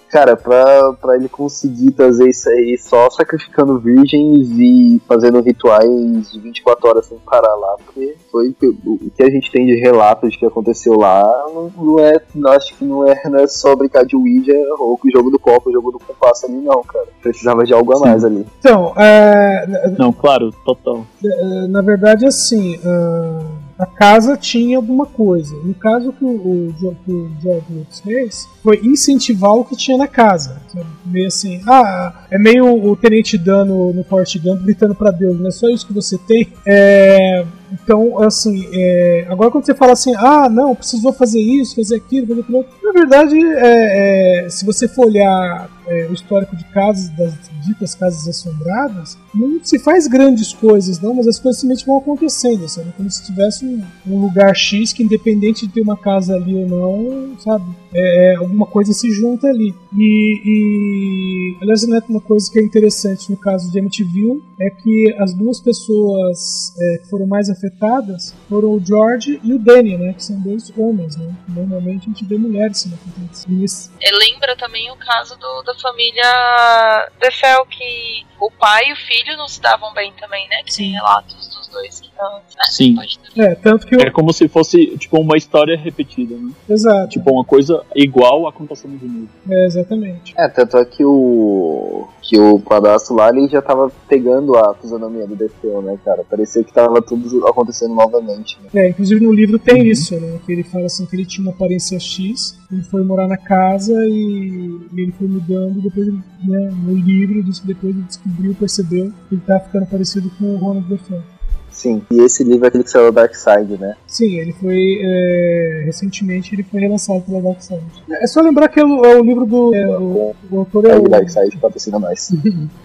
cara, 0.09 0.38
pra, 0.38 0.93
pra 0.93 1.15
ele 1.15 1.27
conseguir 1.27 1.91
trazer 1.91 2.29
isso 2.29 2.49
aí 2.49 2.77
só 2.77 3.09
sacrificando 3.09 3.79
virgens 3.79 4.47
e 4.51 5.01
fazendo 5.07 5.38
rituais 5.41 6.32
de 6.32 6.39
24 6.39 6.88
horas 6.88 7.06
sem 7.06 7.17
parar 7.19 7.56
lá, 7.56 7.75
porque 7.86 8.15
foi 8.32 8.49
o 8.49 9.10
que 9.15 9.23
a 9.23 9.30
gente 9.30 9.52
tem 9.52 9.65
de 9.65 9.75
relatos 9.75 10.32
de 10.32 10.38
que 10.38 10.45
aconteceu 10.45 10.97
lá, 10.97 11.45
não, 11.54 11.71
não 11.78 11.99
é, 11.99 12.21
não, 12.36 12.52
acho 12.52 12.75
que 12.75 12.86
não 12.86 13.08
é, 13.08 13.21
não 13.25 13.39
é 13.39 13.47
só 13.47 13.75
brincar 13.75 14.06
de 14.06 14.15
Ouija 14.15 14.54
ou 14.80 14.97
com 14.97 15.08
o 15.08 15.12
jogo 15.12 15.30
do 15.30 15.39
copo, 15.39 15.69
o 15.69 15.73
jogo 15.73 15.91
do 15.91 15.99
compasso 15.99 16.45
ali, 16.45 16.58
não, 16.58 16.82
cara. 16.84 17.08
Precisava 17.21 17.63
de 17.63 17.73
algo 17.73 17.93
a 17.93 17.95
Sim. 17.97 18.04
mais 18.04 18.25
ali. 18.25 18.45
Então, 18.60 18.93
é, 18.97 19.93
Não, 19.97 20.12
claro, 20.12 20.52
total. 20.65 21.06
É, 21.23 21.67
na 21.67 21.82
verdade, 21.82 22.25
assim, 22.25 22.80
ah, 22.86 23.41
a 23.80 23.86
casa 23.86 24.36
tinha 24.36 24.78
alguma 24.78 25.06
coisa. 25.06 25.56
No 25.63 25.73
caso 25.73 26.12
que 26.12 26.25
o, 26.25 26.73
que 26.78 27.12
o 27.12 27.32
George 27.41 27.65
Lucas 27.69 27.99
fez, 28.02 28.47
foi 28.63 28.79
incentivar 28.83 29.53
o 29.53 29.63
que 29.63 29.75
tinha 29.75 29.97
na 29.97 30.07
casa. 30.07 30.57
sabe? 30.67 30.85
Meio 31.05 31.27
assim, 31.27 31.61
ah, 31.67 32.25
é 32.29 32.37
meio 32.37 32.65
o 32.67 32.95
Tenente 32.95 33.37
Dan 33.37 33.65
no, 33.65 34.03
Forrest 34.03 34.37
Gump 34.39 34.61
gritando 34.61 34.95
pra 34.95 35.11
Deus, 35.11 35.39
não 35.39 35.47
é 35.47 35.51
só 35.51 35.69
isso 35.69 35.87
que 35.87 35.93
você 35.93 36.17
tem? 36.17 36.47
É, 36.65 37.45
então, 37.71 38.19
assim, 38.19 38.67
é, 38.73 39.27
agora 39.29 39.51
quando 39.51 39.65
você 39.65 39.75
fala 39.75 39.93
assim, 39.93 40.13
ah, 40.15 40.49
não, 40.49 40.75
precisou 40.75 41.13
fazer 41.13 41.39
isso, 41.39 41.75
fazer 41.75 41.97
aquilo, 41.97 42.27
fazer 42.27 42.41
aquilo, 42.41 42.57
outro", 42.57 42.73
na 42.83 42.91
verdade, 42.91 43.37
é, 43.37 44.45
é, 44.45 44.49
se 44.49 44.65
você 44.65 44.87
for 44.87 45.07
olhar 45.07 45.69
é, 45.87 46.07
o 46.09 46.13
histórico 46.13 46.55
de 46.55 46.63
casas, 46.65 47.09
das 47.09 47.33
ditas 47.65 47.95
casas 47.95 48.27
assombradas, 48.27 49.17
não 49.33 49.59
se 49.63 49.77
faz 49.79 50.07
grandes 50.07 50.53
coisas, 50.53 50.99
não, 50.99 51.13
mas 51.13 51.27
as 51.27 51.39
coisas 51.39 51.59
simplesmente 51.61 51.85
vão 51.85 51.97
acontecendo, 51.97 52.67
sabe? 52.67 52.91
Como 52.95 53.09
se 53.09 53.25
tivesse 53.25 53.65
um, 53.65 53.83
um 54.07 54.19
lugar 54.19 54.55
X 54.55 54.93
que, 54.93 55.03
independente 55.03 55.67
de 55.67 55.73
ter 55.73 55.81
uma 55.81 55.97
casa 55.97 56.35
ali 56.35 56.55
ou 56.55 56.67
não, 56.67 57.39
sabe? 57.39 57.65
É, 57.93 58.33
é, 58.33 58.39
alguma 58.49 58.65
coisa 58.65 58.91
se 58.93 59.12
junta 59.12 59.47
ali. 59.47 59.73
E, 59.95 60.41
e 60.45 61.57
aliás, 61.62 61.88
né, 61.88 62.01
uma 62.09 62.21
coisa 62.21 62.51
que 62.51 62.59
é 62.59 62.63
interessante 62.63 63.31
no 63.31 63.38
caso 63.38 63.71
de 63.71 63.79
Amityville 63.79 64.43
é 64.59 64.69
que 64.69 65.15
as 65.19 65.33
duas 65.33 65.59
pessoas 65.59 66.75
é, 66.79 66.97
que 66.97 67.09
foram 67.09 67.25
mais 67.25 67.49
afetadas 67.49 68.35
foram 68.49 68.69
o 68.69 68.85
George 68.85 69.39
e 69.43 69.53
o 69.53 69.59
Danny, 69.59 69.97
né? 69.97 70.13
Que 70.13 70.23
são 70.23 70.39
dois 70.41 70.71
homens, 70.77 71.15
né? 71.15 71.33
Normalmente 71.47 72.03
a 72.03 72.09
gente 72.09 72.25
vê 72.25 72.38
mulheres 72.38 72.79
sendo 72.79 72.95
afetadas. 72.95 73.91
E 74.01 74.12
lembra 74.12 74.55
também 74.57 74.91
o 74.91 74.95
caso 74.95 75.38
do, 75.38 75.63
da 75.63 75.75
família 75.75 77.09
Befel, 77.19 77.65
que 77.65 78.25
o 78.39 78.51
pai 78.51 78.89
e 78.89 78.93
o 78.93 78.95
filho 78.95 79.38
não 79.38 79.47
se 79.47 79.62
davam 79.62 79.93
bem 79.93 80.13
também, 80.19 80.47
né? 80.49 80.63
Que 80.63 80.75
tem 80.75 80.91
relatos 80.91 81.47
dos 81.55 81.58
dois. 81.71 82.01
Então, 82.13 82.38
é, 82.38 82.71
Sim. 82.71 82.95
É, 83.38 83.55
tanto 83.55 83.88
que 83.88 83.95
o. 83.95 84.01
É 84.01 84.10
como 84.10 84.34
se 84.34 84.47
fosse, 84.47 84.97
tipo, 84.97 85.19
uma 85.19 85.38
história 85.38 85.77
repetida, 85.77 86.36
né? 86.36 86.51
Exato. 86.69 87.10
Tipo, 87.10 87.32
uma 87.32 87.45
coisa 87.45 87.84
igual 87.95 88.47
acontecendo 88.47 88.97
de 88.97 89.08
novo. 89.08 89.29
É, 89.49 89.65
exatamente. 89.65 90.34
É, 90.38 90.47
tanto 90.47 90.77
é 90.77 90.86
que 90.86 91.03
o. 91.03 92.08
que 92.21 92.39
o 92.39 92.60
padrasto 92.60 93.13
lá 93.13 93.29
ele 93.29 93.47
já 93.47 93.62
tava 93.62 93.91
pegando 94.08 94.55
a 94.58 94.73
fisionomia 94.75 95.27
do 95.27 95.36
Defeu, 95.36 95.82
né, 95.82 95.97
cara? 96.03 96.23
Parecia 96.29 96.63
que 96.63 96.73
tava 96.73 97.01
tudo 97.01 97.47
acontecendo 97.47 97.93
novamente. 97.93 98.58
Né? 98.62 98.86
É, 98.86 98.89
inclusive 98.89 99.23
no 99.23 99.32
livro 99.32 99.58
tem 99.60 99.88
isso, 99.88 100.19
né? 100.19 100.39
Que 100.45 100.51
ele 100.51 100.63
fala 100.63 100.86
assim 100.86 101.05
que 101.05 101.15
ele 101.15 101.25
tinha 101.25 101.45
uma 101.45 101.53
aparência 101.53 101.99
X, 101.99 102.58
ele 102.71 102.84
foi 102.84 103.03
morar 103.03 103.27
na 103.27 103.38
casa 103.38 103.93
e, 104.08 104.79
e 104.93 105.01
ele 105.01 105.12
foi 105.12 105.27
mudando, 105.27 105.79
e 105.79 105.82
depois 105.82 106.08
ele, 106.08 106.19
né, 106.43 106.71
no 106.84 106.95
livro 106.95 107.43
depois 107.63 107.95
ele 107.95 108.03
descobriu, 108.03 108.55
percebeu 108.55 109.12
que 109.27 109.36
ele 109.36 109.41
tá 109.45 109.60
ficando 109.60 109.86
parecido 109.86 110.29
com 110.38 110.53
o 110.53 110.58
Ronald 110.58 110.88
DeFeo. 110.88 111.23
Sim. 111.71 112.01
E 112.12 112.21
esse 112.21 112.43
livro 112.43 112.65
é 112.65 112.67
aquele 112.67 112.84
que 112.84 112.89
saiu 112.91 113.12
Dark 113.12 113.34
Side, 113.36 113.77
né? 113.79 113.95
Sim, 114.08 114.36
ele 114.38 114.53
foi. 114.53 114.99
é, 115.01 115.84
recentemente 115.86 116.53
ele 116.53 116.63
foi 116.63 116.82
relançado 116.82 117.21
pela 117.21 117.41
Dark 117.41 117.62
Side. 117.62 117.82
É 118.10 118.27
só 118.27 118.41
lembrar 118.41 118.67
que 118.69 118.79
é 118.79 118.84
o, 118.86 119.05
é 119.05 119.15
o 119.19 119.23
livro 119.23 119.45
do. 119.45 119.73
é, 119.73 119.88
o, 119.88 120.36
o 120.51 120.60
autor 120.60 120.86
é 120.86 120.91
É 120.91 120.97
o, 120.97 121.03
Dark 121.08 121.29
Side 121.29 121.58
patrocina 121.58 121.99
mais. 121.99 122.32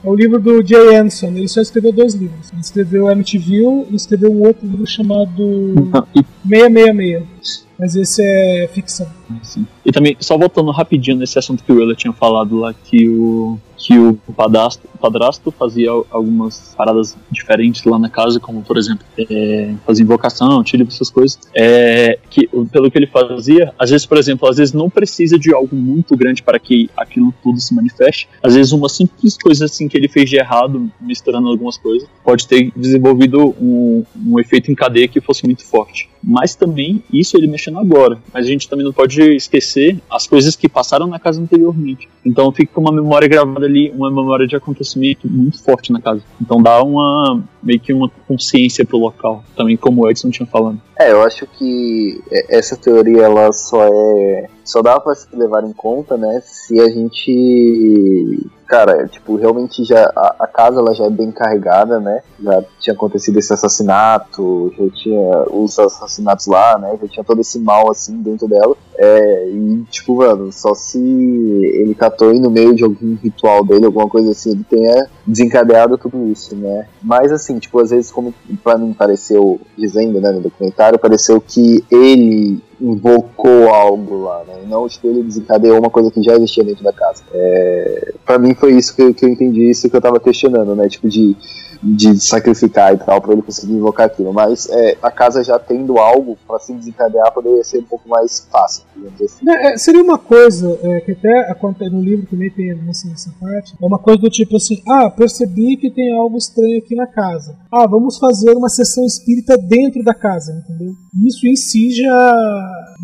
é 0.05 0.09
o 0.09 0.14
livro 0.14 0.38
do 0.40 0.66
Jay 0.66 0.97
Anderson. 0.97 1.29
Ele 1.29 1.49
só 1.49 1.61
escreveu 1.61 1.92
dois 1.92 2.14
livros. 2.14 2.51
Ele 2.53 2.61
escreveu 2.61 3.09
Amityville 3.09 3.87
e 3.90 3.97
escreveu 3.97 4.31
um 4.31 4.47
outro 4.47 4.66
livro 4.66 4.87
chamado 4.87 5.75
E, 6.14 6.25
666. 6.49 7.64
Mas 7.78 7.96
esse 7.96 8.22
é 8.22 8.68
ficção. 8.72 9.06
assim, 9.40 9.66
e 9.84 9.92
também, 9.92 10.16
só 10.20 10.38
voltando 10.38 10.70
rapidinho 10.70 11.16
nesse 11.16 11.38
assunto 11.38 11.62
que 11.64 11.72
o 11.72 11.76
Willa 11.76 11.94
tinha 11.94 12.12
falado 12.12 12.58
lá, 12.58 12.72
que 12.72 13.08
o, 13.08 13.58
que 13.76 13.98
o 13.98 14.14
padrasto, 14.34 14.88
padrasto 15.04 15.50
fazia 15.50 15.90
algumas 16.10 16.74
paradas 16.74 17.14
diferentes 17.30 17.84
lá 17.84 17.98
na 17.98 18.08
casa, 18.08 18.40
como, 18.40 18.62
por 18.62 18.78
exemplo, 18.78 19.04
é, 19.18 19.74
fazia 19.84 20.02
invocação, 20.02 20.64
tira 20.64 20.82
essas 20.84 21.10
coisas. 21.10 21.38
É, 21.54 22.18
que, 22.30 22.48
pelo 22.72 22.90
que 22.90 22.96
ele 22.96 23.06
fazia, 23.06 23.74
às 23.78 23.90
vezes, 23.90 24.06
por 24.06 24.16
exemplo, 24.16 24.48
às 24.48 24.56
vezes 24.56 24.72
não 24.72 24.88
precisa 24.88 25.38
de 25.38 25.52
algo 25.52 25.76
muito 25.76 26.16
grande 26.16 26.42
para 26.42 26.58
que 26.58 26.88
aquilo 26.96 27.34
tudo 27.42 27.60
se 27.60 27.74
manifeste. 27.74 28.26
Às 28.42 28.54
vezes, 28.54 28.72
uma 28.72 28.88
simples 28.88 29.37
coisa 29.37 29.66
assim 29.66 29.87
que 29.87 29.96
ele 29.98 30.08
fez 30.08 30.30
de 30.30 30.37
errado, 30.37 30.90
misturando 30.98 31.48
algumas 31.48 31.76
coisas, 31.76 32.08
pode 32.24 32.48
ter 32.48 32.72
desenvolvido 32.74 33.54
um, 33.60 34.04
um 34.26 34.40
efeito 34.40 34.72
em 34.72 34.74
cadeia 34.74 35.06
que 35.06 35.20
fosse 35.20 35.44
muito 35.44 35.62
forte. 35.64 36.08
Mas 36.22 36.54
também, 36.54 37.02
isso 37.12 37.37
ele 37.37 37.46
agora. 37.77 38.18
Mas 38.33 38.46
a 38.46 38.48
gente 38.48 38.68
também 38.68 38.85
não 38.85 38.92
pode 38.92 39.20
esquecer 39.35 39.98
as 40.11 40.27
coisas 40.27 40.57
que 40.57 40.68
passaram 40.68 41.07
na 41.07 41.18
casa 41.18 41.40
anteriormente. 41.40 42.09
Então 42.24 42.50
fica 42.53 42.81
uma 42.81 42.92
memória 42.92 43.29
gravada 43.29 43.66
ali, 43.66 43.90
uma 43.90 44.11
memória 44.11 44.46
de 44.46 44.57
acontecimento 44.57 45.29
muito 45.29 45.62
forte 45.62 45.92
na 45.92 46.00
casa. 46.00 46.22
Então 46.40 46.62
dá 46.62 46.83
uma 46.83 47.42
meio 47.62 47.81
que 47.81 47.92
uma 47.92 48.11
consciência 48.29 48.85
pro 48.85 48.98
local, 48.98 49.42
também 49.57 49.77
como 49.77 50.03
o 50.03 50.11
Edson 50.11 50.31
tinha 50.31 50.46
falado. 50.46 50.81
É, 50.98 51.12
eu 51.12 51.22
acho 51.22 51.46
que 51.46 52.22
essa 52.48 52.77
teoria 52.77 53.22
ela 53.22 53.53
só 53.53 53.83
é. 53.85 54.48
Só 54.64 54.81
dá 54.81 54.98
pra 54.98 55.14
se 55.14 55.27
levar 55.37 55.64
em 55.64 55.72
conta, 55.72 56.16
né? 56.16 56.40
Se 56.42 56.81
a 56.81 56.88
gente 56.88 58.40
cara, 58.66 59.07
tipo, 59.09 59.37
realmente 59.37 59.85
já 59.85 60.05
a, 60.16 60.37
a, 60.40 60.46
casa 60.46 60.81
ela 60.81 60.94
já 60.94 61.05
é 61.05 61.11
bem 61.11 61.31
carregada, 61.31 62.00
né? 62.00 62.22
Já 62.42 62.62
tinha 62.79 62.94
acontecido 62.94 63.38
esse 63.38 63.53
assassinato, 63.53 64.72
já 64.77 64.90
tinha 64.90 65.44
os 65.50 65.79
assassinatos 65.79 66.46
lá, 66.46 66.79
né? 66.79 66.96
Já 67.03 67.09
tinha 67.09 67.24
todo 67.24 67.40
esse 67.40 67.59
mal 67.59 67.90
assim 67.90 68.20
dentro 68.22 68.48
dela. 68.48 68.77
É, 68.96 69.48
e 69.50 69.85
tipo, 69.90 70.16
mano, 70.16 70.53
só 70.53 70.74
se 70.74 70.98
ele 70.98 71.94
catou 71.94 72.31
aí 72.31 72.38
no 72.38 72.50
meio 72.50 72.74
de 72.74 72.85
algum 72.85 73.16
ritual 73.16 73.64
dele, 73.64 73.87
alguma 73.87 74.09
coisa 74.09 74.31
assim, 74.31 74.53
ele 74.53 74.64
tenha 74.64 75.09
desencadeado 75.27 75.98
tudo 75.98 76.27
isso, 76.29 76.55
né? 76.57 76.87
Mas 77.03 77.33
assim, 77.33 77.59
tipo, 77.59 77.79
às 77.81 77.90
vezes, 77.90 78.11
como 78.11 78.35
pra 78.62 78.79
mim 78.79 78.92
pareceu, 78.92 79.61
dizendo, 79.77 80.20
né, 80.20 80.31
no 80.31 80.40
documentário, 80.40 80.98
pareceu 80.98 81.40
que 81.40 81.85
ele 81.90 82.62
invocou 82.80 83.68
algo 83.68 84.24
lá, 84.24 84.44
né? 84.46 84.54
Não, 84.68 84.88
tipo, 84.88 85.06
ele 85.08 85.22
desencadeou 85.22 85.78
uma 85.78 85.90
coisa 85.90 86.10
que 86.10 86.22
já 86.22 86.34
existia 86.34 86.64
dentro 86.64 86.84
da 86.84 86.92
casa. 86.92 87.22
É, 87.32 88.14
para 88.24 88.38
mim 88.38 88.54
foi 88.54 88.72
isso 88.76 88.94
que, 88.94 89.12
que 89.12 89.24
eu 89.24 89.28
entendi, 89.28 89.70
isso 89.70 89.88
que 89.88 89.96
eu 89.96 90.00
tava 90.00 90.20
questionando, 90.20 90.74
né? 90.74 90.88
Tipo, 90.88 91.08
de 91.08 91.37
de 91.85 92.18
sacrificar 92.18 92.94
e 92.94 92.99
tal 92.99 93.20
para 93.20 93.33
ele 93.33 93.42
conseguir 93.42 93.75
invocar 93.75 94.07
aquilo. 94.07 94.33
Mas 94.33 94.68
é, 94.70 94.97
a 95.03 95.11
casa 95.11 95.44
já 95.44 95.59
tendo 95.59 95.99
algo 95.99 96.38
para 96.47 96.59
se 96.59 96.73
desencadear 96.73 97.33
poderia 97.33 97.62
ser 97.62 97.79
um 97.79 97.85
pouco 97.85 98.09
mais 98.09 98.47
fácil, 98.51 98.85
digamos 98.97 99.20
assim. 99.20 99.51
É, 99.51 99.77
seria 99.77 100.03
uma 100.03 100.18
coisa 100.18 100.79
é, 100.83 101.01
que 101.01 101.12
até 101.12 101.51
acontece 101.51 101.90
no 101.90 102.01
livro 102.01 102.27
também 102.27 102.51
tem 102.51 102.75
nessa, 102.77 103.09
nessa 103.09 103.31
parte. 103.38 103.75
É 103.81 103.87
uma 103.87 103.99
coisa 103.99 104.20
do 104.20 104.31
tipo 104.31 104.57
assim: 104.57 104.83
ah, 104.88 105.11
percebi 105.11 105.77
que 105.77 105.90
tem 105.90 106.16
algo 106.16 106.38
estranho 106.38 106.79
aqui 106.79 106.94
na 106.94 107.07
casa. 107.07 107.57
Ah, 107.70 107.87
vamos 107.87 108.18
fazer 108.18 108.53
uma 108.53 108.68
sessão 108.68 109.05
espírita 109.05 109.59
dentro 109.59 110.03
da 110.03 110.14
casa, 110.14 110.53
entendeu? 110.53 110.94
Isso 111.27 111.47
em 111.47 111.57
si 111.57 111.90
já, 111.92 112.33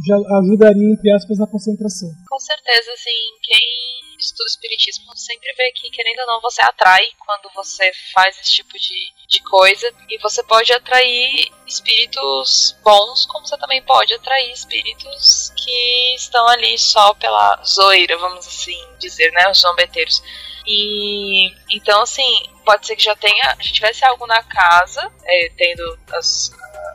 já 0.07 0.17
ajudaria, 0.39 0.93
entre 0.93 1.13
aspas, 1.13 1.39
na 1.39 1.47
concentração. 1.47 2.09
Com 2.29 2.39
certeza, 2.39 2.91
assim, 2.93 3.11
quem 3.43 4.00
estuda 4.21 4.49
espiritismo 4.49 5.17
sempre 5.17 5.53
vê 5.55 5.73
que, 5.73 5.91
querendo 5.91 6.21
ou 6.21 6.27
não, 6.27 6.41
você 6.41 6.63
atrai 6.63 7.09
quando 7.19 7.51
você 7.55 7.91
faz 8.13 8.39
esse 8.39 8.53
tipo 8.53 8.79
de, 8.79 9.13
de 9.29 9.43
coisa. 9.43 9.93
E 10.09 10.19
você 10.19 10.43
pode 10.43 10.73
atrair 10.73 11.51
espíritos 11.67 12.77
bons, 12.83 13.27
como 13.27 13.47
você 13.47 13.57
também 13.59 13.83
pode 13.83 14.15
atrair 14.15 14.53
espíritos 14.53 15.53
que 15.57 16.15
estão 16.15 16.47
ali 16.49 16.79
só 16.79 17.15
pela 17.15 17.63
zoeira, 17.65 18.17
vamos 18.19 18.47
assim 18.47 18.79
dizer, 18.99 19.31
né? 19.33 19.49
Os 19.51 19.59
zombeteiros. 19.59 20.23
E 20.67 21.53
então, 21.73 22.03
assim, 22.03 22.43
pode 22.65 22.87
ser 22.87 22.97
que 22.97 23.03
já 23.03 23.17
tenha, 23.17 23.57
já 23.61 23.73
tivesse 23.73 24.05
algo 24.05 24.27
na 24.27 24.43
casa, 24.43 25.11
é, 25.25 25.53
tendo 25.57 25.99
as, 26.13 26.53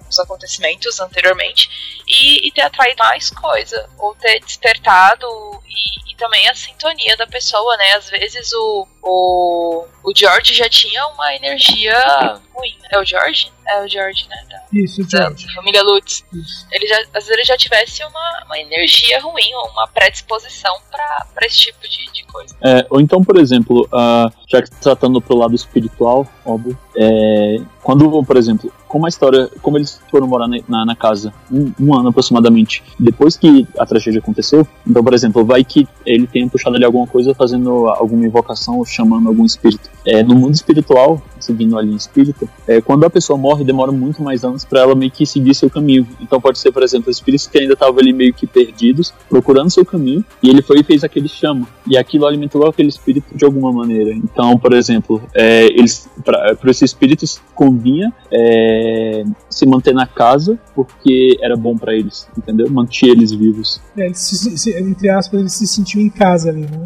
os 0.09 0.19
acontecimentos 0.19 0.99
anteriormente, 0.99 1.69
e, 2.07 2.47
e, 2.47 2.51
ter 2.51 2.61
atraído 2.61 2.99
mais 2.99 3.29
coisa, 3.29 3.89
ou 3.97 4.15
ter 4.15 4.39
despertado 4.39 5.27
e, 5.67 6.11
e, 6.11 6.15
também 6.15 6.47
a 6.47 6.55
sintonia 6.55 7.17
da 7.17 7.27
pessoa, 7.27 7.75
né? 7.77 7.93
Às 7.93 8.09
vezes 8.09 8.53
o, 8.53 8.87
o, 9.01 9.85
o 10.03 10.15
George 10.15 10.53
já 10.53 10.69
tinha 10.69 11.05
uma 11.07 11.35
energia 11.35 12.39
ruim. 12.53 12.77
É 12.91 12.99
o 12.99 13.03
George? 13.03 13.51
É 13.67 13.83
o 13.83 13.87
George, 13.87 14.27
né? 14.29 14.45
Da, 14.49 14.63
Isso, 14.71 15.01
o 15.01 15.09
George. 15.09 15.47
Da 15.47 15.53
família 15.53 15.83
Lutz. 15.83 16.23
Isso. 16.31 16.67
Ele 16.71 16.87
já, 16.87 16.99
às 17.01 17.13
vezes 17.13 17.29
ele 17.29 17.43
já 17.43 17.57
tivesse 17.57 18.03
uma, 18.03 18.43
uma 18.45 18.59
energia 18.59 19.19
ruim, 19.21 19.53
ou 19.55 19.69
uma 19.71 19.87
predisposição 19.87 20.77
para 20.91 21.45
esse 21.45 21.57
tipo 21.57 21.81
de, 21.81 22.11
de 22.11 22.23
coisa. 22.25 22.55
É, 22.63 22.85
ou 22.89 23.01
então, 23.01 23.23
por 23.23 23.37
exemplo, 23.37 23.87
uh, 23.87 24.31
já 24.47 24.61
que 24.61 24.69
tratando 24.71 25.19
pro 25.19 25.35
lado 25.35 25.55
espiritual, 25.55 26.27
óbvio, 26.45 26.77
é, 26.97 27.61
quando, 27.83 28.23
por 28.23 28.37
exemplo, 28.37 28.71
como 28.87 29.05
a 29.05 29.09
história, 29.09 29.49
como 29.61 29.77
eles 29.77 29.99
foram 30.09 30.25
morar 30.25 30.47
na, 30.67 30.85
na 30.85 30.95
casa 30.95 31.33
um, 31.51 31.71
um, 31.79 31.93
ano 31.93 32.09
aproximadamente 32.09 32.81
depois 32.99 33.35
que 33.35 33.67
a 33.77 33.85
tragédia 33.85 34.19
aconteceu, 34.19 34.65
então, 34.87 35.03
por 35.03 35.13
exemplo, 35.13 35.43
vai 35.43 35.63
que 35.63 35.87
ele 36.05 36.25
tenha 36.27 36.47
puxado 36.47 36.75
ali 36.75 36.85
alguma 36.85 37.05
coisa 37.05 37.35
fazendo 37.35 37.87
alguma 37.89 38.25
invocação 38.25 38.77
ou 38.77 38.85
chamando 38.85 39.27
algum 39.27 39.45
espírito. 39.45 39.89
É, 40.05 40.23
no 40.23 40.33
mundo 40.35 40.53
espiritual, 40.53 41.21
seguindo 41.39 41.77
a 41.77 41.81
linha 41.81 41.97
espírita, 41.97 42.47
é, 42.67 42.79
quando 42.81 43.05
a 43.05 43.09
pessoa 43.09 43.37
morre, 43.37 43.63
demora 43.63 43.91
muito 43.91 44.23
mais 44.23 44.43
anos 44.43 44.63
para 44.63 44.79
ela 44.81 44.95
meio 44.95 45.11
que 45.11 45.25
seguir 45.25 45.53
seu 45.53 45.69
caminho. 45.69 46.07
Então 46.21 46.39
pode 46.39 46.57
ser, 46.57 46.71
por 46.71 46.81
exemplo, 46.81 47.11
espíritos 47.11 47.47
que 47.47 47.57
ainda 47.57 47.73
estavam 47.73 47.99
ali 47.99 48.13
meio 48.13 48.33
que 48.33 48.47
perdidos, 48.47 49.13
procurando 49.29 49.69
seu 49.69 49.85
caminho, 49.85 50.23
e 50.41 50.49
ele 50.49 50.61
foi 50.61 50.79
e 50.79 50.83
fez 50.83 51.03
aquele 51.03 51.27
chama. 51.27 51.67
E 51.87 51.97
aquilo 51.97 52.25
alimentou 52.25 52.65
aquele 52.65 52.89
espírito 52.89 53.35
de 53.35 53.45
alguma 53.45 53.71
maneira. 53.71 54.11
Então, 54.11 54.57
por 54.57 54.73
exemplo, 54.73 55.21
é, 55.33 55.65
eles 55.65 56.09
para 56.23 56.73
esses 56.85 56.91
espíritos 56.91 57.41
convinha 57.53 58.13
é, 58.31 59.23
se 59.49 59.65
manter 59.65 59.93
na 59.93 60.07
casa 60.07 60.57
porque 60.73 61.37
era 61.41 61.57
bom 61.57 61.77
para 61.77 61.93
eles, 61.93 62.27
entendeu? 62.37 62.69
Mantinha 62.69 63.11
eles 63.11 63.31
vivos. 63.31 63.81
É, 63.97 64.05
eles 64.05 64.19
se, 64.19 64.57
se, 64.57 64.77
entre 64.77 65.09
aspas, 65.09 65.39
eles 65.39 65.53
se 65.53 65.67
sentiam 65.67 66.01
em 66.01 66.09
casa 66.09 66.49
ali, 66.49 66.61
né? 66.61 66.83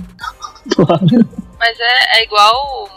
claro. 0.76 1.06
Mas 1.60 1.80
é, 1.80 2.20
é 2.20 2.24
igual 2.24 2.90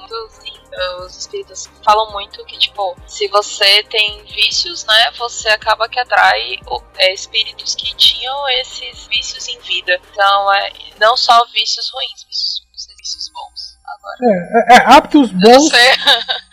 os 1.05 1.17
espíritos 1.17 1.69
falam 1.85 2.12
muito 2.12 2.45
que, 2.45 2.59
tipo, 2.59 2.97
se 3.07 3.29
você 3.29 3.83
tem 3.85 4.25
vícios, 4.25 4.85
né, 4.85 5.11
você 5.19 5.49
acaba 5.51 5.88
que 5.88 6.01
atrai 6.01 6.59
é, 6.99 7.12
espíritos 7.12 7.75
que 7.75 7.95
tinham 7.97 8.49
esses 8.61 9.07
vícios 9.09 9.49
em 9.49 9.59
vida. 9.61 10.01
Então, 10.11 10.53
é, 10.55 10.73
não 10.99 11.17
só 11.17 11.45
vícios 11.47 11.91
ruins, 11.93 12.25
vícios, 12.25 12.62
vícios 12.99 13.31
bons. 13.31 13.72
Agora. 14.03 14.35
É, 14.35 14.75
é, 14.75 14.77
é 14.77 14.95
hábitos 14.95 15.31
bons. 15.31 15.71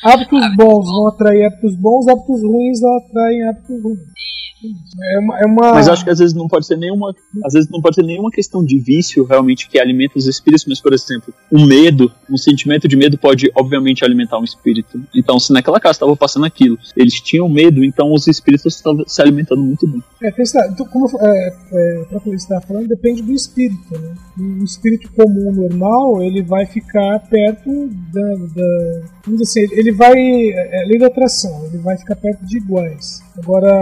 hábitos 0.03 0.55
bons 0.55 0.85
vão 0.85 1.07
atrair 1.07 1.45
hábitos 1.45 1.75
bons, 1.75 2.07
hábitos 2.07 2.43
ruins 2.43 2.79
vão 2.79 2.97
atrair 2.97 3.47
hábitos 3.49 3.83
ruins. 3.83 3.99
É 5.01 5.19
uma, 5.19 5.39
é 5.39 5.45
uma... 5.45 5.73
Mas 5.73 5.87
acho 5.87 6.03
que 6.03 6.09
às 6.09 6.19
vezes 6.19 6.33
não 6.33 6.47
pode 6.47 6.65
ser 6.65 6.77
nenhuma, 6.77 7.15
às 7.45 7.53
vezes 7.53 7.69
não 7.69 7.81
pode 7.81 7.95
ser 7.95 8.03
nenhuma 8.03 8.29
questão 8.29 8.63
de 8.63 8.77
vício 8.77 9.23
realmente 9.23 9.69
que 9.69 9.79
alimenta 9.79 10.17
os 10.17 10.27
espíritos, 10.27 10.65
mas 10.67 10.81
por 10.81 10.93
exemplo, 10.93 11.33
um 11.51 11.65
medo, 11.65 12.11
um 12.29 12.37
sentimento 12.37 12.87
de 12.87 12.95
medo 12.95 13.17
pode 13.17 13.49
obviamente 13.55 14.03
alimentar 14.03 14.37
um 14.37 14.43
espírito. 14.43 15.01
Então, 15.15 15.39
se 15.39 15.53
naquela 15.53 15.79
casa 15.79 15.93
estava 15.93 16.15
passando 16.15 16.45
aquilo, 16.45 16.77
eles 16.95 17.13
tinham 17.15 17.47
medo, 17.47 17.83
então 17.83 18.13
os 18.13 18.27
espíritos 18.27 18.75
estavam 18.75 19.03
se 19.07 19.21
alimentando 19.21 19.61
muito 19.61 19.87
bem. 19.87 20.03
É, 20.21 20.33
então, 20.71 20.85
como 20.87 21.07
é, 21.21 21.53
é, 21.71 22.05
você 22.11 22.35
estava 22.35 22.61
falando, 22.61 22.87
depende 22.87 23.21
do 23.21 23.31
espírito. 23.31 23.97
Né? 23.97 24.13
Um 24.37 24.63
espírito 24.63 25.09
comum, 25.13 25.51
normal, 25.51 26.21
ele 26.21 26.41
vai 26.41 26.65
ficar 26.65 27.19
perto 27.29 27.89
da, 28.11 28.35
da 28.55 29.01
vamos 29.25 29.41
dizer 29.41 29.65
assim, 29.65 29.75
ele 29.75 29.91
vai, 29.91 30.17
é, 30.17 30.83
é 30.83 30.85
lei 30.85 30.99
da 30.99 31.07
atração, 31.07 31.65
ele 31.65 31.77
vai 31.77 31.97
ficar 31.97 32.15
perto 32.15 32.45
de 32.45 32.57
iguais. 32.57 33.21
Agora, 33.41 33.73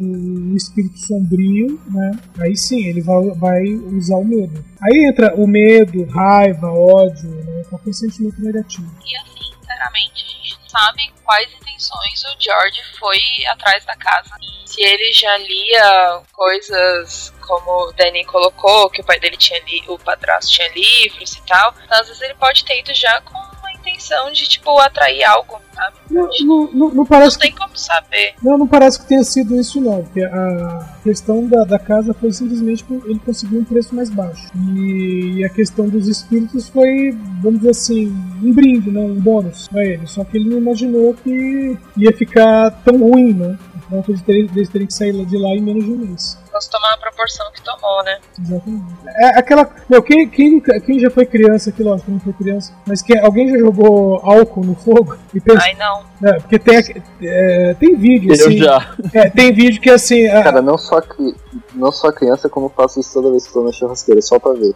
o 0.00 0.56
espírito 0.56 0.98
sombrio, 0.98 1.80
né? 1.90 2.12
Aí 2.40 2.56
sim, 2.56 2.86
ele 2.86 3.00
vai, 3.00 3.22
vai 3.30 3.64
usar 3.96 4.16
o 4.16 4.24
medo. 4.24 4.64
Aí 4.80 5.06
entra 5.08 5.34
o 5.34 5.46
medo, 5.46 6.04
raiva, 6.04 6.68
ódio, 6.68 7.28
né? 7.28 7.62
qualquer 7.68 7.92
sentimento 7.92 8.40
negativo. 8.40 8.88
E 9.04 9.16
assim, 9.16 9.52
sinceramente, 9.60 10.24
a 10.24 10.28
gente 10.28 10.58
não 10.60 10.68
sabe 10.68 11.12
quais 11.24 11.48
intenções 11.54 12.24
o 12.24 12.40
George 12.40 12.80
foi 12.98 13.18
atrás 13.50 13.84
da 13.84 13.96
casa. 13.96 14.30
Se 14.64 14.82
ele 14.82 15.12
já 15.12 15.36
lia 15.38 16.22
coisas 16.32 17.32
como 17.40 17.88
o 17.88 17.92
Danny 17.92 18.24
colocou, 18.24 18.90
que 18.90 19.00
o 19.00 19.04
pai 19.04 19.18
dele 19.18 19.36
tinha 19.36 19.60
li, 19.64 19.82
o 19.88 19.98
padrasto 19.98 20.52
tinha 20.52 20.68
livros 20.68 21.32
e 21.32 21.42
tal. 21.46 21.74
Então, 21.84 21.98
às 21.98 22.06
vezes 22.06 22.22
ele 22.22 22.34
pode 22.34 22.64
ter 22.64 22.78
ido 22.78 22.94
já 22.94 23.20
com 23.22 23.47
intenção 23.88 24.30
de, 24.32 24.48
tipo, 24.48 24.78
atrair 24.78 25.24
algo 25.24 25.60
sabe? 25.78 25.96
Não, 26.10 26.28
não, 26.44 26.72
não, 26.72 26.94
não 26.94 27.06
parece 27.06 27.36
não 27.36 27.40
tem 27.40 27.52
como 27.52 27.76
saber. 27.76 28.34
Não, 28.42 28.58
não 28.58 28.66
parece 28.66 29.00
que 29.00 29.06
tenha 29.06 29.22
sido 29.22 29.54
isso, 29.54 29.80
não. 29.80 30.02
Porque 30.02 30.22
a 30.22 30.96
questão 31.02 31.46
da, 31.46 31.64
da 31.64 31.78
casa 31.78 32.12
foi 32.12 32.32
simplesmente 32.32 32.84
que 32.84 32.92
ele 32.92 33.20
conseguiu 33.24 33.60
um 33.60 33.64
preço 33.64 33.94
mais 33.94 34.10
baixo. 34.10 34.48
E 34.76 35.44
a 35.44 35.48
questão 35.48 35.88
dos 35.88 36.08
espíritos 36.08 36.68
foi, 36.68 37.16
vamos 37.40 37.60
dizer 37.60 37.70
assim, 37.70 38.08
um 38.42 38.52
brinde, 38.52 38.90
né? 38.90 39.00
um 39.00 39.20
bônus 39.20 39.68
pra 39.68 39.84
ele. 39.84 40.06
Só 40.06 40.24
que 40.24 40.36
ele 40.36 40.50
não 40.50 40.58
imaginou 40.58 41.14
que 41.14 41.78
ia 41.96 42.12
ficar 42.12 42.70
tão 42.84 42.98
ruim, 42.98 43.32
né? 43.32 43.58
Então 43.86 44.04
eles 44.08 44.22
teriam, 44.22 44.48
eles 44.54 44.68
teriam 44.68 44.86
que 44.86 44.94
sair 44.94 45.24
de 45.24 45.38
lá 45.38 45.50
em 45.50 45.62
menos 45.62 45.84
de 45.84 45.90
um 45.90 45.96
mês 45.96 46.38
posso 46.58 46.70
tomar 46.70 46.94
a 46.94 46.96
proporção 46.98 47.46
que 47.52 47.62
tomou, 47.62 48.02
né? 48.02 48.18
Exatamente. 48.38 48.84
É 49.06 49.38
aquela. 49.38 49.70
Meu, 49.88 50.02
quem, 50.02 50.28
quem, 50.28 50.60
quem 50.60 50.98
já 50.98 51.08
foi 51.08 51.24
criança 51.24 51.70
aqui, 51.70 51.82
lógico, 51.84 52.10
não 52.10 52.18
foi 52.18 52.32
criança, 52.32 52.72
mas 52.84 53.00
quem, 53.00 53.18
alguém 53.20 53.48
já 53.48 53.58
jogou 53.58 54.20
álcool 54.24 54.64
no 54.64 54.74
fogo 54.74 55.16
e 55.32 55.40
pensa. 55.40 55.62
Ai, 55.62 55.74
não. 55.74 56.04
É, 56.28 56.40
porque 56.40 56.58
tem, 56.58 57.04
é, 57.22 57.74
tem 57.74 57.96
vídeo. 57.96 58.30
Eu 58.30 58.34
assim, 58.34 58.58
já. 58.58 58.94
É, 59.14 59.30
tem 59.30 59.52
vídeo 59.52 59.80
que 59.80 59.90
assim. 59.90 60.26
Cara, 60.28 60.60
não 60.60 60.76
só 60.76 61.00
que 61.00 61.34
não 61.74 61.92
só 61.92 62.10
criança, 62.10 62.48
como 62.48 62.68
faço 62.68 63.00
isso 63.00 63.12
toda 63.12 63.30
vez 63.30 63.44
que 63.44 63.48
estou 63.48 63.64
na 63.64 63.72
churrasqueira, 63.72 64.20
só 64.20 64.38
pra 64.38 64.52
ver. 64.52 64.74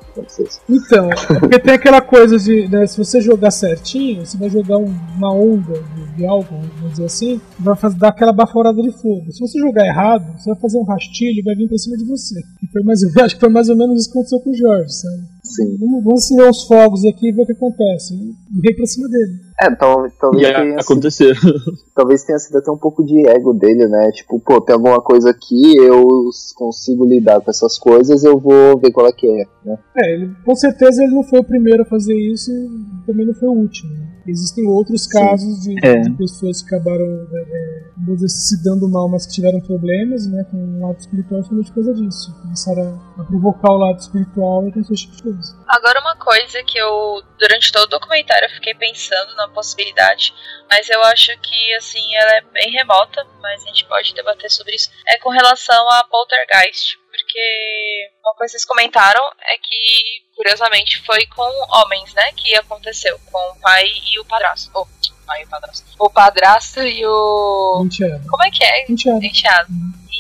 Então, 0.69 1.11
é 1.11 1.39
porque 1.41 1.59
tem 1.59 1.75
aquela 1.75 2.01
coisa 2.01 2.39
de, 2.39 2.69
né, 2.69 2.87
se 2.87 2.97
você 2.97 3.21
jogar 3.21 3.51
certinho, 3.51 4.25
você 4.25 4.37
vai 4.37 4.49
jogar 4.49 4.79
um, 4.79 4.95
uma 5.17 5.33
onda 5.33 5.83
de, 5.95 6.17
de 6.17 6.27
álcool, 6.27 6.61
vamos 6.77 6.93
dizer 6.93 7.05
assim, 7.05 7.41
vai 7.59 7.77
fazer, 7.77 7.99
dar 7.99 8.09
aquela 8.09 8.33
baforada 8.33 8.81
de 8.81 8.93
fogo. 8.93 9.31
Se 9.31 9.41
você 9.41 9.59
jogar 9.59 9.85
errado, 9.87 10.39
você 10.39 10.51
vai 10.51 10.61
fazer 10.61 10.79
um 10.79 10.85
rastilho 10.85 11.41
e 11.41 11.43
vai 11.43 11.55
vir 11.55 11.69
pra 11.73 11.79
cima 11.79 11.97
de 11.97 12.05
você. 12.05 12.39
E 12.63 12.67
foi 12.71 12.83
mais, 12.83 13.01
acho 13.17 13.35
que 13.35 13.41
foi 13.41 13.49
mais 13.49 13.69
ou 13.71 13.77
menos 13.77 14.01
isso 14.01 14.13
que 14.13 14.19
aconteceu 14.19 14.41
com 14.41 14.51
o 14.51 14.55
Jorge, 14.55 14.93
sabe? 14.93 15.23
Sim. 15.43 15.77
Vamos, 15.79 16.05
vamos 16.05 16.25
acender 16.25 16.49
uns 16.49 16.65
fogos 16.65 17.05
aqui 17.05 17.29
e 17.29 17.33
ver 17.33 17.43
o 17.43 17.47
que 17.47 17.53
acontece. 17.53 18.15
E 18.15 18.61
veio 18.61 18.77
pra 18.77 18.87
cima 18.87 19.09
dele. 19.09 19.41
É, 19.61 19.75
tal, 19.75 20.11
talvez, 20.21 20.49
E 20.49 20.53
tenha 20.53 20.69
sido, 20.71 20.81
aconteceu. 20.81 21.35
talvez 21.95 22.25
tenha 22.25 22.39
sido 22.39 22.59
até 22.59 22.71
um 22.71 22.77
pouco 22.79 23.05
de 23.05 23.27
ego 23.29 23.53
dele, 23.55 23.87
né? 23.87 24.11
Tipo, 24.13 24.39
pô, 24.41 24.61
tem 24.61 24.75
alguma 24.75 25.01
coisa 25.01 25.31
aqui, 25.31 25.77
eu 25.79 26.31
consigo 26.55 27.05
lidar 27.05 27.41
com 27.41 27.51
essas 27.51 27.79
coisas, 27.79 28.25
eu 28.25 28.39
vou 28.39 28.79
ver 28.79 28.93
qual 28.93 29.07
é 29.09 29.13
que 29.13 29.27
é, 29.27 29.45
né? 29.65 29.79
É, 29.97 30.15
ele, 30.15 30.31
com 30.45 30.55
certeza 30.55 31.03
ele 31.03 31.15
não 31.15 31.23
foi 31.23 31.41
o 31.41 31.45
primeiro 31.45 31.83
a 31.83 31.87
fazer 31.87 32.15
isso 32.15 32.51
e 32.51 33.07
também 33.07 33.27
não 33.27 33.35
foi 33.35 33.49
o 33.49 33.53
último. 33.53 33.93
né? 33.95 34.12
Existem 34.27 34.67
outros 34.69 35.07
casos 35.07 35.61
de, 35.63 35.75
É. 35.85 36.01
de 36.01 36.11
pessoas 36.13 36.63
que 36.63 36.75
acabaram 36.75 37.05
é, 37.05 37.41
é, 37.41 38.15
dizer, 38.15 38.29
se 38.29 38.63
dando 38.63 38.89
mal, 38.89 39.09
mas 39.09 39.27
que 39.27 39.33
tiveram 39.33 39.61
problemas 39.61 40.27
né, 40.27 40.45
com 40.51 40.57
o 40.57 40.87
lado 40.87 40.99
espiritual 40.99 41.41
justamente 41.41 41.73
por 41.73 41.85
causa 41.85 41.95
disso. 41.95 42.35
Começaram 42.43 43.03
a, 43.19 43.23
a 43.23 43.25
provocar 43.25 43.73
o 43.73 43.79
lado 43.79 43.99
espiritual 43.99 44.69
e 44.69 44.73
tem 44.73 44.83
esse 44.83 44.95
tipo 44.95 45.17
de 45.17 45.23
coisa. 45.23 45.57
Agora, 45.69 46.01
uma 46.01 46.17
coisa 46.17 46.63
que 46.65 46.79
eu, 46.79 47.23
durante 47.39 47.73
todo 47.73 47.85
o 47.85 47.99
documentário, 47.99 48.47
eu 48.47 48.55
fiquei 48.55 48.75
pensando 48.75 49.35
na 49.37 49.49
possibilidade, 49.49 50.33
mas 50.71 50.89
eu 50.89 51.03
acho 51.05 51.33
que, 51.41 51.75
assim, 51.75 52.15
ela 52.17 52.37
é 52.37 52.41
bem 52.53 52.71
remota, 52.71 53.27
mas 53.41 53.63
a 53.63 53.67
gente 53.67 53.85
pode 53.87 54.15
debater 54.15 54.51
sobre 54.51 54.75
isso, 54.75 54.91
é 55.09 55.19
com 55.19 55.31
relação 55.31 55.89
a 55.91 56.05
Poltergeist. 56.05 57.02
Porque 57.33 58.11
uma 58.23 58.35
coisa 58.35 58.53
que 58.53 58.59
vocês 58.59 58.65
comentaram 58.67 59.25
é 59.41 59.57
que, 59.57 60.23
curiosamente, 60.37 61.03
foi 61.07 61.25
com 61.27 61.51
homens, 61.81 62.13
né, 62.13 62.31
que 62.37 62.55
aconteceu, 62.57 63.19
com 63.31 63.39
o 63.53 63.61
pai 63.61 63.87
e 63.87 64.21
o 64.21 64.25
padrasto. 64.27 64.71
Oh, 64.75 64.87
pai 65.27 65.41
e 65.41 65.45
o 65.47 65.49
padrasto. 65.49 65.87
O 65.99 66.11
padrasto 66.11 66.81
e 66.81 67.07
o... 67.07 67.83
Enteado. 67.87 68.29
Como 68.29 68.43
é 68.45 68.51
que 68.51 68.63
é? 68.63 68.85
Enteado. 68.87 69.25
enteado. 69.25 69.69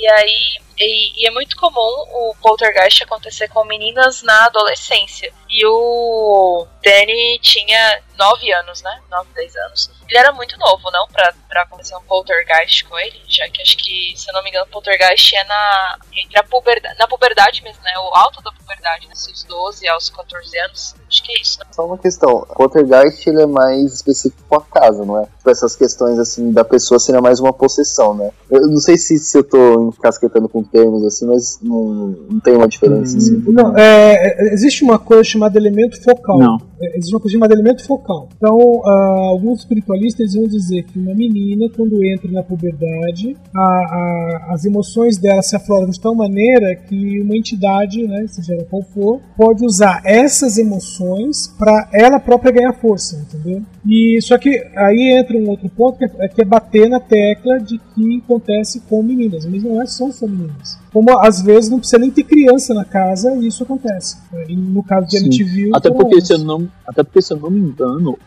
E 0.00 0.08
aí, 0.08 0.56
e, 0.78 1.22
e 1.22 1.26
é 1.26 1.30
muito 1.32 1.54
comum 1.56 1.76
o 1.76 2.34
poltergeist 2.40 3.02
acontecer 3.02 3.48
com 3.48 3.62
meninas 3.66 4.22
na 4.22 4.46
adolescência. 4.46 5.30
E 5.52 5.66
o 5.66 6.66
Danny 6.82 7.38
tinha 7.40 8.00
9 8.18 8.52
anos, 8.52 8.82
né? 8.82 9.00
9, 9.10 9.28
10 9.34 9.56
anos. 9.56 9.90
Ele 10.08 10.18
era 10.18 10.32
muito 10.32 10.58
novo, 10.58 10.90
não? 10.90 11.06
Pra, 11.08 11.32
pra 11.48 11.62
acontecer 11.62 11.94
um 11.96 12.02
poltergeist 12.02 12.84
com 12.84 12.98
ele. 12.98 13.20
Já 13.28 13.48
que 13.48 13.60
acho 13.60 13.76
que, 13.76 14.14
se 14.16 14.30
eu 14.30 14.34
não 14.34 14.42
me 14.42 14.50
engano, 14.50 14.66
poltergeist 14.66 15.34
é 15.36 15.44
na, 15.44 15.98
entre 16.16 16.38
a 16.38 16.42
puberdade, 16.42 16.98
na 16.98 17.06
puberdade 17.06 17.62
mesmo, 17.62 17.82
né? 17.82 17.92
O 17.98 18.16
alto 18.16 18.42
da 18.42 18.50
puberdade, 18.52 19.06
né? 19.06 19.12
Dos 19.12 19.44
12 19.44 19.88
aos 19.88 20.10
14 20.10 20.58
anos. 20.60 20.94
Acho 21.08 21.22
que 21.22 21.32
é 21.32 21.42
isso, 21.42 21.58
né? 21.58 21.66
Só 21.72 21.84
uma 21.84 21.98
questão, 21.98 22.30
o 22.30 22.46
Poltergeist 22.46 23.28
ele 23.28 23.42
é 23.42 23.46
mais 23.46 23.92
específico 23.92 24.42
com 24.48 24.56
a 24.56 24.62
casa, 24.62 25.04
não 25.04 25.18
é? 25.18 25.26
Tipo, 25.36 25.50
essas 25.50 25.76
questões 25.76 26.18
assim 26.18 26.52
da 26.52 26.64
pessoa 26.64 26.98
seria 26.98 27.20
mais 27.20 27.38
uma 27.38 27.52
possessão, 27.52 28.14
né? 28.14 28.30
Eu 28.50 28.66
não 28.68 28.78
sei 28.78 28.96
se, 28.96 29.18
se 29.18 29.38
eu 29.38 29.44
tô 29.44 29.88
encasquetando 29.88 30.48
com 30.48 30.62
termos 30.62 31.04
assim, 31.04 31.26
mas 31.26 31.58
não, 31.60 31.84
não 32.30 32.40
tem 32.40 32.56
uma 32.56 32.66
diferença 32.66 33.18
assim. 33.18 33.42
Não, 33.46 33.76
é, 33.76 34.14
é, 34.14 34.54
existe 34.54 34.84
uma 34.84 34.98
coisa 34.98 35.22
chamada 35.42 35.58
elemento 35.58 36.00
focal. 36.02 36.38
Não. 36.38 36.58
É, 36.80 36.96
existe 36.96 37.14
uma 37.14 37.20
coisa 37.20 37.32
chamada 37.34 37.54
elemento 37.54 37.84
focal. 37.86 38.28
Então, 38.36 38.82
ah, 38.84 39.26
alguns 39.30 39.60
espiritualistas 39.60 40.34
vão 40.34 40.46
dizer 40.46 40.84
que 40.84 40.98
uma 40.98 41.14
menina, 41.14 41.68
quando 41.76 42.04
entra 42.04 42.30
na 42.30 42.42
puberdade, 42.42 43.36
a- 43.54 43.60
a- 43.60 44.46
as 44.50 44.64
emoções 44.64 45.18
dela 45.18 45.42
se 45.42 45.54
afloram 45.56 45.90
de 45.90 46.00
tal 46.00 46.14
maneira 46.14 46.74
que 46.76 47.20
uma 47.20 47.36
entidade, 47.36 48.06
né, 48.06 48.24
seja 48.28 48.54
ela 48.54 48.64
qual 48.64 48.82
for, 48.82 49.20
pode 49.36 49.64
usar 49.64 50.00
essas 50.04 50.58
emoções 50.58 51.48
para 51.58 51.88
ela 51.92 52.18
própria 52.18 52.52
ganhar 52.52 52.72
força, 52.74 53.16
entendeu? 53.16 53.62
E 53.88 54.20
só 54.22 54.38
que 54.38 54.50
aí 54.76 55.18
entra 55.18 55.36
um 55.36 55.48
outro 55.48 55.68
ponto 55.68 55.98
que 55.98 56.04
é, 56.04 56.28
que 56.28 56.42
é 56.42 56.44
bater 56.44 56.88
na 56.88 57.00
tecla 57.00 57.58
de 57.58 57.78
que 57.78 58.22
acontece 58.24 58.80
com 58.88 59.02
meninas, 59.02 59.44
mas 59.46 59.62
não 59.62 59.80
é 59.80 59.86
só 59.86 60.10
só 60.10 60.26
meninas. 60.26 60.81
Como 60.92 61.18
às 61.18 61.42
vezes 61.42 61.70
não 61.70 61.78
precisa 61.78 61.98
nem 61.98 62.10
ter 62.10 62.24
criança 62.24 62.74
na 62.74 62.84
casa 62.84 63.34
e 63.36 63.46
isso 63.46 63.62
acontece. 63.62 64.18
E 64.48 64.54
no 64.54 64.82
caso 64.82 65.06
de 65.06 65.18
Sim. 65.18 65.26
MTV, 65.26 65.70
Até 65.72 65.90
porque, 65.90 66.20
se 66.20 66.34
eu 66.34 66.38
não, 66.38 66.68
até 66.86 67.02
porque, 67.02 67.22
se 67.22 67.32
eu 67.32 67.38
não 67.38 67.50
me 67.50 67.60
engano, 67.60 68.18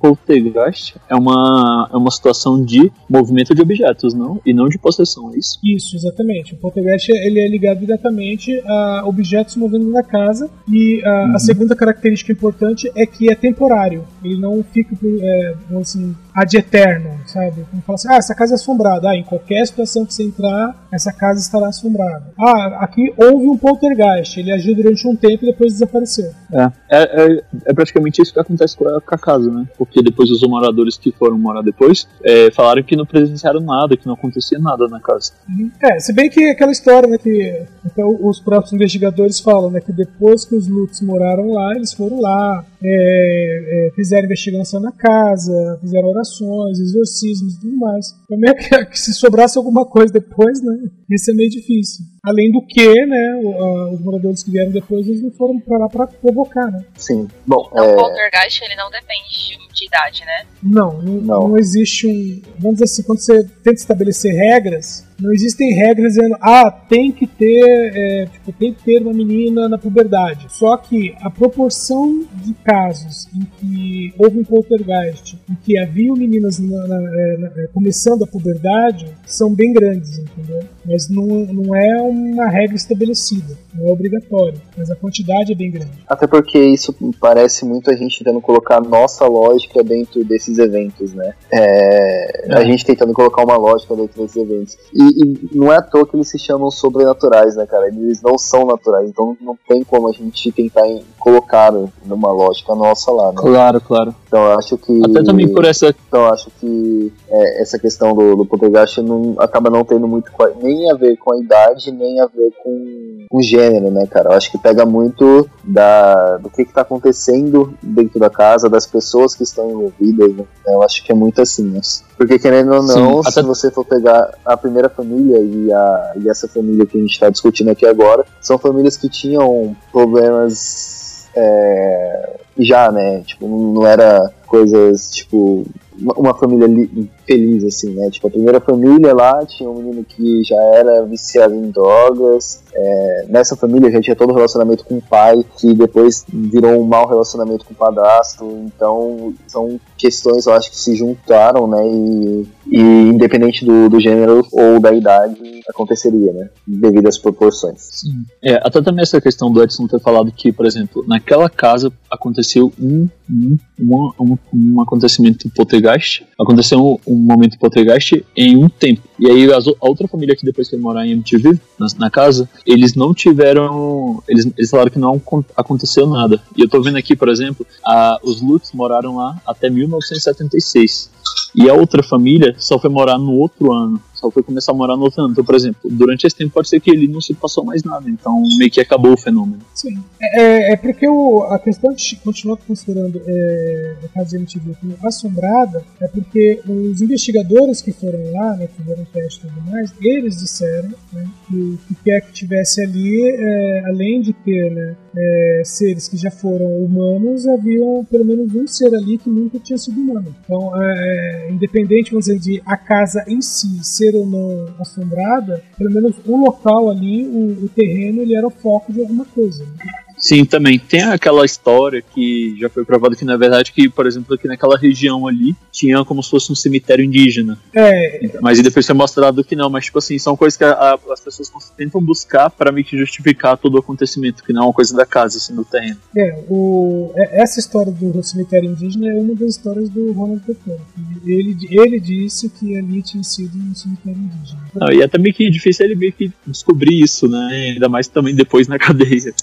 poltergeist 0.00 0.96
é 1.08 1.14
uma, 1.14 1.88
é 1.92 1.96
uma 1.96 2.10
situação 2.10 2.62
de 2.62 2.90
movimento 3.08 3.54
de 3.54 3.62
objetos, 3.62 4.14
não? 4.14 4.40
E 4.46 4.52
não 4.54 4.68
de 4.68 4.78
possessão, 4.78 5.32
é 5.34 5.38
isso? 5.38 5.58
Isso, 5.64 5.96
exatamente. 5.96 6.54
O 6.54 6.56
poltergeist 6.56 7.10
ele 7.10 7.40
é 7.40 7.48
ligado 7.48 7.80
diretamente 7.80 8.52
a 8.66 9.02
objetos 9.06 9.56
movendo 9.56 9.90
na 9.90 10.02
casa 10.02 10.50
e 10.68 11.02
a, 11.04 11.34
a 11.34 11.38
segunda 11.38 11.74
característica 11.74 12.32
importante 12.32 12.90
é 12.94 13.06
que 13.06 13.30
é 13.30 13.34
temporário. 13.34 14.04
Ele 14.22 14.38
não 14.38 14.62
fica 14.62 14.94
por, 14.94 15.08
é, 15.20 15.54
assim, 15.80 16.14
ad 16.34 16.56
eterno, 16.56 17.20
sabe? 17.26 17.64
Como 17.70 17.82
fala 17.82 17.94
assim, 17.94 18.08
ah, 18.10 18.16
essa 18.16 18.34
casa 18.34 18.54
é 18.54 18.56
assombrada. 18.56 19.10
Ah, 19.10 19.16
em 19.16 19.22
qualquer 19.22 19.64
situação 19.66 20.04
que 20.04 20.12
você 20.12 20.24
entrar, 20.24 20.74
essa 20.92 21.12
casa 21.12 21.40
estará 21.40 21.68
assombrada. 21.68 22.24
Ah, 22.38 22.78
aqui 22.80 23.14
houve 23.16 23.46
um 23.46 23.56
poltergeist. 23.56 24.38
Ele 24.38 24.52
agiu 24.52 24.74
durante 24.74 25.06
um 25.06 25.14
tempo 25.14 25.44
e 25.44 25.52
depois 25.52 25.72
desapareceu. 25.72 26.32
É, 26.52 26.72
é, 26.90 27.02
é, 27.02 27.42
é 27.66 27.72
praticamente 27.72 28.20
isso 28.20 28.32
que 28.32 28.40
acontece 28.40 28.76
com 28.76 28.88
a, 28.88 29.00
com 29.00 29.14
a 29.14 29.18
casa, 29.18 29.50
né? 29.50 29.66
Porque 29.78 30.02
depois 30.02 30.30
os 30.30 30.42
moradores 30.42 30.96
que 30.96 31.12
foram 31.12 31.38
morar 31.38 31.62
depois 31.62 32.08
é, 32.24 32.50
falaram 32.50 32.82
que 32.82 32.96
não 32.96 33.06
presenciaram 33.06 33.60
nada, 33.60 33.96
que 33.96 34.06
não 34.06 34.14
acontecia 34.14 34.58
nada 34.58 34.88
na 34.88 35.00
casa. 35.00 35.32
É, 35.80 36.00
se 36.00 36.12
bem 36.12 36.28
que 36.28 36.50
aquela 36.50 36.72
história, 36.72 37.08
né, 37.08 37.18
que 37.18 37.62
até 37.84 38.04
os 38.04 38.40
próprios 38.40 38.72
investigadores 38.72 39.40
falam, 39.40 39.70
né, 39.70 39.80
que 39.80 39.92
depois 39.92 40.44
que 40.44 40.54
os 40.54 40.68
Lutz 40.68 41.00
moraram 41.00 41.52
lá, 41.52 41.74
eles 41.74 41.92
foram 41.92 42.20
lá, 42.20 42.64
é, 42.82 43.88
é, 43.88 43.90
fizeram 43.94 44.24
investigação 44.24 44.80
na 44.80 44.92
casa, 44.92 45.78
fizeram 45.80 46.12
orações, 46.24 46.78
exorcismos 46.80 47.54
e 47.54 47.60
tudo 47.60 47.76
mais. 47.76 48.06
Também 48.28 48.50
é 48.50 48.54
que, 48.54 48.84
que 48.86 48.98
se 48.98 49.12
sobrasse 49.14 49.58
alguma 49.58 49.84
coisa 49.84 50.12
depois, 50.12 50.62
né, 50.62 50.76
isso 51.10 51.30
é 51.30 51.34
meio 51.34 51.50
difícil. 51.50 52.04
Além 52.24 52.50
do 52.50 52.62
que, 52.66 53.06
né, 53.06 53.40
o- 53.42 53.62
a- 53.62 53.90
os 53.92 54.00
moradores 54.00 54.42
que 54.42 54.50
vieram 54.50 54.72
depois, 54.72 55.06
eles 55.06 55.22
não 55.22 55.30
foram 55.30 55.60
pra 55.60 55.78
lá 55.78 55.88
pra 55.88 56.06
provocar, 56.06 56.70
né. 56.70 56.84
Sim. 56.96 57.28
Bom, 57.46 57.68
Então, 57.70 57.84
é, 57.84 57.92
o 57.92 57.96
poltergeist, 57.96 58.62
ele 58.64 58.74
não 58.76 58.90
depende 58.90 59.28
de, 59.28 59.74
de 59.74 59.86
idade, 59.86 60.24
né? 60.24 60.46
Não, 60.62 61.02
não, 61.02 61.14
Não. 61.20 61.48
não 61.48 61.58
existe 61.58 62.06
um. 62.06 62.40
Vamos 62.58 62.74
dizer 62.78 62.84
assim, 62.84 63.02
quando 63.02 63.18
você 63.20 63.44
tenta 63.62 63.72
estabelecer 63.78 64.34
regras, 64.34 65.03
não 65.20 65.32
existem 65.32 65.72
regras 65.74 66.14
dizendo, 66.14 66.36
ah, 66.40 66.70
tem 66.70 67.12
que 67.12 67.26
ter, 67.26 67.62
é, 67.94 68.26
tipo, 68.26 68.52
tem 68.52 68.72
que 68.74 68.82
ter 68.82 69.00
uma 69.02 69.12
menina 69.12 69.68
na 69.68 69.78
puberdade. 69.78 70.46
Só 70.50 70.76
que 70.76 71.14
a 71.20 71.30
proporção 71.30 72.24
de 72.44 72.52
casos 72.64 73.28
em 73.34 73.44
que 73.58 74.14
houve 74.18 74.40
um 74.40 74.44
poltergeist, 74.44 75.38
em 75.50 75.54
que 75.64 75.78
haviam 75.78 76.16
meninas 76.16 76.58
na- 76.58 76.86
na- 76.86 77.20
é, 77.20 77.36
na- 77.38 77.52
é, 77.56 77.66
começando 77.72 78.24
a 78.24 78.26
puberdade, 78.26 79.06
são 79.26 79.54
bem 79.54 79.72
grandes, 79.72 80.18
entendeu? 80.18 80.60
Mas 80.84 81.08
não, 81.08 81.26
não 81.26 81.74
é 81.76 82.00
uma 82.02 82.48
regra 82.48 82.76
estabelecida, 82.76 83.56
não 83.74 83.88
é 83.88 83.92
obrigatório, 83.92 84.60
mas 84.76 84.90
a 84.90 84.96
quantidade 84.96 85.52
é 85.52 85.54
bem 85.54 85.70
grande. 85.70 85.90
Até 86.08 86.26
porque 86.26 86.58
isso 86.58 86.94
parece 87.20 87.64
muito 87.64 87.90
a 87.90 87.94
gente 87.96 88.18
tentando 88.18 88.40
colocar 88.40 88.80
nossa 88.80 89.26
lógica 89.26 89.82
dentro 89.82 90.24
desses 90.24 90.58
eventos, 90.58 91.12
né? 91.12 91.34
É, 91.52 92.46
A 92.54 92.64
gente 92.64 92.84
tentando 92.84 93.12
colocar 93.12 93.42
uma 93.44 93.56
lógica 93.56 93.94
dentro 93.96 94.22
desses 94.22 94.36
eventos. 94.36 94.76
E, 94.92 95.02
e 95.24 95.48
não 95.56 95.72
é 95.72 95.76
à 95.76 95.82
toa 95.82 96.06
que 96.06 96.16
eles 96.16 96.28
se 96.28 96.38
chamam 96.38 96.70
sobrenaturais, 96.70 97.56
né, 97.56 97.66
cara? 97.66 97.88
Eles 97.88 98.22
não 98.22 98.38
são 98.38 98.64
naturais, 98.66 99.08
então 99.08 99.36
não 99.40 99.56
tem 99.68 99.82
como 99.82 100.08
a 100.08 100.12
gente 100.12 100.52
tentar 100.52 100.86
em- 100.86 101.02
colocar 101.18 101.72
numa 102.04 102.30
lógica 102.32 102.74
nossa 102.74 103.10
lá, 103.10 103.28
né? 103.28 103.36
Claro, 103.36 103.80
claro. 103.80 104.14
Então 104.26 104.44
eu 104.44 104.58
acho 104.58 104.76
que. 104.78 105.00
Até 105.04 105.22
também 105.22 105.48
por 105.52 105.64
essa. 105.64 105.94
Então 106.08 106.22
eu 106.26 106.32
acho 106.32 106.50
que 106.60 107.12
é, 107.28 107.62
essa 107.62 107.78
questão 107.78 108.14
do, 108.14 108.36
do 108.36 108.46
poltergeist 108.46 108.98
não, 109.00 109.34
acaba 109.38 109.70
não 109.70 109.84
tendo 109.84 110.06
muito 110.06 110.30
nem 110.62 110.90
a 110.90 110.94
ver 110.94 111.16
com 111.16 111.32
a 111.34 111.38
idade, 111.38 111.90
nem 111.90 112.20
a 112.20 112.26
ver 112.26 112.52
com 112.62 113.26
o 113.30 113.42
gênero, 113.42 113.63
né, 113.70 114.06
cara? 114.06 114.30
Eu 114.30 114.32
acho 114.32 114.50
que 114.50 114.58
pega 114.58 114.84
muito 114.86 115.48
da, 115.62 116.36
do 116.38 116.50
que, 116.50 116.64
que 116.64 116.72
tá 116.72 116.82
acontecendo 116.82 117.74
dentro 117.82 118.18
da 118.20 118.30
casa, 118.30 118.68
das 118.68 118.86
pessoas 118.86 119.34
que 119.34 119.42
estão 119.42 119.70
envolvidas, 119.70 120.34
né? 120.36 120.44
Eu 120.66 120.82
acho 120.82 121.04
que 121.04 121.12
é 121.12 121.14
muito 121.14 121.40
assim, 121.42 121.64
né? 121.64 121.80
Porque 122.16 122.38
querendo 122.38 122.72
ou 122.74 122.82
não, 122.82 123.22
Sim, 123.22 123.30
se 123.30 123.38
até- 123.38 123.42
você 123.46 123.70
for 123.70 123.84
pegar 123.84 124.30
a 124.44 124.56
primeira 124.56 124.88
família 124.88 125.38
e, 125.38 125.72
a, 125.72 126.12
e 126.16 126.28
essa 126.30 126.46
família 126.48 126.86
que 126.86 126.96
a 126.98 127.00
gente 127.00 127.18
tá 127.18 127.28
discutindo 127.30 127.70
aqui 127.70 127.86
agora, 127.86 128.24
são 128.40 128.58
famílias 128.58 128.96
que 128.96 129.08
tinham 129.08 129.74
problemas 129.92 131.26
é, 131.34 132.36
já, 132.58 132.90
né? 132.92 133.20
Tipo, 133.22 133.48
não 133.48 133.86
era 133.86 134.30
coisas, 134.46 135.10
tipo, 135.10 135.66
uma, 136.00 136.34
família 136.34 136.66
li- 136.66 137.10
feliz, 137.26 137.64
assim, 137.64 137.90
né? 137.90 138.10
Tipo, 138.10 138.28
a 138.28 138.30
primeira 138.30 138.60
família 138.60 139.14
lá 139.14 139.44
tinha 139.46 139.68
um 139.68 139.74
menino 139.74 140.04
que 140.04 140.42
já 140.44 140.60
era 140.74 141.04
viciado 141.04 141.54
em 141.54 141.70
drogas. 141.70 142.62
é, 142.74 143.26
nessa 143.28 143.56
família 143.56 143.90
já 143.90 144.00
tinha 144.00 144.16
todo 144.16 144.30
o 144.30 144.34
relacionamento 144.34 144.84
com 144.84 144.96
o 144.96 145.02
pai, 145.02 145.44
que 145.58 145.74
depois 145.74 146.24
virou 146.28 146.80
um 146.80 146.84
mau 146.84 147.06
relacionamento 147.06 147.64
com 147.64 147.72
o 147.72 147.76
padrasto. 147.76 148.44
Então, 148.66 149.34
são 149.46 149.78
questões, 149.96 150.46
eu 150.46 150.52
acho, 150.52 150.70
que 150.70 150.76
se 150.76 150.94
juntaram, 150.96 151.66
né? 151.66 151.82
E, 151.86 152.46
e 152.66 152.80
independente 152.80 153.64
do, 153.64 153.88
do 153.88 154.00
gênero 154.00 154.46
ou 154.52 154.80
da 154.80 154.92
idade, 154.92 155.62
aconteceria, 155.68 156.32
né? 156.32 156.48
Devido 156.66 157.06
às 157.08 157.18
proporções. 157.18 158.02
É, 158.42 158.54
até 158.54 158.82
também 158.82 159.02
essa 159.02 159.20
questão 159.20 159.50
do 159.50 159.62
Edson 159.62 159.86
ter 159.86 160.00
falado 160.00 160.30
que, 160.32 160.52
por 160.52 160.66
exemplo, 160.66 161.04
naquela 161.06 161.48
casa 161.48 161.92
aconteceu 162.10 162.72
um, 162.80 163.08
um, 163.30 163.58
um, 163.80 164.12
um, 164.20 164.38
um 164.52 164.80
acontecimento 164.80 165.48
poltergeist. 165.50 166.26
Aconteceu 166.38 166.78
um, 166.80 166.98
um 167.06 167.16
momento 167.16 167.58
poltergeist 167.58 168.24
em 168.36 168.56
um 168.56 168.68
tempo. 168.68 169.02
E 169.18 169.30
aí 169.30 169.52
a 169.52 169.58
outra 169.80 170.08
família 170.08 170.34
que 170.34 170.44
depois 170.44 170.68
foi 170.68 170.78
morar 170.78 171.06
em 171.06 171.12
MTV, 171.12 171.58
na, 171.78 171.86
na 171.98 172.10
casa, 172.10 172.48
eles 172.66 172.94
não 172.94 173.14
tiveram. 173.14 174.22
Eles, 174.28 174.48
eles 174.56 174.70
falaram 174.70 174.90
que 174.90 174.98
não 174.98 175.20
aconteceu 175.56 176.06
nada. 176.06 176.42
E 176.56 176.62
eu 176.62 176.68
tô 176.68 176.82
vendo 176.82 176.98
aqui, 176.98 177.14
por 177.14 177.28
exemplo, 177.28 177.66
a, 177.84 178.18
os 178.22 178.40
Lutz 178.40 178.72
moraram 178.72 179.16
lá 179.16 179.40
até 179.46 179.70
1976. 179.70 181.10
E 181.54 181.68
a 181.68 181.74
outra 181.74 182.02
família 182.02 182.54
só 182.58 182.78
foi 182.78 182.90
morar 182.90 183.18
no 183.18 183.32
outro 183.32 183.72
ano 183.72 184.00
só 184.24 184.30
foi 184.30 184.42
começar 184.42 184.72
a 184.72 184.74
morar 184.74 184.96
no 184.96 185.02
outro 185.02 185.22
ano. 185.22 185.32
Então, 185.32 185.44
por 185.44 185.54
exemplo, 185.54 185.78
durante 185.84 186.26
esse 186.26 186.34
tempo 186.34 186.52
pode 186.52 186.68
ser 186.68 186.80
que 186.80 186.90
ele 186.90 187.06
não 187.06 187.20
se 187.20 187.34
passou 187.34 187.64
mais 187.64 187.82
nada, 187.82 188.08
então 188.08 188.42
meio 188.58 188.70
que 188.70 188.80
acabou 188.80 189.12
o 189.12 189.16
fenômeno. 189.16 189.60
Sim. 189.74 190.02
É, 190.20 190.72
é 190.72 190.76
porque 190.76 191.06
o, 191.06 191.42
a 191.44 191.58
questão 191.58 191.92
de 191.92 192.16
continuar 192.16 192.56
considerando 192.56 193.20
é, 193.26 193.96
a 194.04 194.08
casa 194.08 194.30
de 194.30 194.36
MTV 194.36 194.74
como 194.80 194.96
assombrada 195.02 195.84
é 196.00 196.08
porque 196.08 196.60
os 196.66 197.00
investigadores 197.00 197.82
que 197.82 197.92
foram 197.92 198.18
lá, 198.32 198.56
né, 198.56 198.66
que 198.66 198.82
fizeram 198.82 199.04
teste 199.12 199.46
e 199.46 199.48
tudo 199.48 199.70
mais, 199.70 199.92
eles 200.00 200.38
disseram 200.38 200.90
né, 201.12 201.26
que 201.46 201.56
o 201.56 201.78
que 201.88 201.94
quer 202.04 202.20
que 202.22 202.32
tivesse 202.32 202.82
ali, 202.82 203.30
é, 203.30 203.84
além 203.86 204.20
de 204.20 204.32
ter 204.32 204.70
né, 204.70 204.96
é, 205.16 205.62
seres 205.64 206.08
que 206.08 206.16
já 206.16 206.30
foram 206.30 206.66
humanos, 206.78 207.46
havia 207.46 207.84
pelo 208.10 208.24
menos 208.24 208.54
um 208.54 208.66
ser 208.66 208.94
ali 208.94 209.18
que 209.18 209.28
nunca 209.28 209.58
tinha 209.58 209.78
sido 209.78 210.00
humano. 210.00 210.34
Então, 210.44 210.72
é, 210.82 211.43
independente, 211.50 212.10
vamos 212.10 212.26
dizer, 212.26 212.38
de 212.38 212.62
a 212.64 212.76
casa 212.76 213.24
em 213.26 213.40
si 213.40 213.82
ser 213.84 214.04
ser 214.04 214.14
ou 214.14 214.26
não 214.26 214.74
assombrada, 214.78 215.62
pelo 215.78 215.90
menos 215.90 216.16
o 216.26 216.36
local 216.36 216.90
ali, 216.90 217.26
o, 217.26 217.64
o 217.64 217.68
terreno, 217.68 218.22
ele 218.22 218.36
era 218.36 218.46
o 218.46 218.50
foco 218.50 218.92
de 218.92 219.00
alguma 219.00 219.24
coisa. 219.24 219.64
Né? 219.64 219.92
Sim, 220.24 220.42
também 220.46 220.78
tem 220.78 221.02
aquela 221.02 221.44
história 221.44 222.00
que 222.00 222.56
já 222.58 222.70
foi 222.70 222.82
provado 222.82 223.14
que 223.14 223.26
na 223.26 223.36
verdade 223.36 223.70
que, 223.70 223.90
por 223.90 224.06
exemplo, 224.06 224.34
aqui 224.34 224.48
naquela 224.48 224.78
região 224.78 225.28
ali 225.28 225.54
tinha 225.70 226.02
como 226.02 226.22
se 226.22 226.30
fosse 226.30 226.50
um 226.50 226.54
cemitério 226.54 227.04
indígena. 227.04 227.58
É. 227.74 228.30
Mas 228.40 228.58
depois 228.62 228.86
foi 228.86 228.94
mostrado 228.94 229.44
que 229.44 229.54
não, 229.54 229.68
mas 229.68 229.84
tipo 229.84 229.98
assim, 229.98 230.18
são 230.18 230.34
coisas 230.34 230.56
que 230.56 230.64
a, 230.64 230.72
a, 230.72 230.98
as 231.12 231.20
pessoas 231.20 231.50
tentam 231.76 232.00
buscar 232.00 232.48
para 232.48 232.72
meio 232.72 232.86
que 232.86 232.96
justificar 232.96 233.58
todo 233.58 233.74
o 233.74 233.78
acontecimento, 233.78 234.42
que 234.42 234.50
não 234.50 234.62
é 234.62 234.64
uma 234.68 234.72
coisa 234.72 234.96
da 234.96 235.04
casa, 235.04 235.36
assim, 235.36 235.54
do 235.54 235.62
terreno. 235.62 235.98
É, 236.16 236.42
o, 236.48 237.12
é, 237.16 237.42
essa 237.42 237.60
história 237.60 237.92
do 237.92 238.22
cemitério 238.22 238.70
indígena 238.70 239.10
é 239.10 239.20
uma 239.20 239.34
das 239.34 239.50
histórias 239.56 239.90
do 239.90 240.10
Ronald 240.12 240.40
Pepper. 240.40 240.78
Ele, 241.26 241.54
ele 241.70 242.00
disse 242.00 242.48
que 242.48 242.78
ali 242.78 243.02
tinha 243.02 243.22
sido 243.22 243.58
um 243.58 243.74
cemitério 243.74 244.18
indígena. 244.18 244.64
Não, 244.74 244.90
e 244.90 245.02
é 245.02 245.08
também 245.08 245.34
que 245.34 245.50
difícil 245.50 245.84
ele 245.84 245.94
meio 245.94 246.14
que 246.14 246.32
descobrir 246.46 247.02
isso, 247.02 247.28
né? 247.28 247.72
Ainda 247.74 247.90
mais 247.90 248.08
também 248.08 248.34
depois 248.34 248.66
na 248.66 248.78
cadeia. 248.80 249.34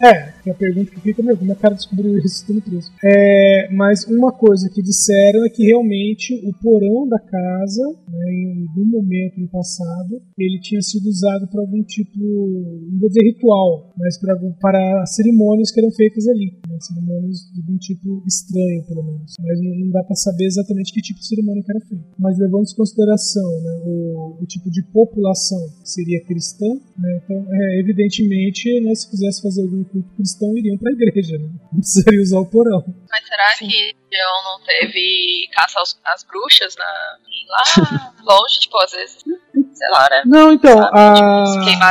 É, 0.00 0.07
é, 0.08 0.34
é 0.46 0.50
a 0.50 0.54
pergunta 0.54 0.90
que 0.90 1.00
fica, 1.00 1.22
meu, 1.22 1.36
como 1.36 1.50
é 1.50 1.54
que 1.54 1.58
o 1.58 1.62
cara 1.62 1.74
descobriu 1.74 2.18
isso 2.18 2.46
tudo 2.46 2.62
preso? 2.62 2.92
É, 3.04 3.68
mas 3.72 4.04
uma 4.04 4.32
coisa 4.32 4.70
que 4.70 4.82
disseram 4.82 5.44
é 5.44 5.48
que 5.48 5.64
realmente 5.64 6.34
o 6.46 6.52
porão 6.62 7.08
da 7.08 7.18
casa, 7.18 7.82
né, 8.08 8.32
em 8.32 8.66
algum 8.68 8.84
momento 8.84 9.40
no 9.40 9.48
passado, 9.48 10.20
ele 10.38 10.60
tinha 10.60 10.80
sido 10.82 11.08
usado 11.08 11.46
para 11.48 11.60
algum 11.60 11.82
tipo, 11.82 12.18
não 12.18 12.98
vou 12.98 13.08
dizer 13.08 13.24
ritual, 13.24 13.92
mas 13.96 14.18
para, 14.18 14.36
para 14.60 15.06
cerimônias 15.06 15.70
que 15.70 15.80
eram 15.80 15.90
feitas 15.90 16.26
ali. 16.28 16.52
Né, 16.68 16.78
cerimônias 16.80 17.38
de 17.52 17.60
algum 17.60 17.78
tipo 17.78 18.22
estranho, 18.26 18.84
pelo 18.84 19.02
menos. 19.02 19.34
Mas 19.40 19.60
não, 19.60 19.74
não 19.76 19.90
dá 19.90 20.02
para 20.04 20.14
saber 20.16 20.44
exatamente 20.44 20.92
que 20.92 21.00
tipo 21.00 21.20
de 21.20 21.26
cerimônia 21.26 21.62
que 21.62 21.70
era 21.70 21.80
feita. 21.80 22.04
Mas 22.18 22.38
levando 22.38 22.66
em 22.70 22.76
consideração 22.76 23.50
né, 23.62 23.82
o, 23.84 24.38
o, 24.42 24.46
tipo 24.46 24.70
de 24.70 24.82
população 24.92 25.60
que 25.82 25.90
seria 25.90 26.24
cristã, 26.24 26.68
né, 26.98 27.20
então, 27.24 27.46
é, 27.50 27.80
evidentemente, 27.80 28.80
né, 28.80 28.94
se 28.94 29.10
quisesse 29.10 29.42
fazer 29.42 29.62
algum 29.62 29.84
culto 30.02 30.16
cristão 30.16 30.56
iriam 30.56 30.78
para 30.78 30.90
a 30.90 30.94
igreja, 30.94 31.38
né? 31.38 31.48
Não 31.72 31.80
precisaria 31.80 32.22
usar 32.22 32.38
o 32.38 32.46
porão. 32.46 32.84
Mas 33.10 33.26
será 33.26 33.48
Sim. 33.56 33.68
que 33.68 33.96
João 34.12 34.44
não 34.44 34.64
teve 34.64 35.48
caça 35.52 35.78
aos, 35.78 36.00
às 36.04 36.24
bruxas 36.24 36.76
na, 36.76 37.18
lá 37.48 38.14
longe, 38.22 38.60
tipo, 38.60 38.78
às 38.78 38.92
vezes, 38.92 39.18
sei 39.22 39.90
lá, 39.90 40.08
né? 40.10 40.22
Não, 40.26 40.52
então, 40.52 40.76
Sabe? 40.76 40.98
a... 40.98 41.44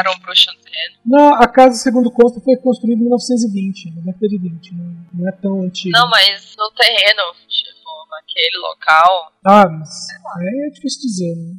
Tipo, 0.04 0.22
bruxa 0.22 0.52
no 0.52 0.60
terreno. 0.60 0.96
Não, 1.06 1.34
a 1.36 1.48
casa, 1.48 1.76
segundo 1.76 2.12
consta, 2.12 2.40
foi 2.42 2.56
construída 2.58 3.00
em 3.00 3.04
1920, 3.04 3.96
na 3.96 4.02
década 4.12 4.28
de 4.28 4.38
20, 4.38 4.76
não, 4.76 5.06
não 5.14 5.28
é 5.28 5.32
tão 5.32 5.62
antiga. 5.62 5.98
Não, 5.98 6.10
mas 6.10 6.56
no 6.58 6.72
terreno, 6.72 7.24
tipo, 7.48 8.08
naquele 8.10 8.58
local... 8.60 9.32
Ah, 9.46 9.68
mas 9.70 9.90
é 10.42 10.70
difícil 10.70 11.02
dizer, 11.02 11.36
né? 11.36 11.56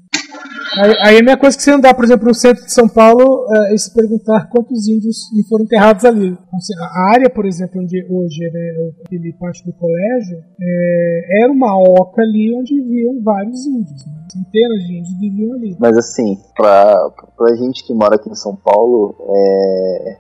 Aí, 0.77 0.97
aí 1.01 1.19
a 1.19 1.23
minha 1.23 1.37
coisa 1.37 1.57
que 1.57 1.63
você 1.63 1.71
andar, 1.71 1.95
por 1.95 2.05
exemplo, 2.05 2.29
no 2.29 2.35
centro 2.35 2.65
de 2.65 2.73
São 2.73 2.89
Paulo 2.89 3.47
é, 3.51 3.75
é 3.75 3.77
se 3.77 3.93
perguntar 3.93 4.49
quantos 4.51 4.87
índios 4.87 5.17
foram 5.49 5.65
enterrados 5.65 6.05
ali. 6.05 6.37
A 6.81 7.11
área, 7.13 7.31
por 7.31 7.47
exemplo, 7.47 7.81
onde 7.81 8.05
hoje 8.09 8.45
é 8.45 8.51
né, 8.51 8.91
aquele 9.05 9.33
parte 9.35 9.65
do 9.65 9.73
colégio, 9.73 10.39
é, 10.61 11.43
era 11.43 11.53
uma 11.53 11.77
oca 11.77 12.23
ali 12.23 12.55
onde 12.55 12.75
viviam 12.75 13.23
vários 13.23 13.67
índios. 13.67 14.07
Né? 14.07 14.13
Centenas 14.31 14.87
de 14.87 14.99
índios 14.99 15.19
viviam 15.19 15.55
ali. 15.55 15.77
Mas 15.81 15.97
assim, 15.97 16.37
pra, 16.55 17.11
pra 17.37 17.57
gente 17.57 17.87
que 17.87 17.95
mora 17.95 18.17
aqui 18.17 18.31
em 18.31 18.35
São 18.35 18.55
Paulo, 18.55 19.17
é, 19.21 20.17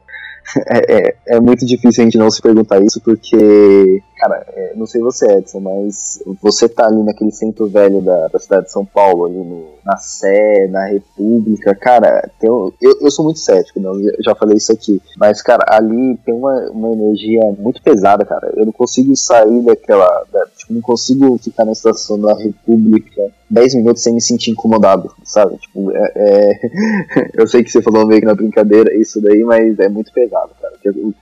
é, 0.68 1.08
é, 1.08 1.16
é, 1.36 1.40
muito 1.40 1.66
difícil 1.66 2.02
a 2.02 2.04
gente 2.04 2.18
não 2.18 2.30
se 2.30 2.40
perguntar 2.40 2.80
isso, 2.80 3.00
porque, 3.02 4.02
cara, 4.18 4.44
é, 4.54 4.72
não 4.74 4.86
sei 4.86 5.00
você, 5.00 5.26
Edson, 5.32 5.60
mas 5.60 6.22
você 6.42 6.68
tá 6.68 6.86
ali 6.86 7.02
naquele 7.02 7.30
centro 7.30 7.68
velho 7.68 8.00
da, 8.00 8.28
da 8.28 8.38
cidade 8.38 8.66
de 8.66 8.72
São 8.72 8.84
Paulo, 8.84 9.26
ali 9.26 9.38
no, 9.38 9.66
na 9.84 9.96
Sé, 9.96 10.66
na 10.68 10.86
República, 10.86 11.74
cara, 11.74 12.30
tem, 12.38 12.48
eu, 12.48 12.72
eu 12.80 13.10
sou 13.10 13.24
muito 13.24 13.38
cético, 13.38 13.80
não, 13.80 13.98
eu 13.98 14.22
já 14.24 14.34
falei 14.34 14.56
isso 14.56 14.72
aqui, 14.72 15.00
mas, 15.16 15.42
cara, 15.42 15.64
ali 15.68 16.16
tem 16.24 16.34
uma, 16.34 16.70
uma 16.70 16.92
energia 16.92 17.40
muito 17.58 17.82
pesada, 17.82 18.24
cara. 18.24 18.52
Eu 18.56 18.66
não 18.66 18.72
consigo 18.72 19.14
sair 19.16 19.62
daquela. 19.62 20.24
Da, 20.32 20.46
tipo, 20.56 20.72
não 20.72 20.80
consigo 20.80 21.38
ficar 21.38 21.64
na 21.64 21.72
estação 21.72 22.20
da 22.20 22.34
República 22.34 23.30
10 23.50 23.76
minutos 23.76 24.02
sem 24.02 24.14
me 24.14 24.20
sentir 24.20 24.50
incomodado, 24.50 25.10
sabe? 25.24 25.56
Tipo, 25.56 25.90
é, 25.92 26.12
é... 26.16 27.30
eu 27.34 27.46
sei 27.46 27.64
que 27.64 27.70
você 27.70 27.82
falou 27.82 28.06
meio 28.06 28.20
que 28.20 28.26
na 28.26 28.34
brincadeira 28.34 28.94
isso 28.94 29.20
daí, 29.20 29.42
mas 29.42 29.78
é 29.78 29.88
muito 29.88 30.12
pesado, 30.12 30.50
cara. 30.60 30.74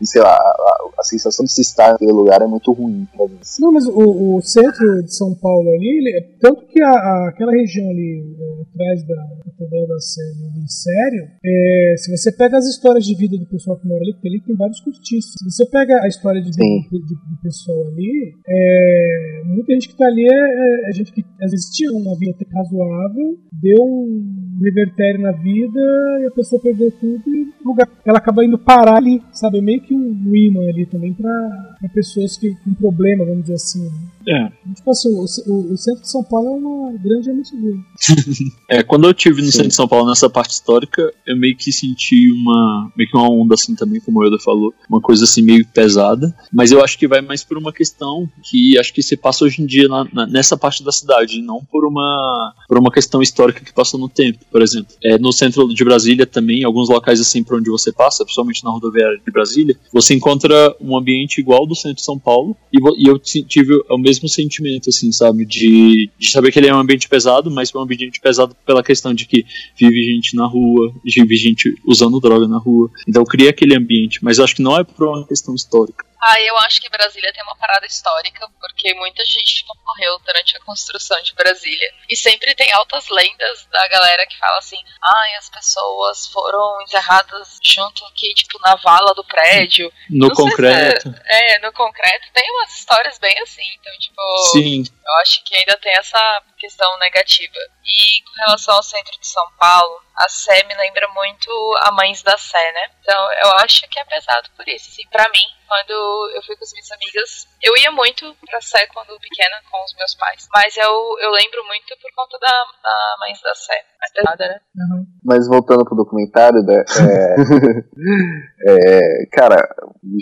Sei 0.03 0.21
lá, 0.21 0.35
a, 0.35 0.89
a 0.99 1.03
sensação 1.03 1.45
de 1.45 1.53
se 1.53 1.61
estar 1.63 1.93
naquele 1.93 2.13
lugar 2.13 2.43
é 2.43 2.47
muito 2.47 2.73
ruim 2.73 2.86
pra 3.17 3.27
mim. 3.29 3.39
Não, 3.61 3.73
mas 3.73 3.87
o, 3.87 4.37
o 4.37 4.43
centro 4.43 5.03
de 5.03 5.15
São 5.15 5.35
Paulo 5.35 5.69
ali, 5.71 5.89
ele, 5.89 6.21
tanto 6.41 6.67
que 6.67 6.83
a, 6.83 6.91
a, 6.91 7.29
aquela 7.29 7.53
região 7.53 7.89
ali 7.91 8.23
é, 8.39 8.63
atrás 8.63 9.07
da 9.07 9.17
Catedral 9.45 9.87
da 9.87 9.99
Sé, 10.01 10.23
no 10.55 10.69
Sério, 10.69 11.29
é, 11.45 11.95
se 11.99 12.11
você 12.11 12.33
pega 12.33 12.59
as 12.59 12.67
histórias 12.67 13.05
de 13.05 13.15
vida 13.17 13.37
do 13.37 13.47
pessoal 13.47 13.79
que 13.79 13.87
mora 13.87 14.01
ali, 14.03 14.13
porque 14.13 14.29
ali 14.29 14.41
tem 14.41 14.57
vários 14.57 14.81
cortiços. 14.81 15.35
Se 15.39 15.51
você 15.51 15.67
pega 15.67 16.03
a 16.03 16.09
história 16.09 16.41
de 16.41 16.51
vida 16.51 16.87
do, 16.91 16.99
do, 16.99 17.43
pessoal 17.43 17.87
ali, 17.89 18.35
é, 18.47 19.43
muita 19.45 19.73
gente 19.75 19.89
que 19.89 19.97
tá 19.97 20.07
ali 20.07 20.27
é, 20.27 20.91
é 20.91 20.93
gente 20.93 21.13
que 21.13 21.25
às 21.41 21.51
vezes 21.51 21.71
tinha 21.71 21.93
uma 21.93 22.17
vida 22.19 22.33
até 22.33 22.47
razoável, 22.53 23.39
deu 23.53 23.83
um 23.83 24.59
revertério 24.63 25.21
na 25.21 25.33
vida 25.33 25.81
e 26.23 26.27
a 26.27 26.31
pessoa 26.31 26.61
perdeu 26.61 26.91
tudo 26.93 27.23
e 27.29 27.47
lugar, 27.65 27.89
ela 28.05 28.19
acaba 28.19 28.45
indo 28.45 28.59
parar 28.59 28.97
ali, 28.97 29.23
sabe? 29.33 29.59
É 29.59 29.63
meio 29.63 29.81
que 29.81 29.95
um 29.95 30.35
imã 30.35 30.69
ali 30.69 30.87
também 30.87 31.13
para 31.13 31.89
pessoas 31.93 32.37
que 32.37 32.55
com 32.63 32.75
problema, 32.77 33.25
vamos 33.25 33.43
dizer 33.43 33.55
assim. 33.55 33.85
Né? 33.85 33.91
É. 34.29 34.49
Tipo 34.75 34.91
assim, 34.91 35.09
o, 35.11 35.25
o, 35.47 35.73
o, 35.73 35.77
centro 35.77 36.03
de 36.03 36.11
São 36.11 36.23
Paulo 36.25 36.49
é 36.49 36.51
uma 36.51 36.93
grande 36.99 37.31
MTV. 37.31 37.79
é, 38.69 38.83
quando 38.83 39.07
eu 39.07 39.15
tive 39.15 39.41
no 39.41 39.47
Sim. 39.47 39.53
centro 39.53 39.69
de 39.69 39.75
São 39.75 39.87
Paulo 39.87 40.09
nessa 40.09 40.29
parte 40.29 40.51
histórica, 40.51 41.13
eu 41.25 41.37
meio 41.37 41.57
que 41.57 41.73
senti 41.73 42.31
uma 42.33 42.91
meio 42.97 43.09
que 43.09 43.17
uma 43.17 43.31
onda 43.31 43.55
assim 43.55 43.77
também, 43.77 44.01
como 44.01 44.21
o 44.21 44.25
Yoda 44.25 44.39
falou, 44.43 44.75
uma 44.91 45.01
coisa 45.01 45.25
assim 45.25 45.43
meio 45.43 45.65
pesada, 45.69 46.35
mas 46.53 46.73
eu 46.73 46.83
acho 46.83 46.99
que 46.99 47.07
vai 47.07 47.21
mais 47.21 47.45
por 47.45 47.57
uma 47.57 47.73
questão 47.73 48.29
que 48.43 48.77
acho 48.79 48.93
que 48.93 49.03
se 49.03 49.17
passa 49.17 49.45
hoje 49.45 49.63
em 49.63 49.67
dia 49.67 49.87
na, 49.87 50.05
na, 50.13 50.27
nessa 50.27 50.57
parte 50.57 50.83
da 50.83 50.91
cidade, 50.91 51.41
não 51.41 51.65
por 51.65 51.87
uma 51.87 52.53
por 52.67 52.79
uma 52.79 52.91
questão 52.91 53.23
histórica 53.23 53.65
que 53.65 53.73
passou 53.73 54.01
no 54.01 54.09
tempo, 54.09 54.41
por 54.51 54.61
exemplo. 54.61 54.93
É, 55.05 55.17
no 55.19 55.33
centro 55.33 55.69
de 55.69 55.85
Brasília 55.85 56.27
também, 56.27 56.65
alguns 56.65 56.89
locais 56.89 57.21
assim 57.21 57.45
por 57.45 57.59
onde 57.59 57.71
você 57.71 57.93
passa, 57.93 58.25
principalmente 58.25 58.65
na 58.65 58.71
rodoviária 58.71 59.21
de 59.25 59.31
Brasília, 59.31 59.77
você 59.93 60.15
encontra 60.15 60.75
um 60.81 60.97
ambiente 60.97 61.41
igual 61.41 61.65
do 61.65 61.77
centro 61.77 61.97
de 61.97 62.03
São 62.03 62.19
Paulo 62.19 62.57
e, 62.99 63.09
eu 63.09 63.19
tive 63.19 63.75
o 63.89 63.99
mesmo 63.99 64.29
sentimento, 64.29 64.91
assim, 64.91 65.11
sabe? 65.13 65.45
De, 65.45 66.11
de 66.19 66.31
saber 66.31 66.53
que 66.53 66.59
ele 66.59 66.69
é 66.69 66.75
um 66.75 66.81
ambiente 66.81 67.09
pesado, 67.09 67.51
mas 67.51 67.75
é 67.75 67.79
um 67.79 67.83
ambiente 67.83 68.21
pesado 68.21 68.57
pela 68.67 68.83
questão 68.83 69.15
de 69.15 69.27
que 69.27 69.45
vive 69.79 70.15
gente 70.15 70.37
na 70.37 70.47
rua, 70.47 70.93
vive 71.05 71.37
gente 71.37 71.75
usando 71.85 72.21
droga 72.21 72.47
na 72.47 72.59
rua. 72.59 72.91
Então 73.09 73.25
cria 73.25 73.51
aquele 73.51 73.77
ambiente, 73.77 74.23
mas 74.23 74.39
acho 74.39 74.57
que 74.57 74.63
não 74.63 74.77
é 74.77 74.85
por 74.85 75.09
uma 75.09 75.27
questão 75.27 75.55
histórica. 75.55 76.05
Ah, 76.27 76.41
eu 76.41 76.57
acho 76.59 76.81
que 76.81 76.89
Brasília 76.91 77.33
tem 77.33 77.43
uma 77.45 77.55
parada 77.55 77.87
histórica, 77.87 78.49
porque 78.61 78.93
muita 78.95 79.25
gente 79.25 79.65
morreu 79.87 80.19
durante 80.27 80.57
a 80.57 80.61
construção 80.61 81.23
de 81.23 81.33
Brasília. 81.35 81.95
E 82.11 82.17
sempre 82.17 82.53
tem 82.57 82.69
altas 82.73 83.09
lendas 83.09 83.65
da 83.71 83.87
galera 83.87 84.27
que 84.27 84.37
fala 84.37 84.59
assim: 84.59 84.83
ai, 85.01 85.35
ah, 85.35 85.39
as 85.39 85.49
pessoas 85.49 86.27
foram 86.27 86.83
enterradas 86.83 87.61
junto 87.63 88.05
aqui, 88.07 88.35
tipo, 88.35 88.59
na 88.59 88.75
vala 88.75 89.15
do 89.15 89.23
prédio. 89.23 89.93
No 90.11 90.27
Não 90.27 90.35
concreto. 90.35 91.15
É, 91.27 91.55
é, 91.55 91.59
no 91.61 91.73
concreto. 91.73 92.27
Tem 92.33 92.51
umas 92.51 92.75
histórias 92.77 93.19
bem 93.21 93.39
assim, 93.41 93.63
então, 93.79 93.93
tipo. 94.01 94.23
Sim. 94.51 94.83
Eu 94.83 95.13
acho 95.23 95.45
que 95.45 95.55
ainda 95.55 95.79
tem 95.79 95.93
essa 95.97 96.43
questão 96.57 96.99
negativa. 96.99 97.59
E 97.85 98.23
com 98.23 98.45
relação 98.47 98.75
ao 98.75 98.83
centro 98.83 99.19
de 99.19 99.27
São 99.27 99.51
Paulo, 99.59 100.03
a 100.17 100.29
Sé 100.29 100.65
me 100.65 100.75
lembra 100.75 101.07
muito 101.09 101.51
a 101.83 101.93
Mães 101.93 102.23
da 102.23 102.37
Sé, 102.37 102.73
né? 102.73 102.91
Então 103.01 103.33
eu 103.45 103.53
acho 103.59 103.87
que 103.89 103.99
é 103.99 104.05
pesado 104.05 104.51
por 104.57 104.67
isso. 104.69 104.91
Assim, 104.91 105.07
pra 105.09 105.29
mim, 105.29 105.45
quando 105.69 106.33
eu 106.35 106.43
fui 106.43 106.57
com 106.57 106.65
as 106.65 106.73
minhas 106.73 106.91
amigas, 106.91 107.49
eu 107.63 107.77
ia 107.77 107.91
muito 107.91 108.35
pra 108.47 108.61
Sé 108.61 108.87
quando 108.89 109.19
pequena 109.21 109.63
com 109.71 109.85
os 109.85 109.95
meus 109.95 110.15
pais. 110.15 110.49
Mas 110.53 110.77
eu, 110.77 111.17
eu 111.21 111.31
lembro 111.31 111.65
muito 111.67 111.97
por 111.99 112.13
conta 112.15 112.39
da, 112.39 112.65
da 112.83 113.17
Mães 113.21 113.41
da 113.41 113.55
Sé. 113.55 113.85
É 114.07 114.21
pesada, 114.21 114.45
né? 114.49 114.59
Uhum. 114.77 115.05
Mas 115.25 115.49
voltando 115.49 115.85
pro 115.85 115.97
documentário, 115.97 116.63
né, 116.63 116.85
é, 117.01 117.35
é, 119.23 119.27
cara, 119.33 119.57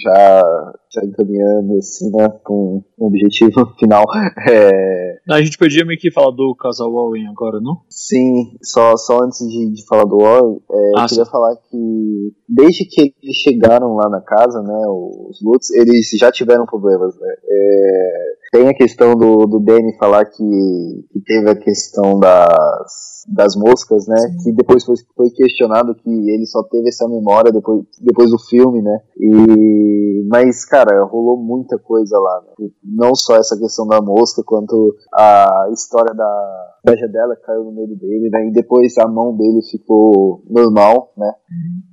já, 0.03 0.43
já 0.93 1.05
encaminhando 1.05 1.77
assim, 1.79 2.11
né, 2.13 2.29
com 2.45 2.83
um 2.99 3.07
objetivo 3.07 3.67
final. 3.79 4.05
É, 4.49 5.19
A 5.31 5.43
gente 5.43 5.59
podia 5.59 5.85
meio 5.85 5.99
que 5.99 6.11
falar 6.13 6.31
do 6.31 6.55
casal 6.57 6.93
Owen 6.93 7.27
agora, 7.29 7.61
não? 7.61 7.83
sim, 7.91 8.57
só, 8.63 8.97
só 8.97 9.23
antes 9.23 9.39
de, 9.49 9.73
de 9.73 9.87
falar 9.87 10.05
do 10.05 10.19
Warren, 10.19 10.59
é, 10.71 10.91
eu 10.91 10.99
Ah, 10.99 11.07
queria 11.09 11.27
falar 11.27 11.57
que 11.57 12.33
desde 12.49 12.85
que 12.87 13.15
eles 13.23 13.37
chegaram 13.37 13.95
lá 13.95 14.09
na 14.09 14.21
casa, 14.21 14.63
né, 14.63 14.87
os 14.89 15.41
Lutz, 15.43 15.71
eles 15.71 16.09
já 16.19 16.31
tiveram 16.31 16.65
problemas, 16.67 17.15
né. 17.19 17.35
É, 17.51 18.35
tem 18.55 18.69
a 18.69 18.75
questão 18.75 19.17
do, 19.17 19.47
do 19.47 19.59
Danny 19.59 19.97
falar 19.99 20.25
que, 20.27 21.07
que 21.11 21.21
teve 21.27 21.51
a 21.51 21.57
questão 21.57 22.21
das, 22.21 23.25
das 23.27 23.57
moscas, 23.57 24.07
né? 24.07 24.17
Que 24.45 24.53
depois 24.53 24.85
foi, 24.85 24.95
foi 25.17 25.31
questionado 25.31 25.93
que 25.97 26.09
ele 26.09 26.47
só 26.47 26.63
teve 26.63 26.89
essa 26.89 27.09
memória 27.09 27.51
depois, 27.51 27.83
depois 28.01 28.31
do 28.31 28.39
filme, 28.39 28.81
né? 28.81 28.97
E, 29.19 30.25
mas, 30.31 30.65
cara, 30.65 31.03
rolou 31.03 31.37
muita 31.37 31.77
coisa 31.81 32.17
lá. 32.17 32.43
Né? 32.61 32.69
Não 32.85 33.17
só 33.17 33.35
essa 33.35 33.59
questão 33.59 33.89
da 33.89 34.01
mosca, 34.01 34.41
quanto 34.47 34.95
a 35.13 35.69
história 35.73 36.15
da 36.15 36.74
inveja 36.85 37.09
dela 37.09 37.35
caiu 37.37 37.65
no 37.65 37.73
meio 37.73 37.97
dele, 37.97 38.29
né? 38.31 38.47
E 38.47 38.53
depois 38.53 38.97
a 38.99 39.09
mão 39.09 39.35
dele 39.35 39.61
ficou 39.71 40.43
normal, 40.49 41.13
né? 41.17 41.33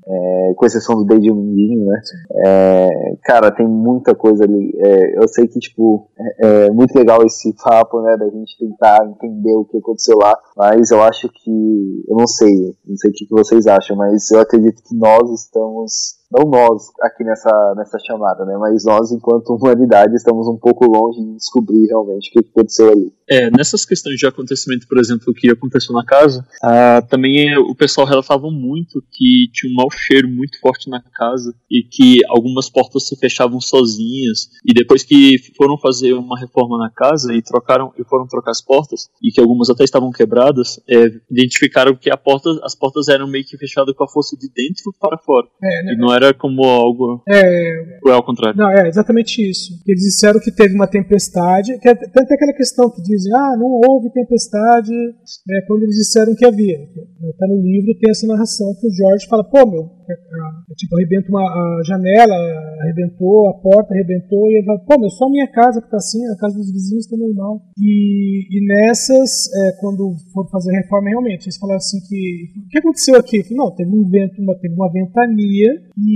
É, 0.06 0.54
com 0.56 0.66
exceção 0.66 0.96
do 0.98 1.06
dedinho 1.06 1.36
mindinho, 1.36 1.86
né? 1.86 2.02
É, 2.46 2.90
cara, 3.24 3.52
tem 3.52 3.66
muita 3.66 4.14
coisa 4.14 4.44
ali. 4.44 4.74
É, 4.78 5.24
eu 5.24 5.28
sei 5.28 5.48
que, 5.48 5.60
tipo, 5.60 6.10
é, 6.20 6.66
é 6.66 6.70
muito 6.72 6.94
legal 6.94 7.24
esse 7.26 7.56
papo, 7.64 8.02
né? 8.02 8.18
Da 8.18 8.30
gente 8.30 8.58
tentar 8.60 9.06
entender 9.08 9.54
o 9.54 9.66
que 9.66 9.78
aconteceu 9.78 10.18
lá, 10.18 10.38
mas 10.58 10.92
eu 10.92 11.02
acho 11.02 11.30
que. 11.30 12.04
Eu 12.08 12.18
não 12.18 12.28
sei, 12.28 12.76
não 12.86 12.98
sei 12.98 13.12
o 13.12 13.14
que 13.14 13.28
vocês 13.30 13.68
acham, 13.68 13.96
mas 13.96 14.30
eu 14.32 14.42
acredito 14.42 14.84
que 14.84 14.96
nós 14.96 15.32
estamos. 15.32 16.21
Não 16.32 16.50
nós 16.50 16.84
aqui 17.02 17.24
nessa, 17.24 17.74
nessa 17.76 18.00
chamada, 18.00 18.46
né? 18.46 18.56
Mas 18.58 18.86
nós, 18.86 19.12
enquanto 19.12 19.54
humanidade, 19.54 20.16
estamos 20.16 20.48
um 20.48 20.58
pouco 20.58 20.86
longe 20.86 21.22
de 21.22 21.36
descobrir 21.36 21.88
realmente 21.88 22.30
o 22.30 22.34
que 22.34 22.50
aconteceu 22.50 22.90
ali. 22.90 23.14
É, 23.30 23.50
nessas 23.50 23.86
questões 23.86 24.18
de 24.18 24.28
acontecimento, 24.28 24.88
por 24.88 24.98
exemplo, 24.98 25.26
o 25.30 25.34
que 25.34 25.50
aconteceu 25.50 25.94
na 25.94 26.06
casa, 26.06 26.46
ah, 26.62 27.02
também 27.02 27.58
o 27.58 27.76
pessoal 27.76 28.06
relatava 28.06 28.50
muito 28.52 29.02
que 29.12 29.50
tinha 29.54 29.72
um 29.72 29.76
mau 29.76 29.90
cheiro 29.90 30.28
muito 30.28 30.60
forte 30.60 30.90
na 30.90 31.02
casa 31.02 31.54
e 31.70 31.82
que 31.84 32.20
algumas 32.28 32.70
portas 32.70 33.08
se 33.08 33.16
fechavam 33.16 33.62
sozinhas 33.62 34.50
e 34.66 34.74
depois 34.74 35.04
que 35.04 35.38
foram 35.56 35.78
fazer 35.78 36.14
uma 36.14 36.38
reforma 36.38 36.78
na 36.78 36.90
casa 36.90 37.34
e 37.34 37.42
trocaram 37.42 37.94
e 37.98 38.04
foram 38.04 38.28
trocar 38.28 38.52
as 38.52 38.62
portas 38.62 39.10
e 39.24 39.32
que 39.32 39.40
algumas 39.40 39.70
até 39.70 39.84
estavam 39.86 40.12
quebradas, 40.12 40.82
é, 40.90 41.06
identificaram 41.30 41.96
que 41.96 42.12
a 42.12 42.18
porta, 42.18 42.50
as 42.64 42.76
portas 42.76 43.08
eram 43.08 43.28
meio 43.28 43.46
que 43.46 43.58
fechadas 43.58 43.96
com 43.96 44.04
a 44.04 44.10
força 44.10 44.36
de 44.38 44.50
dentro 44.50 44.94
para 45.00 45.18
fora 45.18 45.48
É, 45.64 45.84
né? 45.84 45.94
e 45.94 45.98
não 45.98 46.14
era 46.14 46.21
como 46.40 46.64
algo 46.64 47.24
É, 47.28 48.00
ou 48.06 48.12
é 48.12 48.16
ao 48.16 48.24
contrário. 48.24 48.58
Não, 48.58 48.70
é 48.70 48.88
exatamente 48.88 49.42
isso. 49.42 49.74
Eles 49.88 50.04
disseram 50.04 50.40
que 50.40 50.52
teve 50.52 50.76
uma 50.76 50.88
tempestade, 50.88 51.78
que 51.80 51.90
é- 51.90 51.96
tem 51.96 52.24
até 52.24 52.36
aquela 52.36 52.54
questão 52.54 52.90
que 52.90 53.02
dizem, 53.02 53.32
ah, 53.34 53.56
não 53.58 53.80
houve 53.88 54.10
tempestade, 54.12 54.92
né, 55.48 55.62
quando 55.68 55.84
eles 55.84 55.96
disseram 55.96 56.36
que 56.36 56.46
havia. 56.46 56.78
Está 56.78 57.48
no 57.48 57.62
livro, 57.62 57.98
tem 58.00 58.12
essa 58.12 58.28
narração 58.28 58.74
que 58.80 58.88
o 58.88 58.92
Jorge 58.92 59.28
fala, 59.28 59.44
pô, 59.44 59.66
meu, 59.70 59.90
é, 60.10 60.14
é, 60.14 60.76
tipo, 60.76 60.96
arrebenta 60.96 61.30
uma 61.30 61.42
a 61.42 61.82
janela, 61.86 62.36
arrebentou, 62.82 63.48
a 63.50 63.54
porta 63.54 63.94
arrebentou, 63.94 64.50
e 64.50 64.58
ele 64.58 64.66
fala, 64.66 64.80
pô, 64.80 65.00
meu, 65.00 65.10
só 65.10 65.26
a 65.26 65.30
minha 65.30 65.48
casa 65.48 65.82
que 65.82 65.90
tá 65.90 65.98
assim, 65.98 66.20
a 66.28 66.36
casa 66.38 66.58
dos 66.58 66.72
vizinhos 66.72 67.08
tá 67.08 67.16
normal. 67.18 67.62
E, 67.80 68.48
e 68.50 68.66
nessas, 68.68 69.48
é, 69.54 69.72
quando 69.80 70.14
for 70.34 70.50
fazer 70.50 70.72
a 70.76 70.82
reforma, 70.82 71.10
realmente, 71.10 71.46
eles 71.46 71.58
falaram 71.58 71.78
assim 71.78 72.00
que, 72.08 72.50
o 72.66 72.70
que 72.70 72.80
aconteceu 72.80 73.16
aqui? 73.16 73.44
Falei, 73.44 73.58
não, 73.58 73.76
teve 73.76 73.90
um 73.90 74.10
vento, 74.10 74.42
uma, 74.42 74.56
teve 74.56 74.74
uma 74.74 74.92
ventania 74.92 75.72
e, 75.98 76.11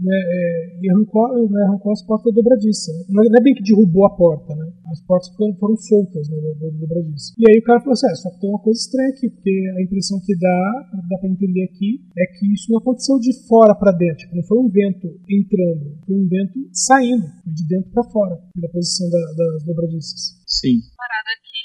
né, 0.00 0.16
é, 0.16 0.78
e 0.82 0.90
arrancou, 0.90 1.50
né, 1.50 1.62
arrancou 1.68 1.92
as 1.92 2.02
portas 2.06 2.32
dobradiças. 2.34 2.94
Né? 2.96 3.04
Não 3.10 3.24
é 3.24 3.28
não 3.28 3.38
é 3.38 3.42
bem 3.42 3.54
que 3.54 3.62
derrubou 3.62 4.06
a 4.06 4.16
porta, 4.16 4.54
né? 4.54 4.66
As 4.90 5.00
portas 5.02 5.28
foram, 5.36 5.54
foram 5.56 5.76
soltas 5.76 6.28
né, 6.28 6.36
da, 6.40 6.50
da 6.66 6.76
dobradiça. 6.78 7.32
E 7.38 7.50
aí 7.50 7.58
o 7.58 7.62
cara 7.62 7.80
falou 7.80 7.92
assim, 7.92 8.06
ah, 8.06 8.14
só 8.16 8.30
que 8.30 8.40
tem 8.40 8.50
uma 8.50 8.58
coisa 8.62 8.78
estranha 8.80 9.10
aqui, 9.10 9.28
porque 9.30 9.54
a 9.76 9.82
impressão 9.82 10.20
que 10.24 10.34
dá, 10.38 10.90
dá 11.10 11.18
pra 11.18 11.28
entender 11.28 11.64
aqui, 11.64 12.00
é 12.18 12.24
que 12.38 12.52
isso 12.52 12.70
não 12.70 12.78
aconteceu 12.78 13.18
de 13.18 13.32
fora 13.46 13.74
pra 13.74 13.92
dentro. 13.92 14.18
Tipo, 14.18 14.36
não 14.36 14.42
foi 14.44 14.58
um 14.58 14.68
vento 14.68 15.06
entrando, 15.28 15.98
foi 16.06 16.16
um 16.16 16.28
vento 16.28 16.58
saindo, 16.72 17.22
foi 17.44 17.52
de 17.52 17.68
dentro 17.68 17.90
pra 17.92 18.04
fora, 18.04 18.36
pela 18.54 18.68
posição 18.72 19.08
da- 19.10 19.32
das 19.36 19.64
dobradiças. 19.64 20.40
Sim. 20.46 20.80
parada 20.98 21.30
que 21.46 21.60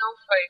não 0.00 0.10
foi 0.26 0.42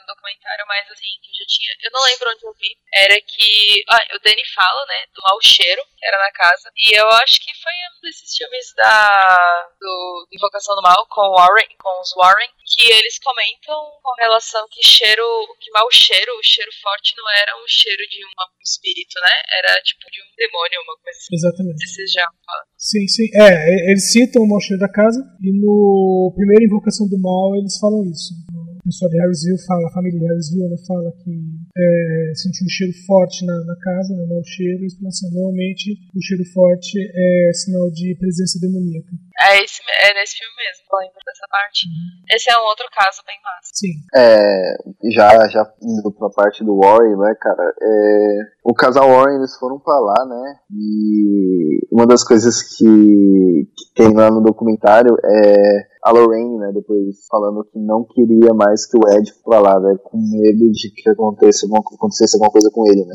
no 0.00 0.06
documentário, 0.06 0.64
mas 0.66 0.90
assim, 0.90 1.12
que 1.20 1.28
eu 1.30 1.36
já 1.38 1.46
tinha. 1.48 1.72
Eu 1.82 1.90
não 1.92 2.02
lembro 2.04 2.30
onde 2.30 2.44
eu 2.46 2.54
vi. 2.54 2.72
Era 2.92 3.16
que. 3.20 3.84
Ah, 3.88 4.16
o 4.16 4.18
Danny 4.20 4.44
fala, 4.54 4.86
né? 4.86 5.06
Do 5.14 5.22
mau 5.22 5.38
cheiro 5.42 5.82
que 5.96 6.06
era 6.06 6.18
na 6.18 6.32
casa. 6.32 6.70
E 6.76 6.96
eu 6.96 7.08
acho 7.20 7.40
que 7.40 7.52
foi 7.54 7.72
um 7.72 8.00
desses 8.02 8.36
filmes 8.36 8.72
da. 8.76 9.68
Do 9.80 10.28
Invocação 10.32 10.74
do 10.76 10.82
Mal 10.82 11.06
com, 11.08 11.34
Warren, 11.36 11.68
com 11.78 12.00
os 12.00 12.12
Warren. 12.16 12.48
Que 12.74 12.90
eles 12.90 13.18
comentam 13.18 13.76
com 14.02 14.14
relação 14.18 14.66
que 14.70 14.82
cheiro. 14.82 15.24
Que 15.60 15.70
mau 15.72 15.90
cheiro, 15.90 16.32
o 16.38 16.42
cheiro 16.42 16.70
forte 16.82 17.14
não 17.16 17.28
era 17.42 17.56
um 17.56 17.68
cheiro 17.68 18.02
de 18.08 18.24
um 18.24 18.30
espírito, 18.62 19.14
né? 19.20 19.36
Era 19.58 19.82
tipo 19.82 20.04
de 20.10 20.20
um 20.20 20.28
demônio, 20.36 20.80
uma 20.82 20.96
coisa 20.98 21.18
assim. 21.18 21.34
Exatamente. 21.34 21.86
Vocês 21.86 22.10
já 22.12 22.26
falam. 22.44 22.66
Sim, 22.76 23.06
sim. 23.08 23.28
É, 23.34 23.90
eles 23.90 24.12
citam 24.12 24.42
o 24.42 24.48
mau 24.48 24.60
cheiro 24.60 24.80
da 24.80 24.90
casa 24.90 25.20
e 25.42 25.52
no 25.52 26.32
primeiro 26.34 26.64
Invocação 26.64 27.08
do 27.08 27.18
Mal 27.18 27.56
eles 27.56 27.78
falam 27.78 28.04
isso. 28.04 28.43
Pessoal 28.84 29.10
de 29.10 29.18
Harrisville 29.18 29.66
fala, 29.66 29.88
a 29.88 29.92
família 29.92 30.20
de 30.20 30.26
Harrisville 30.26 30.68
né, 30.68 30.76
fala 30.86 31.10
que 31.24 31.32
é, 31.74 32.32
sentiu 32.34 32.66
um 32.66 32.68
cheiro 32.68 32.92
forte 33.06 33.46
na, 33.46 33.64
na 33.64 33.76
casa, 33.76 34.14
né, 34.14 34.26
mau 34.26 34.44
cheiro, 34.44 34.84
e 34.84 35.06
assim, 35.06 35.32
normalmente 35.32 35.96
o 36.14 36.20
cheiro 36.20 36.44
forte 36.52 36.98
é 37.00 37.52
sinal 37.54 37.90
de 37.90 38.14
presença 38.16 38.60
demoníaca. 38.60 39.16
É, 39.40 39.62
esse, 39.62 39.80
é 39.82 40.14
nesse 40.14 40.36
filme 40.38 40.54
mesmo, 40.56 40.84
eu 40.92 40.98
lembro 40.98 41.20
dessa 41.26 41.46
parte. 41.50 41.86
Esse 42.30 42.50
é 42.50 42.58
um 42.58 42.64
outro 42.64 42.86
caso 42.94 43.22
bem 43.26 43.36
massa. 43.42 43.70
Sim. 43.74 43.94
É, 44.14 44.76
já, 45.12 45.48
já 45.48 45.72
indo 45.82 46.12
pra 46.12 46.30
parte 46.30 46.64
do 46.64 46.78
Warren, 46.78 47.16
né, 47.16 47.34
cara, 47.40 47.74
é, 47.82 48.38
o 48.64 48.74
casal 48.74 49.08
Warren, 49.08 49.36
eles 49.36 49.56
foram 49.56 49.78
pra 49.78 49.98
lá, 49.98 50.24
né, 50.26 50.56
e 50.70 51.80
uma 51.90 52.06
das 52.06 52.22
coisas 52.22 52.62
que, 52.62 53.68
que 53.76 53.94
tem 53.94 54.14
lá 54.14 54.30
no 54.30 54.40
documentário 54.40 55.16
é 55.24 55.94
a 56.04 56.10
Lorraine, 56.10 56.58
né, 56.58 56.70
depois 56.74 57.26
falando 57.30 57.64
que 57.64 57.78
não 57.78 58.04
queria 58.04 58.52
mais 58.52 58.84
que 58.86 58.96
o 58.98 59.08
Ed 59.08 59.30
fosse 59.30 59.42
pra 59.42 59.58
lá, 59.58 59.80
né, 59.80 59.96
com 60.04 60.18
medo 60.18 60.70
de 60.70 60.90
que 60.90 61.08
acontecesse 61.08 61.64
alguma, 61.64 61.80
acontecesse 61.80 62.36
alguma 62.36 62.52
coisa 62.52 62.70
com 62.70 62.86
ele, 62.86 63.04
né. 63.06 63.14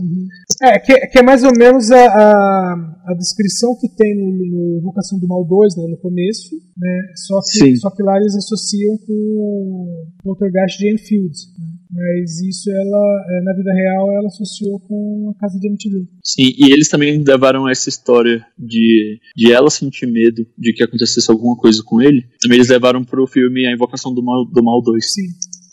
É, 0.64 0.80
que, 0.80 1.08
que 1.08 1.20
é 1.20 1.22
mais 1.22 1.44
ou 1.44 1.52
menos 1.56 1.92
a, 1.92 2.06
a, 2.06 2.74
a 3.06 3.14
descrição 3.14 3.76
que 3.80 3.90
tem 3.96 4.16
no, 4.16 4.32
no 4.32 4.78
Invocação 4.80 5.20
do 5.20 5.28
Mal 5.28 5.46
2, 5.46 5.78
né, 5.78 5.88
no 5.90 5.98
começo, 5.98 6.56
né, 6.78 7.02
só 7.16 7.40
que, 7.42 7.60
Sim. 7.60 7.76
só 7.78 7.90
que 7.90 8.04
lá 8.04 8.18
eles 8.18 8.36
associam 8.36 8.98
com 9.06 9.14
o 9.14 10.08
Poltergeist 10.24 10.78
de 10.78 10.94
Enfield, 10.94 11.36
né, 11.58 11.80
mas 11.92 12.40
isso 12.42 12.70
ela, 12.70 13.26
é, 13.30 13.44
na 13.44 13.54
vida 13.54 13.74
real, 13.74 14.12
ela 14.12 14.28
associou 14.28 14.80
com 14.82 15.34
a 15.36 15.40
casa 15.40 15.60
de 15.60 15.68
Amityville. 15.68 16.08
Sim, 16.24 16.54
e 16.58 16.72
eles 16.72 16.88
também 16.88 17.24
levaram 17.24 17.68
essa 17.68 17.90
história 17.90 18.46
de, 18.58 19.20
de 19.36 19.52
ela 19.52 19.70
sentir 19.70 20.06
medo 20.06 20.46
de 20.58 20.74
que 20.74 20.84
acontecesse 20.84 21.32
alguma 21.32 21.58
coisa 21.58 21.82
com 21.84 22.00
ele. 22.00 22.24
Também 22.40 22.58
eles 22.58 22.70
levaram 22.70 23.04
pro 23.04 23.26
filme 23.26 23.66
A 23.66 23.74
Invocação 23.74 24.14
do 24.14 24.24
Mal, 24.24 24.46
do 24.46 24.64
Mal 24.64 24.82
2. 24.84 25.14
Sim. 25.14 25.28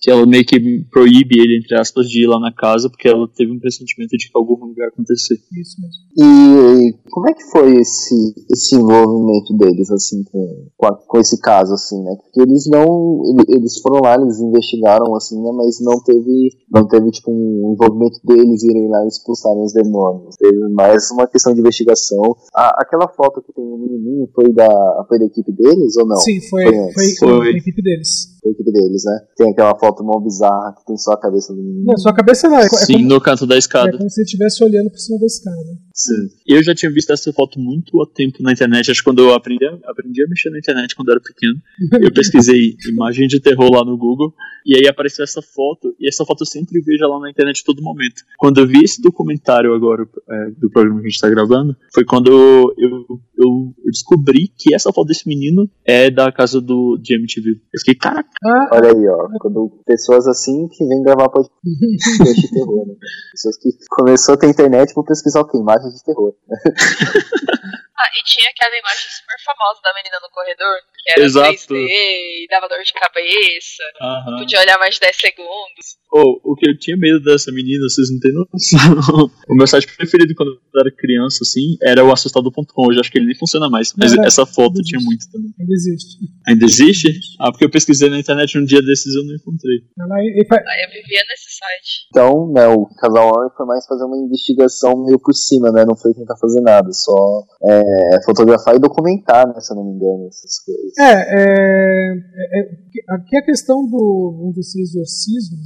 Que 0.07 0.11
ela 0.13 0.25
meio 0.25 0.47
que 0.47 0.61
proíbe 0.89 1.35
ele, 1.37 1.59
entre 1.59 1.75
aspas, 1.77 2.07
de 2.09 2.23
ir 2.23 2.29
lá 2.29 2.39
na 2.39 2.53
casa 2.55 2.89
porque 2.89 3.09
ela 3.09 3.27
teve 3.37 3.51
um 3.51 3.59
pressentimento 3.59 4.11
de 4.17 4.27
que 4.31 4.39
algo 4.39 4.55
ruim 4.55 4.73
vai 4.73 4.87
acontecer. 4.87 5.35
Isso 5.35 5.77
mesmo. 5.83 6.07
E 6.17 6.95
como 7.11 7.29
é 7.29 7.35
que 7.35 7.43
foi 7.51 7.75
esse, 7.81 8.15
esse 8.49 8.77
envolvimento 8.77 9.53
deles, 9.59 9.91
assim, 9.91 10.23
com, 10.31 10.69
com, 10.77 10.87
a- 10.87 10.97
com 11.09 11.19
esse 11.19 11.41
caso, 11.41 11.75
assim, 11.75 12.01
né? 12.05 12.15
Porque 12.23 12.41
eles 12.41 12.67
não. 12.71 13.21
ele- 13.27 13.57
Eles 13.59 13.81
foram 13.81 14.01
lá, 14.01 14.15
eles 14.15 14.39
investigaram, 14.39 15.13
assim, 15.17 15.43
né? 15.43 15.51
Mas 15.53 15.81
não 15.81 16.01
teve, 16.01 16.51
não 16.71 16.87
teve, 16.87 17.11
tipo, 17.11 17.33
um 17.33 17.73
envolvimento 17.75 18.21
deles 18.25 18.63
irem 18.63 18.89
lá 18.89 19.03
e 19.05 19.09
expulsarem 19.09 19.65
os 19.65 19.73
demônios. 19.73 20.37
Teve 20.37 20.69
mais 20.69 21.11
uma 21.11 21.27
questão 21.27 21.53
de 21.53 21.59
investigação. 21.59 22.23
A- 22.55 22.81
aquela 22.83 23.09
foto 23.09 23.43
que 23.43 23.53
tem 23.53 23.65
no 23.65 23.77
menininho 23.77 24.29
foi 24.33 24.53
da, 24.53 25.05
foi 25.09 25.19
da 25.19 25.25
equipe 25.27 25.51
deles 25.51 25.97
ou 25.97 26.07
não? 26.07 26.17
Sim, 26.19 26.41
foi, 26.49 26.65
foi 26.65 26.93
foi, 26.93 27.05
foi 27.19 27.29
Foi. 27.39 27.49
a 27.49 27.51
equipe 27.59 27.83
deles. 27.83 28.36
A 28.49 28.53
equipe 28.53 28.73
deles, 28.73 29.03
né? 29.05 29.19
Tem 29.37 29.51
aquela 29.51 29.77
foto 29.79 30.03
mó 30.05 30.19
bizarra 30.21 30.75
que 30.79 30.85
tem 30.87 30.97
só 30.97 31.13
a 31.13 31.21
cabeça 31.21 31.53
do 31.55 31.63
menino. 31.63 31.85
Não, 31.87 31.97
só 31.99 32.11
a 32.11 32.15
cabeça 32.15 32.49
não. 32.49 32.59
É, 32.59 32.65
é 32.67 32.69
Sim, 32.69 32.93
como, 32.95 33.09
no 33.09 33.21
canto 33.21 33.47
da 33.47 33.55
é 33.55 33.59
escada. 33.59 33.97
como 33.97 34.09
se 34.11 34.21
ele 34.21 34.25
estivesse 34.25 34.63
olhando 34.65 34.91
por 34.91 34.99
cima 34.99 35.19
da 35.19 35.27
escada. 35.27 35.79
Sim. 35.95 36.29
Eu 36.47 36.63
já 36.63 36.75
tinha 36.75 36.91
visto 36.93 37.13
essa 37.13 37.33
foto 37.33 37.59
muito 37.59 38.01
há 38.03 38.07
tempo 38.15 38.43
na 38.43 38.53
internet. 38.53 38.91
Acho 38.91 39.01
que 39.01 39.05
quando 39.05 39.21
eu 39.21 39.33
aprendi, 39.35 39.65
a- 39.65 39.79
aprendi 39.91 40.23
a 40.23 40.29
mexer 40.29 40.51
na 40.51 40.59
internet 40.59 40.95
quando 40.95 41.09
eu 41.09 41.13
era 41.15 41.21
pequeno. 41.23 41.61
Eu 42.03 42.13
pesquisei 42.13 42.77
imagem 42.91 43.27
de 43.29 43.41
terror 43.41 43.71
lá 43.73 43.85
no 43.85 43.97
Google. 43.97 44.33
E 44.65 44.77
aí 44.77 44.89
apareceu 44.89 45.23
essa 45.25 45.41
foto. 45.41 45.95
E 46.01 46.09
essa 46.09 46.25
foto 46.25 46.43
eu 46.43 46.47
sempre 46.47 46.81
vejo 46.81 47.07
lá 47.07 47.21
na 47.21 47.31
internet 47.31 47.65
todo 47.65 47.83
momento. 47.83 48.23
Quando 48.39 48.59
eu 48.61 48.67
vi 48.67 48.83
esse 48.85 49.01
documentário 49.01 49.73
agora 49.75 50.07
é, 50.29 50.51
do 50.51 50.71
programa 50.71 51.01
que 51.01 51.07
a 51.07 51.11
gente 51.11 51.21
tá 51.21 51.31
gravando, 51.31 51.77
foi 51.95 52.05
quando 52.05 52.31
eu, 52.31 52.75
eu, 52.77 53.21
eu 53.39 53.75
descobri 53.91 54.49
que 54.57 54.75
essa 54.75 54.93
foto 54.93 55.07
desse 55.09 55.27
menino 55.29 55.69
é 55.85 56.11
da 56.11 56.31
casa 56.33 56.61
do 56.61 56.99
de 57.01 57.15
MTV. 57.15 57.51
Eu 57.53 57.79
fiquei, 57.79 57.95
caraca, 57.95 58.29
Ah, 58.45 58.69
Olha 58.73 58.93
aí, 58.93 59.09
ó. 59.09 59.29
Quando 59.41 59.71
pessoas 59.85 60.27
assim 60.27 60.69
que 60.69 60.87
vêm 60.87 61.03
gravar 61.03 61.29
podcast 61.31 62.35
de 62.35 62.51
terror, 62.51 62.87
né? 62.87 62.95
Pessoas 63.33 63.57
que 63.57 63.71
começou 63.91 64.35
a 64.35 64.39
ter 64.39 64.49
internet 64.49 64.95
vão 64.95 65.05
pesquisar 65.05 65.41
o 65.41 65.47
que? 65.47 65.57
Imagem 65.57 65.91
de 65.91 66.05
terror. 66.05 66.35
Ah, 67.99 68.11
e 68.13 68.23
tinha 68.25 68.49
aquela 68.51 68.77
imagem 68.77 69.07
super 69.09 69.37
famosa 69.45 69.81
da 69.83 69.95
menina 69.95 70.17
no 70.21 70.29
corredor, 70.31 70.77
que 71.03 71.13
era 71.17 71.25
Exato. 71.25 71.49
3D 71.75 71.89
e 71.89 72.47
dava 72.51 72.69
dor 72.69 72.83
de 72.83 72.93
cabeça. 72.93 73.83
Aham. 74.01 74.37
Podia 74.39 74.61
olhar 74.61 74.79
mais 74.79 74.95
de 74.95 75.01
10 75.01 75.17
segundos. 75.17 75.87
Oh, 76.13 76.41
o 76.45 76.55
que 76.57 76.69
eu 76.69 76.79
tinha 76.79 76.97
medo 76.97 77.21
dessa 77.25 77.51
menina, 77.53 77.83
vocês 77.89 78.09
não 78.13 78.21
têm 78.21 78.33
noção. 78.33 79.31
o 79.49 79.55
meu 79.55 79.67
site 79.67 79.87
preferido 79.97 80.35
quando 80.35 80.53
eu 80.75 80.81
era 80.81 80.91
criança, 80.95 81.39
assim, 81.43 81.77
era 81.83 82.05
o 82.05 82.13
assustado.com. 82.13 82.87
Hoje 82.89 83.01
acho 83.01 83.11
que 83.11 83.19
ele 83.19 83.27
nem 83.27 83.39
funciona 83.39 83.69
mais. 83.69 83.93
Mas 83.97 84.13
essa 84.19 84.45
foto 84.47 84.81
tinha 84.83 85.01
muito 85.01 85.25
também. 85.33 85.51
ainda 85.59 85.73
existe. 85.73 86.17
Ainda 86.47 86.65
existe? 86.65 87.09
Ah, 87.41 87.51
porque 87.51 87.65
eu 87.65 87.71
pesquisei 87.71 88.09
na 88.11 88.19
internet 88.19 88.59
um 88.59 88.65
dia 88.65 88.81
desses 88.83 89.15
e 89.15 89.19
eu 89.19 89.25
não 89.25 89.35
encontrei. 89.35 89.79
Ela, 89.99 90.17
fa- 90.49 90.65
Aí 90.71 90.85
eu 90.85 90.91
vivia 90.91 91.23
nesse 91.29 91.51
site. 91.57 92.07
Então, 92.11 92.53
né, 92.53 92.67
o 92.69 92.87
casal 93.01 93.33
Warren 93.33 93.51
foi 93.57 93.67
mais 93.67 93.85
fazer 93.87 94.05
uma 94.05 94.17
investigação 94.19 94.93
meio 95.05 95.19
por 95.19 95.35
cima, 95.35 95.71
né? 95.73 95.85
Não 95.85 95.97
foi 95.97 96.13
tentar 96.15 96.37
fazer 96.37 96.61
nada, 96.61 96.93
só 96.93 97.43
é, 97.69 97.86
fotografar 98.25 98.77
e 98.77 98.79
documentar, 98.79 99.47
né? 99.47 99.61
Se 99.61 99.73
eu 99.73 99.77
não 99.77 99.85
me 99.85 99.93
engano, 99.97 100.29
essas 100.29 100.59
coisas. 100.65 100.93
É, 100.99 101.13
é, 101.13 102.13
é, 102.13 102.61
é, 102.61 102.69
aqui 103.09 103.37
a 103.37 103.45
questão 103.45 103.85
do 103.89 104.37
vamos 104.39 104.55
dizer, 104.55 104.81
exorcismo, 104.83 105.59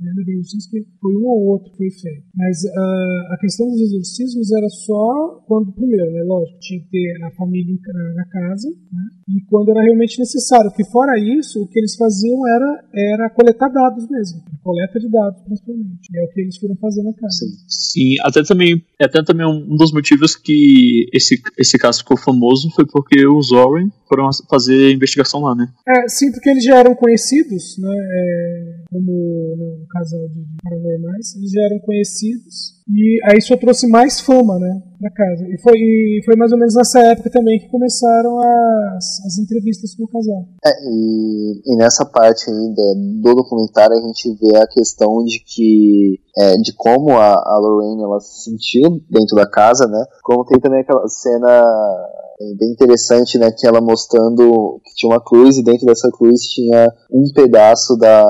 não 0.00 0.22
é 0.22 0.24
bem 0.24 0.34
exorcismo, 0.38 0.70
que 0.70 0.86
foi 1.00 1.16
um 1.16 1.26
ou 1.26 1.46
outro 1.52 1.70
que 1.72 1.76
foi 1.76 1.90
feito. 1.90 2.24
Mas 2.34 2.64
ah, 2.66 3.34
a 3.34 3.38
questão 3.38 3.68
dos 3.68 3.80
exorcismos 3.80 4.52
era 4.52 4.68
só 4.68 5.44
quando, 5.46 5.72
primeiro, 5.72 6.10
né, 6.12 6.22
lógico, 6.24 6.58
tinha 6.60 6.80
que 6.80 6.90
ter 6.90 7.24
a 7.24 7.30
família 7.32 7.74
na 8.14 8.24
casa, 8.26 8.68
né, 8.68 9.04
e 9.28 9.40
quando 9.48 9.70
era 9.70 9.82
realmente 9.82 10.18
necessário. 10.18 10.70
Porque 10.70 10.84
fora 10.90 11.18
isso, 11.18 11.62
o 11.62 11.68
que 11.68 11.78
eles 11.78 11.96
faziam 11.96 12.46
era, 12.48 12.84
era 12.94 13.30
coletar 13.30 13.68
dados 13.68 14.08
mesmo, 14.08 14.42
coleta 14.62 14.98
de 14.98 15.10
dados 15.10 15.42
principalmente. 15.42 16.08
E 16.12 16.18
é 16.18 16.24
o 16.24 16.28
que 16.28 16.40
eles 16.40 16.56
foram 16.58 16.76
fazer 16.76 17.02
na 17.02 17.12
casa. 17.12 17.36
Sim. 17.36 17.54
Sim, 17.68 18.14
até 18.22 18.42
também, 18.42 18.82
até 19.00 19.22
também 19.22 19.46
um 19.46 19.74
um 19.74 19.76
dos 19.76 19.92
motivos 19.92 20.36
que 20.36 21.06
esse, 21.12 21.40
esse 21.58 21.78
caso 21.78 21.98
ficou 21.98 22.16
famoso 22.16 22.70
foi 22.74 22.86
porque 22.86 23.26
os 23.26 23.50
Warren 23.50 23.90
foram 24.08 24.28
fazer 24.48 24.92
investigação 24.92 25.40
lá, 25.42 25.54
né? 25.54 25.68
É, 25.86 26.08
sim, 26.08 26.30
porque 26.32 26.50
eles 26.50 26.64
já 26.64 26.76
eram 26.78 26.94
conhecidos, 26.94 27.78
né, 27.78 27.94
é, 27.94 28.74
como 28.90 29.56
né, 29.56 29.64
um 29.82 29.86
casal 29.88 30.28
de 30.28 30.44
paranormais, 30.62 31.34
eles 31.36 31.50
já 31.50 31.62
eram 31.62 31.78
conhecidos 31.80 32.73
e 32.88 33.20
aí 33.24 33.38
isso 33.38 33.56
trouxe 33.56 33.88
mais 33.88 34.20
fama, 34.20 34.58
né, 34.58 34.82
pra 35.00 35.10
casa. 35.10 35.44
E 35.48 35.58
foi, 35.62 35.76
e 35.76 36.22
foi 36.24 36.36
mais 36.36 36.52
ou 36.52 36.58
menos 36.58 36.74
nessa 36.74 37.00
época 37.00 37.30
também 37.30 37.58
que 37.58 37.68
começaram 37.68 38.38
as, 38.38 39.24
as 39.26 39.38
entrevistas 39.38 39.94
com 39.94 40.04
o 40.04 40.08
casal. 40.08 40.44
É, 40.64 40.70
e, 40.84 41.62
e 41.64 41.76
nessa 41.76 42.04
parte 42.04 42.50
ainda 42.50 42.82
do 43.22 43.34
documentário 43.34 43.96
a 43.96 44.00
gente 44.00 44.36
vê 44.40 44.56
a 44.58 44.66
questão 44.66 45.24
de 45.24 45.40
que 45.40 46.20
é, 46.36 46.56
de 46.56 46.74
como 46.76 47.12
a, 47.12 47.32
a 47.32 47.58
Lorraine 47.58 48.02
ela 48.02 48.20
se 48.20 48.50
sentiu 48.50 49.00
dentro 49.10 49.34
da 49.36 49.48
casa, 49.48 49.86
né? 49.86 50.04
Como 50.22 50.44
tem 50.44 50.60
também 50.60 50.80
aquela 50.80 51.06
cena 51.08 51.62
bem 52.58 52.72
interessante, 52.72 53.38
né? 53.38 53.50
Que 53.50 53.66
ela 53.66 53.80
mostrando 53.80 54.80
que 54.84 54.94
tinha 54.94 55.10
uma 55.10 55.24
cruz 55.24 55.56
e 55.56 55.62
dentro 55.62 55.86
dessa 55.86 56.10
cruz 56.10 56.42
tinha 56.42 56.92
um 57.10 57.24
pedaço 57.34 57.96
da, 57.96 58.24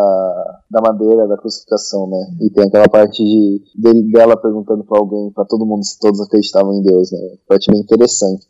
da 0.75 0.83
madeira 0.83 1.29
da 1.29 1.39
crucificação, 1.39 2.09
né? 2.11 2.18
E 2.43 2.51
tem 2.51 2.64
aquela 2.66 2.89
parte 2.89 3.22
de 3.22 3.62
dele, 3.79 4.11
dela 4.11 4.37
perguntando 4.37 4.85
pra 4.85 4.99
alguém, 4.99 5.31
pra 5.33 5.45
todo 5.45 5.64
mundo 5.64 5.85
se 5.85 5.99
todos 6.01 6.20
acreditavam 6.20 6.75
em 6.75 6.83
Deus, 6.83 7.12
né? 7.12 7.18
Parte 7.49 7.70
bem 7.70 7.81
interessante. 7.81 8.47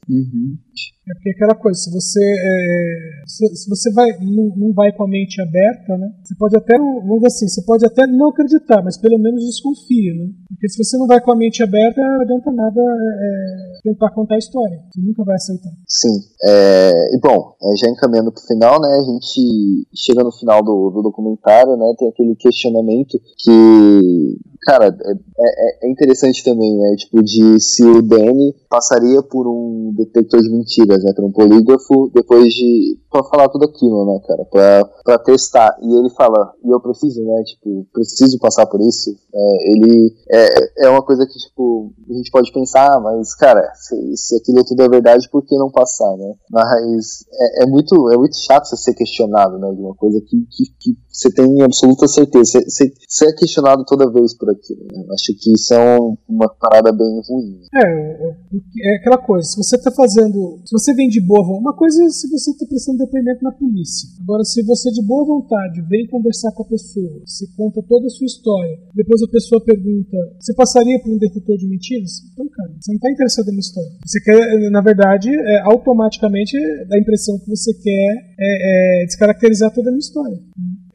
É 1.06 1.12
porque 1.14 1.30
aquela 1.36 1.54
coisa, 1.54 1.78
se 1.78 1.90
você 1.92 2.24
é, 2.24 3.26
se, 3.26 3.44
se 3.56 3.68
você 3.68 3.92
vai 3.92 4.08
não, 4.22 4.48
não 4.56 4.72
vai 4.72 4.90
com 4.92 5.04
a 5.04 5.08
mente 5.08 5.40
aberta, 5.42 5.98
né? 5.98 6.08
Você 6.24 6.34
pode 6.38 6.56
até 6.56 6.78
não- 6.78 7.00
vamos 7.02 7.16
dizer 7.16 7.26
assim, 7.26 7.48
você 7.48 7.62
pode 7.62 7.84
até 7.84 8.06
não 8.06 8.30
acreditar, 8.30 8.82
mas 8.82 8.96
pelo 8.96 9.18
menos 9.18 9.44
desconfia, 9.44 10.14
né? 10.14 10.32
Porque 10.48 10.68
se 10.68 10.82
você 10.82 10.96
não 10.96 11.06
vai 11.06 11.20
com 11.20 11.32
a 11.32 11.36
mente 11.36 11.62
aberta, 11.62 12.00
não 12.00 12.22
adianta 12.22 12.50
nada 12.52 12.80
é, 12.80 13.80
tentar 13.82 14.10
contar 14.14 14.36
a 14.36 14.38
história. 14.38 14.80
Você 14.90 15.00
nunca 15.02 15.24
vai 15.24 15.34
aceitar. 15.34 15.70
Sim. 15.86 16.16
É, 16.48 16.90
e 17.14 17.20
bom, 17.20 17.52
é, 17.62 17.76
já 17.76 17.90
encaminhando 17.90 18.32
pro 18.32 18.40
final, 18.46 18.80
né? 18.80 18.88
A 18.88 19.02
gente 19.04 19.86
chega 19.94 20.24
no 20.24 20.32
final 20.32 20.62
do, 20.62 20.90
do 20.90 21.02
documentário, 21.02 21.76
né? 21.76 21.92
Tem 21.98 22.08
aquele 22.14 22.36
questionamento 22.36 23.20
que, 23.36 24.38
cara, 24.62 24.86
é, 24.86 25.12
é, 25.38 25.86
é 25.86 25.90
interessante 25.90 26.44
também, 26.44 26.76
né? 26.78 26.94
Tipo, 26.96 27.22
de 27.22 27.60
se 27.60 27.84
o 27.84 28.00
Danny 28.00 28.54
passaria 28.70 29.22
por 29.22 29.46
um 29.46 29.92
detector 29.96 30.40
de 30.40 30.50
mentiras, 30.50 31.02
né? 31.02 31.12
Por 31.14 31.24
um 31.24 31.32
polígrafo, 31.32 32.10
depois 32.14 32.54
de. 32.54 32.98
pra 33.10 33.24
falar 33.24 33.48
tudo 33.48 33.64
aquilo, 33.64 34.06
né, 34.06 34.20
cara? 34.26 34.44
Pra, 34.44 34.84
pra 35.04 35.18
testar. 35.18 35.76
E 35.82 35.94
ele 35.94 36.10
fala, 36.10 36.52
e 36.64 36.70
eu 36.70 36.80
preciso, 36.80 37.22
né? 37.24 37.42
Tipo, 37.44 37.86
preciso 37.92 38.38
passar 38.38 38.66
por 38.66 38.80
isso. 38.80 39.10
É, 39.34 39.70
ele. 39.70 40.14
É, 40.30 40.86
é 40.86 40.88
uma 40.88 41.02
coisa 41.02 41.26
que, 41.26 41.38
tipo, 41.38 41.92
a 42.08 42.12
gente 42.14 42.30
pode 42.30 42.52
pensar, 42.52 43.00
mas, 43.00 43.34
cara, 43.34 43.62
se, 43.74 44.16
se 44.16 44.36
aquilo 44.36 44.64
tudo 44.64 44.82
é 44.82 44.88
verdade, 44.88 45.28
por 45.30 45.44
que 45.44 45.56
não 45.56 45.70
passar, 45.70 46.16
né? 46.16 46.34
Mas 46.50 47.24
é, 47.32 47.64
é 47.64 47.66
muito, 47.66 48.10
é 48.12 48.16
muito 48.16 48.36
chato 48.36 48.66
você 48.66 48.76
ser 48.76 48.94
questionado, 48.94 49.58
né? 49.58 49.70
De 49.72 49.80
uma 49.80 49.94
coisa 49.94 50.20
que, 50.20 50.36
que, 50.50 50.64
que 50.78 50.98
você 51.08 51.30
tem 51.32 51.62
absoluta 51.94 52.08
certeza. 52.08 52.60
Você, 53.08 53.26
é 53.28 53.32
questionado 53.32 53.84
toda 53.84 54.10
vez 54.10 54.34
por 54.36 54.50
aquilo, 54.50 54.84
né? 54.92 55.04
Acho 55.12 55.32
que 55.38 55.52
isso 55.52 55.72
é 55.74 56.00
um- 56.00 56.16
uma 56.28 56.48
parada 56.48 56.92
bem 56.92 57.20
ruim. 57.28 57.60
É, 57.74 57.86
é, 57.86 58.92
é 58.92 58.96
aquela 58.96 59.18
coisa, 59.18 59.46
se 59.48 59.56
você 59.56 59.78
tá 59.78 59.90
fazendo. 59.90 60.58
Se 60.64 60.72
você 60.72 60.92
vem 60.94 61.08
de 61.08 61.20
boa 61.20 61.40
vontade. 61.42 61.60
Uma 61.64 61.76
coisa 61.76 62.04
é 62.04 62.08
se 62.08 62.28
você 62.28 62.52
tá 62.58 62.66
prestando 62.66 62.98
depoimento 62.98 63.42
na 63.42 63.52
polícia. 63.52 64.08
Agora, 64.22 64.44
se 64.44 64.62
você 64.62 64.90
de 64.90 65.02
boa 65.02 65.24
vontade 65.24 65.80
vem 65.88 66.06
conversar 66.08 66.52
com 66.52 66.62
a 66.62 66.66
pessoa, 66.66 67.20
você 67.24 67.46
conta 67.56 67.80
toda 67.88 68.06
a 68.06 68.10
sua 68.10 68.26
história, 68.26 68.78
depois 68.94 69.22
a 69.22 69.28
pessoa 69.28 69.62
pergunta: 69.64 70.16
você 70.40 70.54
passaria 70.54 71.00
por 71.00 71.12
um 71.12 71.18
detector 71.18 71.56
de 71.56 71.66
mentiras? 71.68 72.10
Então, 72.32 72.48
cara, 72.48 72.70
você 72.80 72.92
não 72.92 72.98
tá 72.98 73.10
interessado 73.10 73.52
na 73.52 73.58
história. 73.58 73.90
Você 74.04 74.20
quer, 74.20 74.70
na 74.70 74.80
verdade, 74.80 75.30
é, 75.30 75.60
automaticamente 75.62 76.56
dá 76.88 76.96
a 76.96 77.00
impressão 77.00 77.38
que 77.38 77.48
você 77.48 77.72
quer 77.74 78.34
é, 78.38 79.02
é, 79.02 79.06
descaracterizar 79.06 79.72
toda 79.72 79.88
a 79.88 79.92
minha 79.92 80.00
história. 80.00 80.38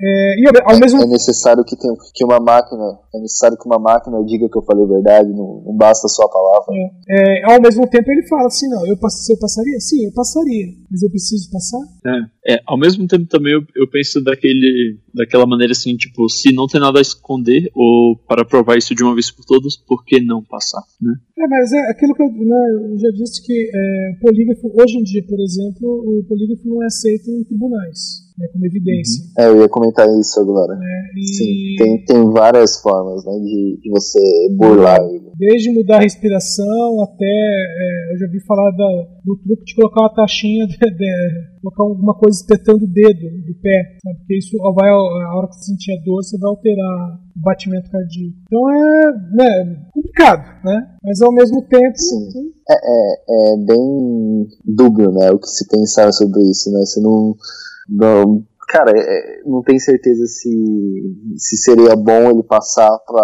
É, 0.02 0.40
e 0.40 0.48
ao, 0.48 0.74
ao 0.74 0.80
mesmo 0.80 1.04
É 1.04 1.08
necessário 1.08 1.64
que, 1.66 1.76
tenha, 1.76 1.94
que 2.14 2.24
uma 2.24 2.40
máquina. 2.40 3.00
É 3.14 3.20
necessário 3.20 3.58
que 3.58 3.66
uma 3.66 3.80
máquina 3.80 4.24
diga 4.24 4.48
que 4.48 4.58
eu 4.58 4.62
falei 4.62 4.86
a 4.86 4.88
verdade, 4.88 5.30
não, 5.30 5.62
não 5.66 5.76
basta 5.76 6.08
só 6.08 6.24
a 6.24 6.30
palavra. 6.30 6.74
É, 7.10 7.52
ao 7.52 7.62
mesmo 7.62 7.88
tempo 7.88 8.10
ele 8.10 8.28
fala 8.28 8.48
assim, 8.48 8.70
não, 8.70 8.86
eu, 8.86 8.94
eu 8.94 9.38
passaria? 9.40 9.80
Sim, 9.80 10.06
eu 10.06 10.14
passaria, 10.14 10.68
mas 10.90 11.04
eu 11.04 11.10
preciso 11.10 11.52
passar? 11.52 11.80
É, 12.06 12.54
é, 12.54 12.60
ao 12.66 12.78
mesmo 12.78 13.06
tempo 13.08 13.26
também 13.28 13.54
eu, 13.54 13.62
eu 13.76 13.90
penso 13.90 14.24
daquele, 14.24 14.98
daquela 15.14 15.46
maneira 15.46 15.72
assim, 15.72 15.96
tipo, 15.98 16.30
se 16.30 16.54
não 16.54 16.68
tem 16.68 16.80
nada 16.80 17.00
a 17.00 17.02
esconder, 17.02 17.70
ou 17.76 18.16
para 18.28 18.46
provar 18.46 18.78
isso 18.78 18.96
de 18.96 19.04
uma 19.04 19.14
vez 19.14 19.30
por 19.32 19.44
todas, 19.46 19.76
por 19.76 20.06
que 20.06 20.22
não 20.22 20.44
passar, 20.44 20.82
né? 21.02 21.14
É, 21.38 21.48
mas 21.48 21.72
é 21.74 21.92
aquilo 21.92 22.14
que 22.14 22.24
eu, 22.24 22.32
né, 22.32 22.92
eu 22.92 22.98
já 23.00 23.10
disse 23.10 23.46
que 23.46 23.54
é, 23.54 24.12
o 24.16 24.20
polígrafo, 24.20 24.72
hoje 24.82 24.98
em 24.98 25.04
dia, 25.04 25.24
por 25.28 25.40
exemplo, 25.40 26.20
o 26.20 26.24
polígrafo 26.28 26.68
não 26.68 26.84
é 26.84 26.86
aceito 26.86 27.30
em 27.30 27.44
tribunais, 27.44 28.19
né, 28.40 28.48
como 28.54 28.66
evidência. 28.66 29.24
É, 29.38 29.48
eu 29.48 29.60
ia 29.62 29.70
comentar 29.70 30.08
isso 30.20 30.40
agora. 30.40 30.74
E 31.16 31.28
Sim, 31.28 31.76
tem, 31.78 32.06
tem 32.06 32.30
várias 32.32 32.82
formas 32.82 33.26
né, 33.26 33.34
de, 33.34 33.80
de 33.82 33.90
você 33.92 34.20
burlar 34.58 34.98
ele. 35.02 35.30
desde 35.38 35.72
mudar 35.74 35.98
a 35.98 36.02
respiração 36.02 37.02
até, 37.04 37.26
é, 37.26 38.14
eu 38.14 38.18
já 38.20 38.28
vi 38.32 38.40
falar 38.46 38.72
da- 38.72 39.08
do 39.26 39.36
truque 39.38 39.64
de 39.66 39.76
colocar 39.76 40.02
uma 40.02 40.14
taxinha, 40.16 40.66
de, 40.66 40.78
de- 40.78 41.60
colocar 41.62 41.84
alguma 41.84 42.14
coisa 42.18 42.38
espetando 42.40 42.86
o 42.86 42.88
dedo 42.88 43.20
do 43.46 43.54
pé, 43.62 43.98
sabe? 44.04 44.18
Porque 44.20 44.38
isso 44.38 44.58
vai, 44.76 44.90
a 44.90 45.36
hora 45.36 45.48
que 45.48 45.56
você 45.56 45.72
sentir 45.72 45.92
a 45.92 46.02
dor, 46.06 46.24
você 46.24 46.38
vai 46.38 46.50
alterar 46.50 47.20
o 47.36 47.42
batimento 47.42 47.90
cardíaco. 47.92 48.38
Então 48.44 48.72
é 48.72 49.12
né, 49.36 49.86
complicado, 49.94 50.64
né? 50.64 50.88
Mas 51.04 51.22
ao 51.22 51.34
mesmo 51.34 51.62
tempo. 51.68 51.98
Sim. 51.98 52.50
É, 52.70 52.74
é, 52.74 53.54
é 53.54 53.58
bem 53.66 54.48
dúbio 54.66 55.12
né, 55.12 55.32
o 55.32 55.40
que 55.40 55.48
se 55.48 55.68
pensar 55.68 56.12
sobre 56.14 56.42
isso. 56.44 56.72
Né? 56.72 56.80
Você 56.82 57.02
não, 57.02 57.36
não- 57.90 58.44
cara, 58.68 58.92
é, 58.96 59.42
não 59.46 59.64
tenho 59.64 59.80
certeza 59.80 60.26
se, 60.28 61.16
se 61.38 61.58
seria 61.58 61.96
bom 61.96 62.30
ele 62.30 62.44
passar 62.44 62.90
pra 63.00 63.24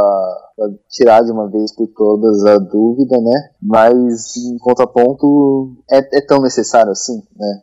tirar 0.89 1.21
de 1.23 1.31
uma 1.31 1.47
vez 1.49 1.73
por 1.75 1.87
todas 1.87 2.43
a 2.45 2.57
dúvida, 2.57 3.19
né? 3.21 3.49
Mas 3.61 4.35
em 4.37 4.57
contraponto 4.57 5.75
é, 5.91 5.97
é 6.17 6.21
tão 6.25 6.41
necessário 6.41 6.91
assim, 6.91 7.21
né? 7.37 7.61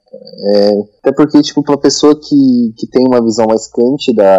É, 0.55 0.71
até 1.01 1.13
porque, 1.13 1.43
tipo, 1.43 1.63
pra 1.63 1.77
pessoa 1.77 2.15
que, 2.15 2.75
que 2.77 2.87
tem 2.87 3.07
uma 3.07 3.23
visão 3.23 3.47
mais 3.47 3.67
quente 3.67 4.15
da, 4.15 4.39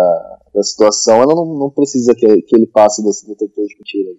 da 0.54 0.62
situação, 0.62 1.16
ela 1.16 1.34
não, 1.34 1.45
não 1.58 1.70
precisa 1.70 2.14
que, 2.14 2.41
que 2.43 2.56
ele 2.56 2.68
passe 2.68 3.04
desse 3.04 3.28
detector 3.28 3.66
de 3.66 3.76
mentiras. 3.76 4.18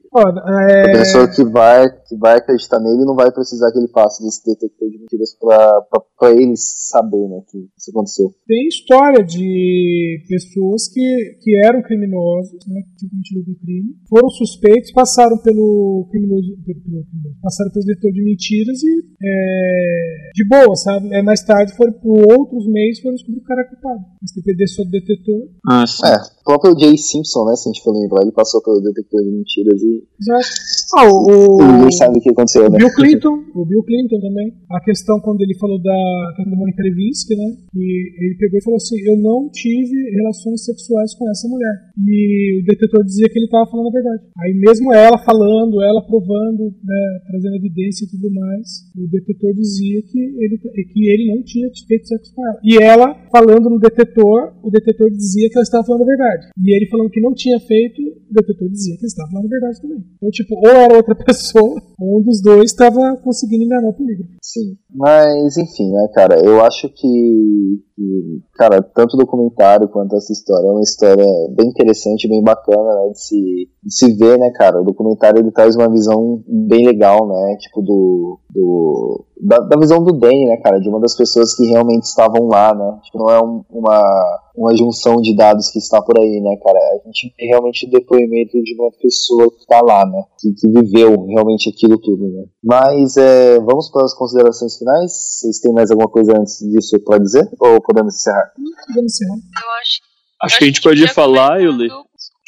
É... 0.71 0.91
A 0.91 0.99
pessoa 0.99 1.29
que 1.29 1.45
vai, 1.45 1.89
que 2.09 2.17
vai 2.17 2.39
acreditar 2.39 2.81
nele 2.81 3.05
não 3.05 3.15
vai 3.15 3.31
precisar 3.31 3.71
que 3.71 3.79
ele 3.79 3.89
passe 3.89 4.23
desse 4.23 4.45
detector 4.45 4.91
de 4.91 4.99
mentiras 4.99 5.37
pra, 5.39 5.81
pra, 5.83 6.03
pra 6.19 6.31
ele 6.33 6.55
saber 6.57 7.29
né, 7.29 7.41
que 7.49 7.59
isso 7.79 7.91
aconteceu. 7.91 8.35
Tem 8.47 8.67
história 8.67 9.25
de 9.25 10.25
pessoas 10.29 10.89
que, 10.89 11.39
que 11.41 11.67
eram 11.67 11.83
criminosos, 11.83 12.59
né, 12.67 12.83
que 12.83 12.97
tinham 12.97 13.11
cometido 13.11 13.41
algum 13.41 13.55
crime, 13.55 13.97
foram 14.09 14.29
suspeitos, 14.31 14.93
passaram 14.93 15.39
pelo 15.39 16.09
criminoso, 16.11 16.57
pelo, 16.67 16.81
pelo, 16.81 17.05
passaram 17.43 17.71
pelo 17.71 17.85
detector 17.87 18.13
de 18.13 18.25
mentiras 18.25 18.83
e 18.83 19.05
é, 19.23 20.31
de 20.35 20.49
boa, 20.49 20.75
sabe? 20.75 21.15
É, 21.15 21.23
mais 21.23 21.45
tarde 21.45 21.77
foram 21.77 21.93
por 21.93 22.19
outros 22.33 22.67
meios 22.67 22.99
foram 23.01 23.15
descobrir 23.15 23.41
que 23.41 23.45
o 23.45 23.49
cara 23.49 23.63
é 23.63 23.65
culpado. 23.65 24.01
Mas 24.21 24.33
depender 24.35 24.67
só 24.67 24.83
do 24.83 24.91
detetor. 24.91 25.49
Ah, 25.69 25.87
sim. 25.87 26.07
É, 26.07 26.17
o 26.25 26.45
próprio 26.45 26.79
Jay 26.79 26.97
Simpson, 26.97 27.45
né, 27.47 27.57
se 27.57 27.69
a 27.69 27.73
gente 27.73 27.83
for 27.83 27.93
lembrar, 27.93 28.23
ele 28.23 28.33
passou 28.33 28.63
pelo 28.63 28.81
detector 28.81 29.23
de 29.23 29.31
mentiras 29.31 29.83
e 29.83 30.05
Exato. 30.21 30.75
Ah, 30.97 31.11
o, 31.11 31.59
ninguém 31.59 31.91
sabe 31.91 32.19
o 32.19 32.23
que 32.23 32.31
aconteceu, 32.31 32.71
né? 32.71 32.79
Bill 32.79 32.95
Clinton, 32.95 33.35
o 33.55 33.67
Bill 33.67 33.83
Clinton 33.83 34.21
também. 34.21 34.55
A 34.71 34.81
questão 34.81 35.19
quando 35.21 35.41
ele 35.41 35.57
falou 35.59 35.81
da, 35.83 35.91
da 36.39 36.57
Monica 36.57 36.83
Lewinsky, 36.83 37.35
né? 37.35 37.57
E 37.75 38.15
ele 38.25 38.37
pegou 38.39 38.59
e 38.59 38.63
falou 38.63 38.77
assim: 38.77 38.97
Eu 39.03 39.19
não 39.19 39.51
tive 39.51 40.11
relações 40.15 40.65
sexuais 40.65 41.15
com 41.15 41.29
essa 41.31 41.49
mulher. 41.49 41.75
E 41.99 42.61
o 42.61 42.65
detetor 42.65 43.03
dizia 43.05 43.29
que 43.29 43.39
ele 43.39 43.47
estava 43.47 43.67
falando 43.67 43.89
a 43.89 43.93
verdade. 43.93 44.23
Aí, 44.39 44.55
mesmo 44.55 44.93
ela 44.95 45.19
falando, 45.25 45.83
ela 45.83 46.03
provando, 46.07 46.71
né, 46.85 47.21
trazendo 47.27 47.57
evidência 47.57 48.05
e 48.05 48.11
tudo 48.11 48.33
mais, 48.33 48.87
o 48.97 49.09
detetor 49.11 49.53
dizia 49.53 50.01
que 50.03 50.19
ele, 50.19 50.59
que 50.59 51.11
ele 51.11 51.35
não 51.35 51.43
tinha 51.43 51.69
feito 51.89 52.07
sexo 52.07 52.33
com 52.35 52.47
ela. 52.47 52.59
E 52.63 52.77
ela, 52.79 53.15
falando 53.33 53.69
no 53.69 53.81
detetor, 53.81 54.55
o 54.63 54.71
detetor 54.71 55.11
dizia 55.11 55.49
que 55.49 55.57
ela 55.57 55.65
estava 55.65 55.85
falando 55.85 56.03
a 56.03 56.07
verdade. 56.07 56.14
E 56.59 56.77
ele 56.77 56.89
falando 56.89 57.11
que 57.11 57.21
não 57.21 57.35
tinha 57.35 57.59
feito, 57.61 58.01
o 58.01 58.35
detetor 58.35 58.69
dizia 58.69 58.95
que 58.97 59.03
ele 59.03 59.07
estava 59.07 59.31
falando 59.31 59.47
a 59.47 59.49
verdade 59.49 59.81
também. 59.81 60.05
Então, 60.17 60.31
tipo, 60.31 60.55
ou 60.57 60.69
era 60.69 60.97
outra 60.97 61.15
pessoa, 61.25 61.83
ou 62.01 62.19
um 62.21 62.23
dos 62.23 62.43
dois 62.43 62.71
estava 62.71 63.17
conseguindo 63.23 63.65
enganar 63.65 63.89
o 63.89 63.95
polígrafo. 63.95 64.33
Sim. 64.43 64.77
Mas, 64.95 65.57
enfim, 65.57 65.91
né, 65.93 66.09
cara, 66.15 66.39
eu 66.45 66.61
acho 66.65 66.89
que, 66.89 67.83
que, 67.97 68.43
cara, 68.55 68.83
tanto 68.83 69.15
o 69.15 69.19
documentário 69.19 69.89
quanto 69.89 70.17
essa 70.17 70.33
história 70.33 70.69
é 70.69 70.71
uma 70.71 70.83
história 70.83 71.27
bem 71.57 71.69
interessante, 71.69 72.29
bem 72.29 72.43
bacana, 72.43 73.05
né, 73.05 73.11
de 73.13 73.21
se, 73.21 73.69
de 73.83 73.95
se 73.95 74.17
ver, 74.17 74.39
né, 74.39 74.51
cara. 74.51 74.81
O 74.81 74.85
documentário 74.85 75.41
ele 75.41 75.51
traz 75.51 75.77
uma 75.77 75.91
visão 75.91 76.43
bem 76.47 76.87
legal, 76.87 77.27
né, 77.27 77.57
tipo, 77.59 77.83
do. 77.83 78.41
do 78.51 79.25
da, 79.41 79.59
da 79.59 79.79
visão 79.79 80.03
do 80.03 80.13
Danny, 80.13 80.47
né, 80.47 80.57
cara, 80.59 80.79
de 80.81 80.89
uma 80.89 81.01
das 81.01 81.17
pessoas 81.17 81.55
que 81.55 81.65
realmente 81.67 82.05
estavam 82.05 82.47
lá, 82.49 82.75
né. 82.75 82.99
Tipo, 83.05 83.19
não 83.19 83.31
é 83.31 83.43
um, 83.43 83.65
uma, 83.71 84.41
uma 84.57 84.77
junção 84.77 85.17
de 85.17 85.35
dados 85.37 85.71
que 85.71 85.79
está 85.79 86.01
por 86.01 86.19
aí, 86.19 86.41
né, 86.41 86.57
cara. 86.65 86.79
A 86.79 87.07
gente 87.07 87.35
vê 87.39 87.47
realmente 87.47 87.87
o 87.87 87.91
depoimento 87.91 88.63
de 88.63 88.75
uma 88.75 88.91
pessoa 88.93 89.51
que 89.51 89.61
está 89.61 89.81
lá, 89.81 90.07
né, 90.07 90.23
que, 90.39 90.53
que 90.53 90.69
viveu 90.69 91.27
realmente 91.27 91.69
aquilo 91.71 91.99
tudo, 91.99 92.29
né. 92.29 92.45
Mas 92.63 93.17
é, 93.17 93.59
vamos 93.61 93.91
para 93.91 94.05
as 94.05 94.15
considerações 94.15 94.77
finais. 94.79 95.13
Vocês 95.41 95.61
têm 95.61 95.73
mais 95.73 95.91
alguma 95.91 96.09
coisa 96.09 96.33
antes 96.39 96.59
disso 96.61 96.99
para 97.05 97.19
dizer? 97.19 97.49
Ou 97.61 97.81
podemos 97.83 98.15
encerrar? 98.15 98.53
Podemos 98.87 99.13
encerrar. 99.13 99.35
Eu 99.37 99.71
acho, 99.81 100.01
Acho 100.43 100.59
que 100.59 100.65
a 100.65 100.67
gente 100.67 100.83
pode 100.83 101.07
falar, 101.09 101.61
Yuli, 101.63 101.89
do- 101.89 102.05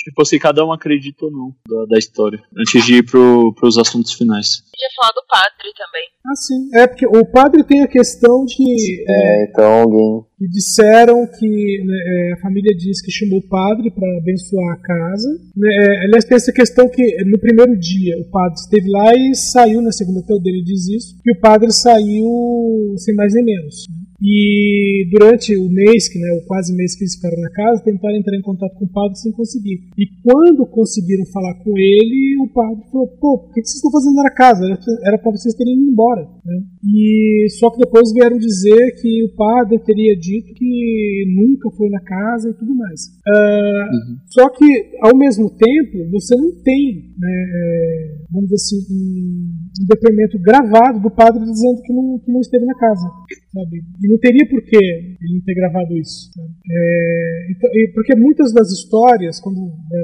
tipo 0.07 0.23
assim, 0.23 0.39
cada 0.39 0.65
um 0.65 0.73
acredita 0.73 1.25
ou 1.25 1.33
não 1.33 1.55
da, 1.69 1.87
da 1.91 1.99
história, 1.99 2.41
antes 2.57 2.85
de 2.85 2.97
ir 2.97 3.03
pro, 3.03 3.53
pros 3.55 3.77
assuntos 3.77 4.13
finais. 4.13 4.63
podia 4.71 4.89
falar 4.95 5.13
do 5.13 5.25
padre 5.29 5.73
também. 5.77 6.07
Ah, 6.25 6.37
sim. 6.37 6.71
É 6.75 6.87
porque 6.87 7.07
o 7.07 7.25
padre 7.25 7.65
tem 7.65 7.83
a 7.83 7.89
questão 7.89 8.45
de. 8.45 9.05
é, 9.09 9.17
É, 9.17 9.45
então 9.49 9.65
alguém. 9.65 10.25
que 10.39 10.49
disseram 10.49 11.27
que 11.27 11.85
né, 11.85 11.99
é, 12.07 12.33
a 12.35 12.41
família 12.41 12.73
diz 12.77 13.03
que 13.03 13.11
chamou 13.11 13.41
o 13.41 13.49
padre 13.49 13.91
para 13.91 14.07
abençoar 14.19 14.75
a 14.75 14.81
casa. 14.81 15.29
Né, 15.57 15.69
é, 15.75 16.05
aliás, 16.05 16.25
tem 16.25 16.37
essa 16.37 16.53
questão 16.53 16.89
que 16.89 17.03
no 17.25 17.39
primeiro 17.41 17.77
dia 17.79 18.17
o 18.21 18.31
padre 18.31 18.55
esteve 18.55 18.89
lá 18.89 19.13
e 19.13 19.35
saiu, 19.35 19.83
na 19.83 19.91
segunda 19.91 20.21
até 20.21 20.35
o 20.35 20.39
dele 20.39 20.63
diz 20.63 20.87
isso, 20.89 21.17
que 21.23 21.33
o 21.33 21.41
padre 21.41 21.73
saiu 21.73 22.95
sem 22.99 23.15
mais 23.17 23.35
nem 23.35 23.45
menos. 23.45 23.87
né. 23.91 24.06
E 24.23 25.07
durante 25.11 25.57
o 25.57 25.69
mês, 25.69 26.09
que 26.09 26.19
né, 26.19 26.33
o 26.43 26.47
quase 26.47 26.75
mês 26.75 26.97
que 26.97 27.05
eles 27.05 27.17
ficaram 27.17 27.41
na 27.41 27.51
casa, 27.51 27.83
tentaram 27.85 28.17
entrar 28.17 28.37
em 28.37 28.43
contato 28.43 28.75
com 28.79 28.85
o 28.85 28.93
padre 28.93 29.19
sem 29.19 29.33
conseguir. 29.33 29.81
E 29.99 30.07
quando 30.23 30.67
conseguiram 30.67 31.25
falar 31.27 31.55
com 31.63 31.77
ele, 31.77 32.37
o 32.41 32.49
padre 32.49 32.85
falou: 32.91 33.07
pô, 33.21 33.39
por 33.39 33.53
que 33.55 33.63
vocês 33.63 33.77
estão 33.77 33.91
fazendo 33.91 34.17
na 34.17 34.31
casa? 34.31 34.65
Era- 35.05 35.19
para 35.19 35.33
vocês 35.33 35.55
terem 35.55 35.75
ido 35.75 35.91
embora. 35.91 36.23
Né? 36.45 36.63
E 36.85 37.47
só 37.59 37.71
que 37.71 37.79
depois 37.79 38.13
vieram 38.13 38.39
dizer 38.39 38.95
que 39.01 39.25
o 39.25 39.35
padre 39.35 39.79
teria 39.81 40.17
dito 40.17 40.55
que 40.55 41.25
nunca 41.35 41.71
foi 41.77 41.89
na 41.91 42.01
casa 42.01 42.51
e 42.51 42.55
tudo 42.55 42.75
mais. 42.75 43.01
Ah, 43.29 43.89
Só 44.27 44.49
que, 44.51 44.65
ao 45.03 45.17
mesmo 45.17 45.51
tempo, 45.51 46.11
você 46.11 46.37
não 46.37 46.53
tem, 46.63 47.13
né, 47.19 47.45
é, 47.57 48.17
vamos 48.31 48.49
dizer 48.51 48.57
assim, 48.57 48.95
um, 48.95 49.51
um 49.83 49.87
depoimento 49.89 50.39
gravado 50.39 51.01
do 51.01 51.11
padre 51.11 51.41
dizendo 51.45 51.83
que 51.83 51.93
não, 51.93 52.19
que 52.19 52.31
não 52.31 52.41
esteve 52.41 52.65
na 52.65 52.75
casa. 52.75 53.07
Sabe? 53.53 53.83
E 54.07 54.09
não 54.09 54.19
teria 54.19 54.49
por 54.49 54.63
que 54.63 54.77
ele 54.77 55.35
não 55.35 55.41
ter 55.43 55.55
gravado 55.55 55.99
isso. 55.99 56.31
sabe? 56.33 56.49
É, 56.71 57.47
então, 57.51 57.71
porque 57.93 58.15
muitas 58.15 58.53
das 58.53 58.71
histórias, 58.71 59.41
quando 59.41 59.59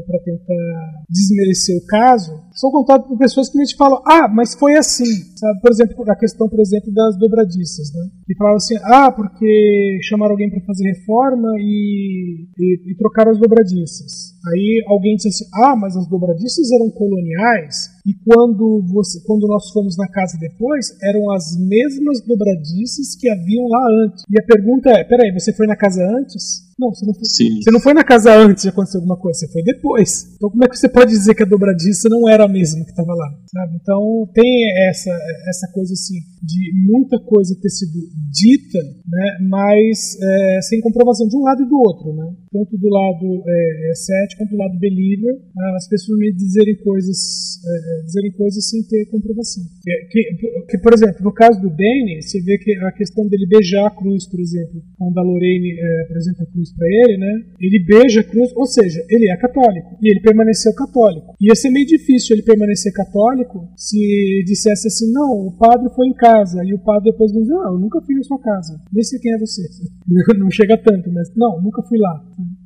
para 0.05 0.19
tentar 0.25 1.05
desmerecer 1.09 1.77
o 1.77 1.87
caso, 1.87 2.33
são 2.53 2.73
contadas 2.73 3.07
por 3.07 3.17
pessoas 3.17 3.49
que 3.49 3.61
a 3.61 3.65
gente 3.65 3.77
falam, 3.77 4.03
ah, 4.05 4.27
mas 4.27 4.57
foi 4.59 4.77
assim. 4.77 5.07
Sabe? 5.37 5.61
Por 5.61 5.71
exemplo, 5.71 6.11
a 6.11 6.17
questão, 6.17 6.49
por 6.49 6.59
exemplo, 6.59 6.93
das 6.93 7.17
dobradiças, 7.17 7.93
né? 7.95 8.11
Que 8.27 8.35
falavam 8.35 8.57
assim, 8.57 8.75
ah, 8.83 9.13
porque 9.13 10.01
chamaram 10.03 10.33
alguém 10.33 10.51
para 10.51 10.61
fazer 10.63 10.85
reforma 10.89 11.53
e, 11.59 12.49
e, 12.59 12.91
e 12.91 12.97
trocaram 12.97 13.31
as 13.31 13.39
dobradiças. 13.39 14.32
Aí 14.49 14.85
alguém 14.87 15.17
disse 15.17 15.29
assim, 15.29 15.45
ah, 15.55 15.77
mas 15.77 15.97
as 15.97 16.09
dobradiças 16.09 16.71
eram 16.73 16.91
coloniais 16.91 17.93
e 18.05 18.13
quando, 18.27 18.83
você, 18.93 19.21
quando 19.25 19.47
nós 19.47 19.71
fomos 19.71 19.97
na 19.97 20.09
casa 20.09 20.37
depois, 20.39 20.97
eram 21.03 21.31
as 21.31 21.57
mesmas 21.57 22.21
dobradiças 22.27 23.15
que 23.15 23.29
haviam 23.29 23.69
lá 23.69 23.87
antes. 24.05 24.25
E 24.29 24.41
a 24.41 24.45
pergunta 24.45 24.91
é, 24.91 25.05
peraí, 25.05 25.33
você 25.33 25.53
foi 25.53 25.67
na 25.67 25.77
casa 25.77 26.03
antes? 26.19 26.72
Não, 26.83 26.91
você 26.93 27.07
não 27.07 27.15
foi. 27.15 27.25
Sim. 27.25 27.63
Você 27.63 27.71
não 27.71 27.81
foi 27.81 27.95
na 27.95 28.03
casa 28.03 28.35
antes 28.35 28.65
de 28.65 28.69
acontecer 28.69 28.99
alguma 28.99 29.17
coisa, 29.17 29.39
você 29.39 29.53
foi 29.53 29.63
depois. 29.63 30.35
Então 30.35 30.51
como 30.51 30.65
é 30.65 30.69
que 30.69 30.77
você 30.77 30.89
pode 30.89 31.13
dizer 31.13 31.35
que 31.35 31.45
a 31.45 31.47
dobradiça 31.47 32.09
não 32.09 32.29
era 32.29 32.45
a 32.45 32.49
mesma 32.49 32.85
que 32.85 32.91
estava 32.91 33.15
lá? 33.15 33.29
Sabe? 33.47 33.79
Então 33.81 34.29
tem 34.35 34.89
essa, 34.89 35.11
essa 35.49 35.71
coisa 35.73 35.93
assim 35.93 36.19
de 36.43 36.73
muita 36.91 37.21
coisa 37.21 37.55
ter 37.63 37.71
sido 37.71 38.01
dita, 38.33 38.83
né, 38.83 39.39
mas 39.49 40.19
é, 40.21 40.61
sem 40.63 40.81
comprovação 40.81 41.29
de 41.29 41.37
um 41.37 41.43
lado 41.43 41.63
e 41.63 41.69
do 41.69 41.77
outro, 41.77 42.13
né? 42.17 42.35
Tanto 42.51 42.77
do 42.77 42.89
lado 42.89 43.43
é, 43.47 43.91
é, 43.91 43.95
cético 43.95 44.43
quanto 44.43 44.51
do 44.51 44.57
lado 44.57 44.79
believer, 44.79 45.39
as 45.77 45.89
pessoas 45.89 46.19
me 46.19 46.33
dizerem 46.33 46.77
coisas, 46.83 47.61
é, 47.65 48.03
dizerem 48.05 48.33
coisas 48.33 48.69
sem 48.69 48.83
ter 48.83 49.07
comprovação. 49.07 49.63
Que, 49.83 50.07
que, 50.11 50.65
que, 50.69 50.79
por 50.79 50.93
exemplo, 50.93 51.23
no 51.23 51.33
caso 51.33 51.61
do 51.61 51.71
Danny, 51.71 52.21
você 52.21 52.41
vê 52.41 52.59
que 52.59 52.75
a 52.77 52.93
questão 52.93 53.27
dele 53.29 53.47
beijar 53.47 53.87
a 53.87 53.91
cruz, 53.91 54.27
por 54.27 54.41
exemplo, 54.41 54.83
quando 54.99 55.19
a 55.19 55.23
Lorraine 55.23 55.79
é, 55.79 56.03
apresenta 56.03 56.43
a 56.43 56.47
cruz 56.47 56.72
para 56.77 56.87
ele, 56.89 57.19
né? 57.19 57.33
Ele 57.61 57.85
beija 57.85 58.21
a 58.21 58.25
cruz, 58.25 58.51
ou 58.57 58.67
seja, 58.67 59.05
ele 59.09 59.31
é 59.31 59.37
católico 59.37 59.97
e 60.03 60.11
ele 60.11 60.21
permaneceu 60.21 60.75
católico. 60.75 61.35
Ia 61.41 61.55
ser 61.55 61.71
meio 61.71 61.87
difícil 61.87 62.37
ele 62.37 62.43
permanecer 62.43 62.93
católico 62.93 63.69
se 63.77 64.43
dissesse 64.47 64.89
assim, 64.89 65.13
não, 65.13 65.47
o 65.47 65.57
padre 65.57 65.89
foi 65.95 66.09
em 66.09 66.15
casa 66.15 66.63
e 66.65 66.75
o 66.75 66.79
padre 66.79 67.11
depois 67.13 67.33
diz, 67.33 67.49
não, 67.49 67.73
eu 67.73 67.79
nunca 67.79 68.01
fui 68.01 68.15
na 68.15 68.23
sua 68.23 68.41
casa, 68.41 68.81
nem 68.93 69.03
sei 69.03 69.19
quem 69.19 69.33
é 69.33 69.39
você. 69.39 69.63
Não 70.43 70.51
chega 70.51 70.77
tanto, 70.77 71.11
mas 71.13 71.31
não, 71.37 71.61
nunca 71.61 71.83
fui 71.83 71.99
lá. 71.99 72.25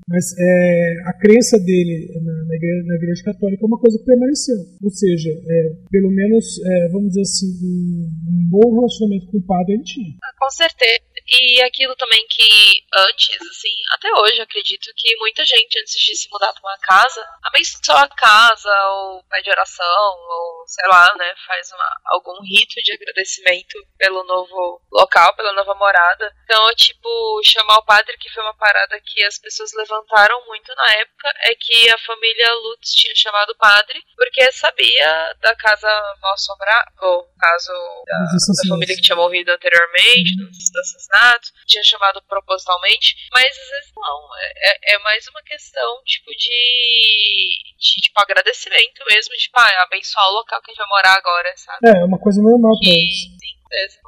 Mas 0.09 0.33
é, 0.39 0.95
a 1.05 1.13
crença 1.13 1.59
dele 1.59 2.09
na, 2.23 2.45
na, 2.45 2.55
igreja, 2.55 2.87
na, 2.87 2.95
igreja, 2.95 3.25
católica 3.25 3.65
é 3.65 3.67
uma 3.67 3.79
coisa 3.79 3.99
que 3.99 4.05
permaneceu. 4.05 4.57
Ou 4.83 4.91
seja, 4.91 5.31
é, 5.31 5.73
pelo 5.91 6.11
menos, 6.11 6.61
é, 6.65 6.89
vamos 6.91 7.09
dizer 7.09 7.23
assim, 7.23 7.47
um, 7.63 8.09
um, 8.31 8.49
bom 8.49 8.75
relacionamento 8.75 9.27
com 9.27 9.39
o 9.39 9.43
padre 9.43 9.75
ele 9.75 9.83
tinha. 9.83 10.15
Ah, 10.23 10.33
com 10.39 10.51
certeza. 10.51 11.06
E 11.29 11.61
aquilo 11.63 11.97
também 11.97 12.25
que 12.29 12.85
antes, 12.97 13.41
assim, 13.51 13.75
até 13.91 14.09
hoje 14.15 14.41
acredito 14.41 14.93
que 14.97 15.17
muita 15.17 15.45
gente, 15.45 15.81
antes 15.81 15.95
de 15.95 16.17
se 16.17 16.29
mudar 16.31 16.53
para 16.53 16.63
uma 16.63 16.79
casa, 16.79 17.27
abençoa 17.43 18.03
a 18.03 18.09
casa, 18.09 18.89
ou 18.91 19.25
pede 19.25 19.51
oração, 19.51 20.15
ou 20.31 20.56
sei 20.67 20.89
lá, 20.89 21.15
né, 21.17 21.35
faz 21.47 21.71
uma, 21.73 22.01
algum 22.07 22.43
rito 22.43 22.75
de 22.83 22.93
agradecimento 22.93 23.79
pelo 23.97 24.25
novo 24.25 24.81
local, 24.93 25.35
pela 25.37 25.53
nova 25.53 25.75
morada. 25.75 26.33
Então, 26.45 26.75
tipo, 26.75 27.41
chamar 27.45 27.79
o 27.79 27.85
padre, 27.85 28.17
que 28.19 28.31
foi 28.31 28.43
uma 28.43 28.57
parada 28.57 29.01
que 29.05 29.25
as 29.25 29.39
pessoas 29.39 29.73
levantaram 29.75 30.45
muito 30.47 30.75
na 30.75 30.93
época, 30.95 31.33
é 31.45 31.55
que 31.55 31.91
a 31.91 31.99
família 31.99 32.55
Lutz 32.55 32.93
tinha 32.93 33.15
chamado 33.15 33.51
o 33.51 33.57
padre 33.57 34.03
porque 34.17 34.51
sabia 34.53 35.35
da 35.41 35.55
casa 35.57 35.89
mal 36.21 36.35
assombrada, 36.35 36.91
ou 37.03 37.25
caso 37.39 37.73
da, 38.07 38.19
da, 38.19 38.69
família 38.69 38.97
que 38.97 39.03
tinha 39.03 39.17
morrido 39.17 39.53
anteriormente, 39.53 40.41
uhum. 40.41 40.51
dos 40.51 40.77
assassinatos, 40.77 41.53
tinha 41.67 41.83
chamado 41.85 42.23
propositalmente, 42.23 43.15
mas 43.33 43.47
às 43.47 43.69
vezes 43.69 43.93
não. 43.95 44.29
É, 44.39 44.95
é 44.95 44.99
mais 45.01 45.27
uma 45.29 45.43
questão, 45.43 46.03
tipo, 46.05 46.31
de, 46.31 47.59
de 47.79 48.01
tipo, 48.01 48.21
agradecimento 48.21 49.05
mesmo, 49.09 49.35
de 49.35 49.43
tipo, 49.43 49.59
ah, 49.59 49.83
abençoar 49.83 50.29
o 50.29 50.35
local 50.35 50.56
que 50.63 50.71
a 50.71 50.75
gente 50.75 50.79
vai 50.79 50.89
morar 50.89 51.17
agora, 51.19 51.53
sabe? 51.57 51.79
É, 51.89 52.03
é 52.03 52.05
uma 52.05 52.19
coisa 52.19 52.43
normal 52.43 52.73
pra 52.79 52.91
eles. 52.91 53.37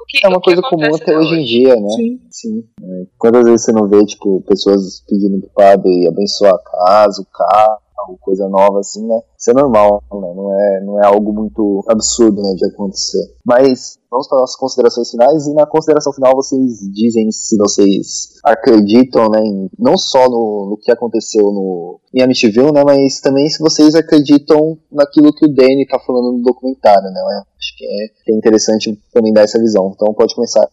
Que, 0.07 0.25
é 0.25 0.27
uma 0.27 0.41
coisa 0.41 0.61
comum 0.61 0.95
até 0.95 1.15
hoje 1.15 1.35
em 1.35 1.43
dia, 1.43 1.75
né? 1.75 1.89
Sim. 1.89 2.19
Sim. 2.31 2.63
É, 2.81 3.05
quantas 3.17 3.43
vezes 3.43 3.65
você 3.65 3.71
não 3.71 3.87
vê, 3.87 4.03
tipo, 4.05 4.41
pessoas 4.47 5.01
pedindo 5.07 5.39
pro 5.41 5.49
padre 5.51 6.07
abençoar 6.07 6.55
a 6.55 6.59
casa, 6.59 7.21
o 7.21 7.25
carro, 7.25 7.81
coisa 8.19 8.47
nova 8.47 8.79
assim, 8.79 9.05
né? 9.05 9.19
Isso 9.37 9.51
é 9.51 9.53
normal, 9.53 10.03
né? 10.11 10.33
Não 10.35 10.53
é, 10.53 10.81
não 10.83 11.03
é 11.03 11.05
algo 11.05 11.33
muito 11.33 11.83
absurdo, 11.87 12.41
né, 12.41 12.53
de 12.55 12.65
acontecer. 12.65 13.23
Mas 13.45 13.97
vamos 14.09 14.27
para 14.27 14.43
as 14.43 14.55
considerações 14.55 15.11
finais 15.11 15.47
e 15.47 15.53
na 15.53 15.65
consideração 15.65 16.11
final 16.13 16.35
vocês 16.35 16.79
dizem 16.91 17.31
se 17.31 17.57
vocês 17.57 18.39
acreditam, 18.43 19.29
né, 19.29 19.39
em, 19.39 19.69
não 19.77 19.97
só 19.97 20.27
no, 20.29 20.67
no 20.71 20.77
que 20.77 20.91
aconteceu 20.91 21.43
no 21.43 21.99
em 22.13 22.23
Amityville, 22.23 22.71
né, 22.71 22.83
mas 22.83 23.19
também 23.19 23.47
se 23.49 23.59
vocês 23.59 23.93
acreditam 23.93 24.77
naquilo 24.91 25.33
que 25.33 25.45
o 25.45 25.53
Danny 25.53 25.83
está 25.83 25.99
falando 25.99 26.33
no 26.33 26.41
documentário, 26.41 27.09
né? 27.11 27.21
Acho 27.59 27.77
que 27.77 27.85
é, 27.85 28.07
que 28.23 28.31
é, 28.31 28.35
interessante 28.35 28.97
também 29.13 29.33
dar 29.33 29.41
essa 29.41 29.59
visão. 29.59 29.91
Então 29.93 30.13
pode 30.13 30.33
começar, 30.33 30.67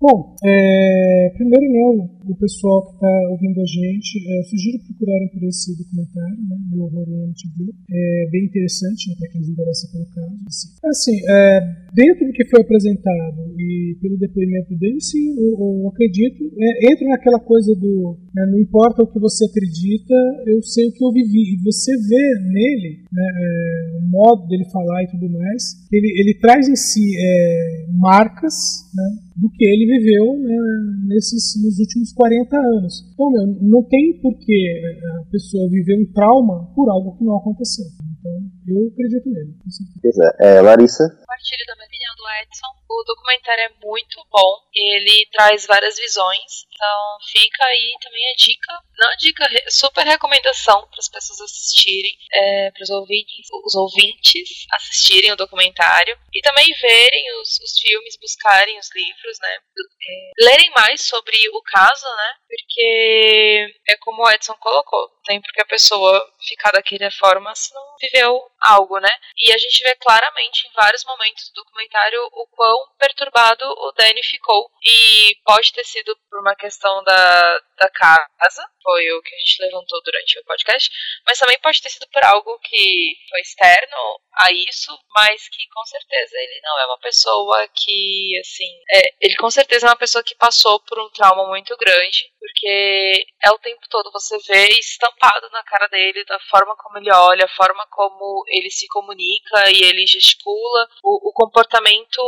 Bom, 0.00 0.34
é, 0.44 1.32
primeiro 1.36 1.64
o 2.26 2.36
pessoal 2.36 2.86
que 2.86 2.94
está 2.94 3.12
ouvindo 3.30 3.60
a 3.60 3.64
gente, 3.64 4.18
é, 4.26 4.42
sugiro 4.44 4.78
procurarem 4.84 5.28
por 5.28 5.42
esse 5.44 5.76
documentário, 5.76 6.36
né, 6.48 6.56
Meu 6.70 6.84
Horror 6.84 7.08
em 7.08 7.24
Amityville. 7.24 7.74
É 7.90 8.28
bem 8.30 8.44
interessante 8.44 9.10
né, 9.10 9.16
para 9.18 9.28
quem 9.30 9.42
se 9.42 9.50
interessa 9.50 9.88
pelo 9.92 10.06
caso. 10.06 10.36
Assim, 10.46 10.68
assim 10.84 11.30
é, 11.30 11.60
dentro 11.94 12.26
do 12.26 12.32
que 12.32 12.44
foi 12.46 12.60
apresentado 12.60 13.54
e 13.58 13.96
pelo 14.00 14.18
depoimento 14.18 14.74
dele, 14.76 15.00
sim, 15.00 15.36
eu, 15.38 15.56
eu 15.58 15.88
acredito. 15.88 16.44
É, 16.58 16.92
entra 16.92 17.08
naquela 17.08 17.40
coisa 17.40 17.74
do 17.74 18.18
né, 18.34 18.46
não 18.50 18.58
importa 18.58 19.02
o 19.02 19.06
que 19.06 19.18
você 19.20 19.46
acredita, 19.46 20.14
eu 20.46 20.60
sei 20.62 20.88
o 20.88 20.92
que 20.92 21.04
eu 21.04 21.12
vivi. 21.12 21.54
E 21.54 21.62
você 21.62 21.92
vê 21.96 22.40
nele 22.50 23.04
né, 23.12 23.22
é, 23.22 23.98
o 23.98 24.10
modo 24.10 24.46
dele 24.48 24.64
falar 24.70 25.04
e 25.04 25.10
tudo 25.10 25.30
mais, 25.30 25.62
ele, 25.92 26.08
ele 26.20 26.38
traz 26.40 26.68
em 26.68 26.74
si 26.74 27.14
é, 27.16 27.86
marcas 27.96 28.90
né, 28.92 29.04
do 29.36 29.48
que 29.50 29.64
ele 29.64 29.86
viveu 29.86 30.36
né, 30.38 30.56
nesses, 31.06 31.54
nos 31.62 31.78
últimos 31.78 32.12
40 32.12 32.56
anos. 32.56 33.06
Então, 33.14 33.30
meu, 33.30 33.46
não 33.62 33.82
tem 33.84 34.18
por 34.20 34.36
que 34.38 34.82
a 35.20 35.30
pessoa 35.30 35.70
viver 35.70 35.96
um 36.00 36.12
trauma 36.12 36.66
por 36.74 36.90
algo 36.90 37.16
que 37.16 37.24
não 37.24 37.36
aconteceu. 37.36 37.86
Então, 38.18 38.32
eu 38.66 38.88
acredito 38.88 39.30
nele. 39.30 39.54
Com 39.62 39.70
certeza. 39.70 40.34
É, 40.40 40.60
Larissa? 40.60 41.04
Compartilho 41.04 41.64
da 41.68 41.74
minha 41.76 41.86
opinião 41.86 42.14
do 42.18 42.24
Edson. 42.42 42.83
O 42.94 43.04
documentário 43.04 43.64
é 43.64 43.72
muito 43.84 44.24
bom. 44.30 44.62
Ele 44.72 45.26
traz 45.32 45.66
várias 45.66 45.96
visões. 45.96 46.64
Então, 46.72 47.18
fica 47.32 47.64
aí 47.64 47.96
também 48.00 48.30
a 48.30 48.34
dica. 48.36 48.72
Não 48.98 49.08
a 49.08 49.16
dica, 49.16 49.44
super 49.70 50.06
recomendação 50.06 50.86
para 50.88 50.98
as 50.98 51.08
pessoas 51.08 51.40
assistirem, 51.40 52.16
é, 52.32 52.70
para 52.70 52.82
os 52.82 52.90
ouvintes, 52.90 53.48
os 53.64 53.74
ouvintes 53.74 54.66
assistirem 54.72 55.32
o 55.32 55.36
documentário 55.36 56.16
e 56.32 56.40
também 56.40 56.72
verem 56.80 57.40
os, 57.40 57.58
os 57.60 57.78
filmes, 57.80 58.16
buscarem 58.20 58.78
os 58.78 58.88
livros, 58.94 59.38
né? 59.40 59.58
É, 60.08 60.44
lerem 60.44 60.70
mais 60.70 61.02
sobre 61.06 61.36
o 61.50 61.62
caso, 61.62 62.06
né? 62.16 62.34
Porque 62.48 63.74
é 63.88 63.96
como 63.96 64.22
o 64.22 64.30
Edson 64.30 64.54
colocou, 64.54 65.10
tem 65.24 65.40
porque 65.40 65.62
a 65.62 65.66
pessoa 65.66 66.32
ficar 66.46 66.70
daquela 66.72 67.10
forma 67.10 67.54
se 67.54 67.72
não 67.74 67.82
viveu 68.00 68.40
algo, 68.60 68.98
né? 68.98 69.10
E 69.38 69.52
a 69.52 69.58
gente 69.58 69.82
vê 69.82 69.94
claramente 69.96 70.66
em 70.66 70.72
vários 70.72 71.04
momentos 71.04 71.50
do 71.50 71.62
documentário 71.62 72.20
o 72.32 72.46
quão 72.52 72.76
perturbado 72.98 73.64
o 73.64 73.92
Danny 73.92 74.22
ficou. 74.22 74.70
E 74.84 75.36
pode 75.44 75.72
ter 75.72 75.84
sido 75.84 76.16
por 76.30 76.40
uma 76.40 76.54
questão 76.54 77.02
da, 77.04 77.60
da 77.78 77.90
casa, 77.90 78.68
foi 78.84 79.10
o 79.12 79.22
que 79.22 79.34
a 79.34 79.38
gente 79.38 79.62
levantou 79.62 80.02
durante 80.04 80.38
o 80.38 80.44
podcast, 80.44 80.90
mas 81.26 81.38
também 81.38 81.58
pode 81.60 81.80
ter 81.80 81.88
sido 81.88 82.06
por 82.12 82.22
algo 82.22 82.58
que 82.58 83.16
foi 83.30 83.40
externo 83.40 83.96
a 84.36 84.52
isso, 84.52 84.92
mas 85.14 85.48
que 85.48 85.66
com 85.72 85.84
certeza 85.86 86.36
ele 86.36 86.60
não 86.62 86.78
é 86.80 86.86
uma 86.86 86.98
pessoa 86.98 87.68
que, 87.68 88.38
assim, 88.40 88.70
é, 88.92 89.02
ele 89.20 89.36
com 89.36 89.50
certeza 89.50 89.86
é 89.86 89.90
uma 89.90 89.96
pessoa 89.96 90.22
que 90.22 90.34
passou 90.34 90.78
por 90.80 91.00
um 91.00 91.08
trauma 91.10 91.46
muito 91.48 91.74
grande, 91.76 92.30
porque 92.38 93.26
é 93.42 93.50
o 93.50 93.58
tempo 93.58 93.80
todo 93.88 94.12
você 94.12 94.36
vê 94.46 94.68
estampado 94.78 95.48
na 95.50 95.62
cara 95.62 95.86
dele, 95.86 96.24
da 96.24 96.38
forma 96.50 96.76
como 96.76 96.98
ele 96.98 97.12
olha, 97.12 97.44
a 97.44 97.56
forma 97.56 97.86
como 97.90 98.44
ele 98.48 98.70
se 98.70 98.86
comunica 98.88 99.70
e 99.70 99.82
ele 99.82 100.06
gesticula, 100.06 100.88
o, 101.02 101.30
o 101.30 101.32
comportamento 101.32 102.20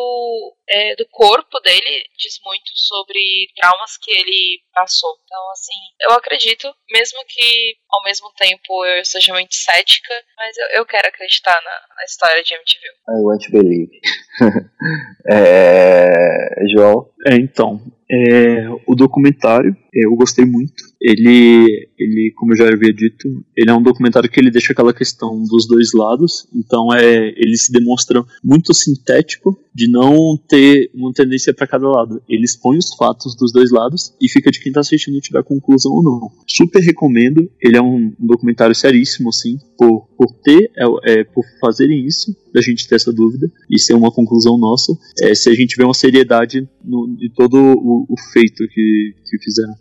é, 0.68 0.94
do 0.96 1.06
corpo 1.10 1.60
dele 1.60 2.08
diz 2.16 2.38
muito 2.44 2.70
sobre 2.74 3.20
traumas 3.56 3.96
que 3.96 4.10
ele 4.10 4.62
passou. 4.72 5.18
Então, 5.24 5.50
assim, 5.50 5.78
eu 6.02 6.12
acredito, 6.12 6.45
mesmo 6.92 7.18
que 7.28 7.76
ao 7.90 8.02
mesmo 8.04 8.30
tempo 8.36 8.84
eu 8.84 9.04
seja 9.04 9.32
muito 9.32 9.54
cética, 9.54 10.12
mas 10.36 10.56
eu, 10.56 10.80
eu 10.80 10.86
quero 10.86 11.08
acreditar 11.08 11.54
na, 11.62 11.96
na 11.96 12.04
história 12.04 12.42
de 12.42 12.54
MTV. 12.54 12.86
I 13.08 13.22
want 13.22 13.42
to 13.44 13.52
believe. 13.52 14.00
é, 15.30 16.66
João? 16.72 17.10
É, 17.26 17.34
então, 17.34 17.80
é, 18.10 18.68
o 18.86 18.94
documentário, 18.94 19.76
é, 19.94 20.06
eu 20.06 20.14
gostei 20.16 20.44
muito. 20.44 20.82
Ele, 21.00 21.88
ele, 21.98 22.32
como 22.36 22.52
eu 22.52 22.56
já 22.56 22.68
havia 22.68 22.92
dito, 22.92 23.28
ele 23.56 23.70
é 23.70 23.74
um 23.74 23.82
documentário 23.82 24.30
que 24.30 24.40
ele 24.40 24.50
deixa 24.50 24.72
aquela 24.72 24.94
questão 24.94 25.42
dos 25.44 25.66
dois 25.68 25.92
lados. 25.94 26.48
Então, 26.54 26.92
é, 26.92 27.28
ele 27.36 27.56
se 27.56 27.70
demonstra 27.70 28.24
muito 28.42 28.74
sintético 28.74 29.58
de 29.74 29.90
não 29.90 30.38
ter 30.48 30.90
uma 30.94 31.12
tendência 31.12 31.52
para 31.52 31.66
cada 31.66 31.86
lado. 31.86 32.22
Ele 32.26 32.44
expõe 32.44 32.78
os 32.78 32.94
fatos 32.94 33.36
dos 33.36 33.52
dois 33.52 33.70
lados 33.70 34.14
e 34.20 34.28
fica 34.28 34.50
de 34.50 34.58
quem 34.58 34.70
está 34.70 34.80
assistindo 34.80 35.20
tiver 35.20 35.42
conclusão 35.42 35.92
ou 35.92 36.02
não. 36.02 36.30
Super 36.46 36.80
recomendo. 36.80 37.50
Ele 37.60 37.76
é 37.76 37.82
um, 37.82 38.12
um 38.18 38.26
documentário 38.26 38.74
seríssimo, 38.74 39.28
assim, 39.28 39.58
por, 39.76 40.08
por 40.16 40.32
ter, 40.42 40.70
é, 40.76 41.12
é, 41.12 41.24
por 41.24 41.44
fazerem 41.60 42.06
isso, 42.06 42.34
da 42.54 42.62
gente 42.62 42.88
ter 42.88 42.94
essa 42.94 43.12
dúvida 43.12 43.50
e 43.70 43.78
ser 43.78 43.94
uma 43.94 44.10
conclusão 44.10 44.56
nossa. 44.56 44.96
É, 45.22 45.34
se 45.34 45.50
a 45.50 45.54
gente 45.54 45.76
vê 45.76 45.84
uma 45.84 45.94
seriedade 45.94 46.66
no, 46.82 47.16
em 47.20 47.30
todo 47.30 47.54
o, 47.56 48.06
o 48.08 48.14
feito 48.32 48.66
que, 48.68 49.14
que 49.28 49.38
fizeram. 49.44 49.74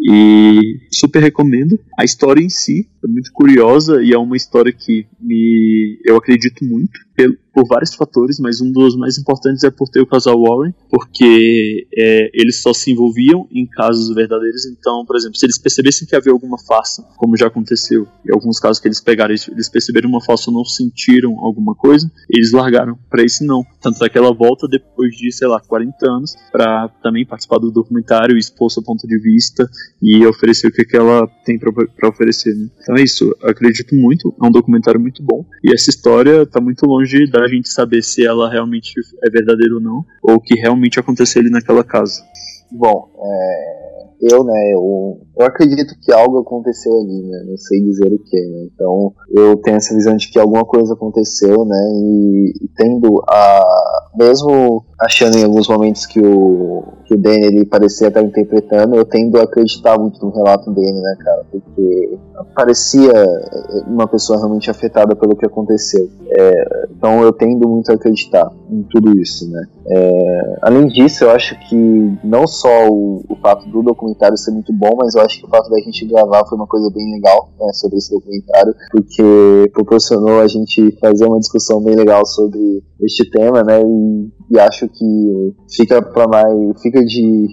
E 0.00 0.80
super 0.92 1.20
recomendo. 1.20 1.78
A 1.98 2.04
história 2.04 2.42
em 2.42 2.48
si 2.48 2.88
é 3.04 3.08
muito 3.08 3.32
curiosa 3.32 4.02
e 4.02 4.12
é 4.12 4.18
uma 4.18 4.36
história 4.36 4.72
que 4.72 5.06
me, 5.20 6.00
eu 6.04 6.16
acredito 6.16 6.64
muito 6.64 7.00
por 7.52 7.66
vários 7.66 7.94
fatores, 7.94 8.38
mas 8.38 8.60
um 8.60 8.70
dos 8.70 8.96
mais 8.96 9.18
importantes 9.18 9.64
é 9.64 9.70
por 9.70 9.88
ter 9.88 10.00
o 10.00 10.06
casal 10.06 10.40
Warren, 10.40 10.72
porque 10.90 11.86
é, 11.96 12.30
eles 12.32 12.62
só 12.62 12.72
se 12.72 12.92
envolviam 12.92 13.46
em 13.50 13.66
casos 13.66 14.14
verdadeiros. 14.14 14.66
Então, 14.66 15.04
por 15.06 15.16
exemplo, 15.16 15.36
se 15.36 15.46
eles 15.46 15.58
percebessem 15.58 16.06
que 16.06 16.16
havia 16.16 16.32
alguma 16.32 16.58
farsa, 16.58 17.02
como 17.16 17.36
já 17.36 17.46
aconteceu, 17.46 18.06
em 18.26 18.32
alguns 18.32 18.58
casos 18.58 18.80
que 18.80 18.88
eles 18.88 19.00
pegaram, 19.00 19.34
eles 19.34 19.68
perceberam 19.68 20.08
uma 20.08 20.20
farsa 20.20 20.50
ou 20.50 20.56
não 20.56 20.64
sentiram 20.64 21.38
alguma 21.38 21.74
coisa, 21.74 22.10
eles 22.30 22.52
largaram. 22.52 22.98
Para 23.10 23.22
esse 23.22 23.44
não. 23.44 23.64
Tanto 23.80 24.04
é 24.04 24.08
que 24.08 24.18
ela 24.18 24.32
volta 24.32 24.66
depois 24.68 25.14
de, 25.16 25.32
sei 25.32 25.48
lá, 25.48 25.60
40 25.60 25.96
anos, 26.10 26.36
para 26.52 26.88
também 27.02 27.26
participar 27.26 27.58
do 27.58 27.70
documentário, 27.70 28.36
expor 28.36 28.70
seu 28.70 28.82
ponto 28.82 29.06
de 29.06 29.18
vista 29.18 29.68
e 30.02 30.24
oferecer 30.26 30.68
o 30.68 30.72
que, 30.72 30.84
que 30.84 30.96
ela 30.96 31.26
tem 31.44 31.58
para 31.58 32.08
oferecer. 32.08 32.54
Né? 32.54 32.68
Então 32.80 32.96
é 32.96 33.02
isso, 33.02 33.34
acredito 33.42 33.94
muito, 33.94 34.34
é 34.40 34.46
um 34.46 34.50
documentário 34.50 35.00
muito 35.00 35.22
bom 35.22 35.44
e 35.62 35.72
essa 35.72 35.90
história 35.90 36.46
tá 36.46 36.60
muito 36.60 36.86
longe 36.86 37.26
da 37.30 37.46
gente 37.48 37.68
saber 37.68 38.02
se 38.02 38.24
ela 38.24 38.50
realmente 38.50 38.92
é 39.24 39.30
verdadeira 39.30 39.74
ou 39.74 39.80
não, 39.80 40.04
ou 40.22 40.36
o 40.36 40.40
que 40.40 40.54
realmente 40.54 41.00
aconteceu 41.00 41.40
ali 41.40 41.50
naquela 41.50 41.82
casa. 41.82 42.22
Bom, 42.70 43.08
é, 43.18 43.88
eu, 44.20 44.44
né, 44.44 44.72
eu, 44.74 45.20
eu 45.38 45.46
acredito 45.46 45.94
que 46.02 46.12
algo 46.12 46.38
aconteceu 46.38 46.92
ali, 47.00 47.22
né, 47.22 47.44
não 47.46 47.56
sei 47.56 47.80
dizer 47.82 48.12
o 48.12 48.18
que, 48.18 48.36
né, 48.36 48.68
então 48.72 49.14
eu 49.30 49.56
tenho 49.56 49.76
essa 49.76 49.94
visão 49.94 50.16
de 50.16 50.28
que 50.30 50.38
alguma 50.38 50.64
coisa 50.64 50.94
aconteceu, 50.94 51.64
né, 51.64 51.90
e, 51.94 52.52
e 52.64 52.68
tendo 52.76 53.22
a, 53.28 53.62
mesmo 54.16 54.84
achando 55.00 55.36
em 55.38 55.44
alguns 55.44 55.68
momentos 55.68 56.06
que 56.06 56.20
o, 56.20 56.84
que 57.04 57.14
o 57.14 57.18
Danny 57.18 57.46
ele 57.46 57.64
parecia 57.64 58.08
estar 58.08 58.22
interpretando, 58.22 58.96
eu 58.96 59.04
tendo 59.04 59.38
a 59.38 59.44
acreditar 59.44 59.98
muito 59.98 60.24
no 60.24 60.32
relato 60.32 60.70
dele, 60.72 61.00
né, 61.00 61.16
cara? 61.20 61.46
Porque 61.50 62.18
parecia 62.54 63.12
uma 63.86 64.06
pessoa 64.06 64.38
realmente 64.38 64.70
afetada 64.70 65.14
pelo 65.14 65.36
que 65.36 65.46
aconteceu. 65.46 66.08
É, 66.30 66.86
então 66.90 67.22
eu 67.22 67.32
tendo 67.32 67.68
muito 67.68 67.90
a 67.90 67.94
acreditar 67.94 68.52
em 68.70 68.82
tudo 68.90 69.16
isso, 69.18 69.48
né? 69.50 69.64
É, 69.90 70.56
além 70.62 70.86
disso, 70.88 71.24
eu 71.24 71.30
acho 71.30 71.58
que 71.68 72.18
não 72.24 72.46
só 72.46 72.88
o, 72.88 73.24
o 73.28 73.36
fato 73.36 73.68
do 73.68 73.82
documentário 73.82 74.36
ser 74.36 74.50
muito 74.50 74.72
bom, 74.72 74.96
mas 74.96 75.14
eu 75.14 75.22
acho 75.22 75.38
que 75.38 75.46
o 75.46 75.48
fato 75.48 75.70
da 75.70 75.78
gente 75.78 76.04
gravar 76.06 76.44
foi 76.46 76.58
uma 76.58 76.66
coisa 76.66 76.90
bem 76.94 77.14
legal 77.14 77.50
né, 77.58 77.72
sobre 77.72 77.98
esse 77.98 78.10
documentário, 78.10 78.74
porque 78.90 79.70
proporcionou 79.72 80.40
a 80.40 80.48
gente 80.48 80.96
fazer 81.00 81.24
uma 81.24 81.38
discussão 81.38 81.82
bem 81.82 81.94
legal 81.94 82.26
sobre 82.26 82.82
este 83.00 83.28
tema, 83.30 83.62
né? 83.62 83.80
E, 83.80 84.30
e 84.50 84.58
acho 84.58 84.87
que 84.88 85.54
fica 85.74 86.02
para 86.02 86.26
mais, 86.26 86.82
fica 86.82 87.04
de 87.04 87.48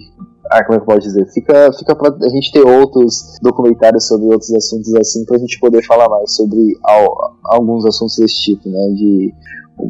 ah, 0.50 0.64
como 0.64 0.76
é 0.76 0.78
que 0.78 0.82
eu 0.82 0.94
posso 0.94 1.08
dizer? 1.08 1.26
Fica, 1.32 1.72
fica 1.72 1.94
pra 1.94 2.08
a 2.10 2.28
gente 2.28 2.52
ter 2.52 2.64
outros 2.64 3.36
documentários 3.42 4.06
sobre 4.06 4.26
outros 4.26 4.52
assuntos 4.52 4.94
assim, 4.94 5.24
pra 5.24 5.38
gente 5.38 5.58
poder 5.58 5.84
falar 5.84 6.08
mais 6.08 6.32
sobre 6.34 6.78
al, 6.84 7.36
alguns 7.44 7.84
assuntos 7.84 8.16
desse 8.16 8.42
tipo, 8.42 8.68
né? 8.68 8.88
De 8.94 9.34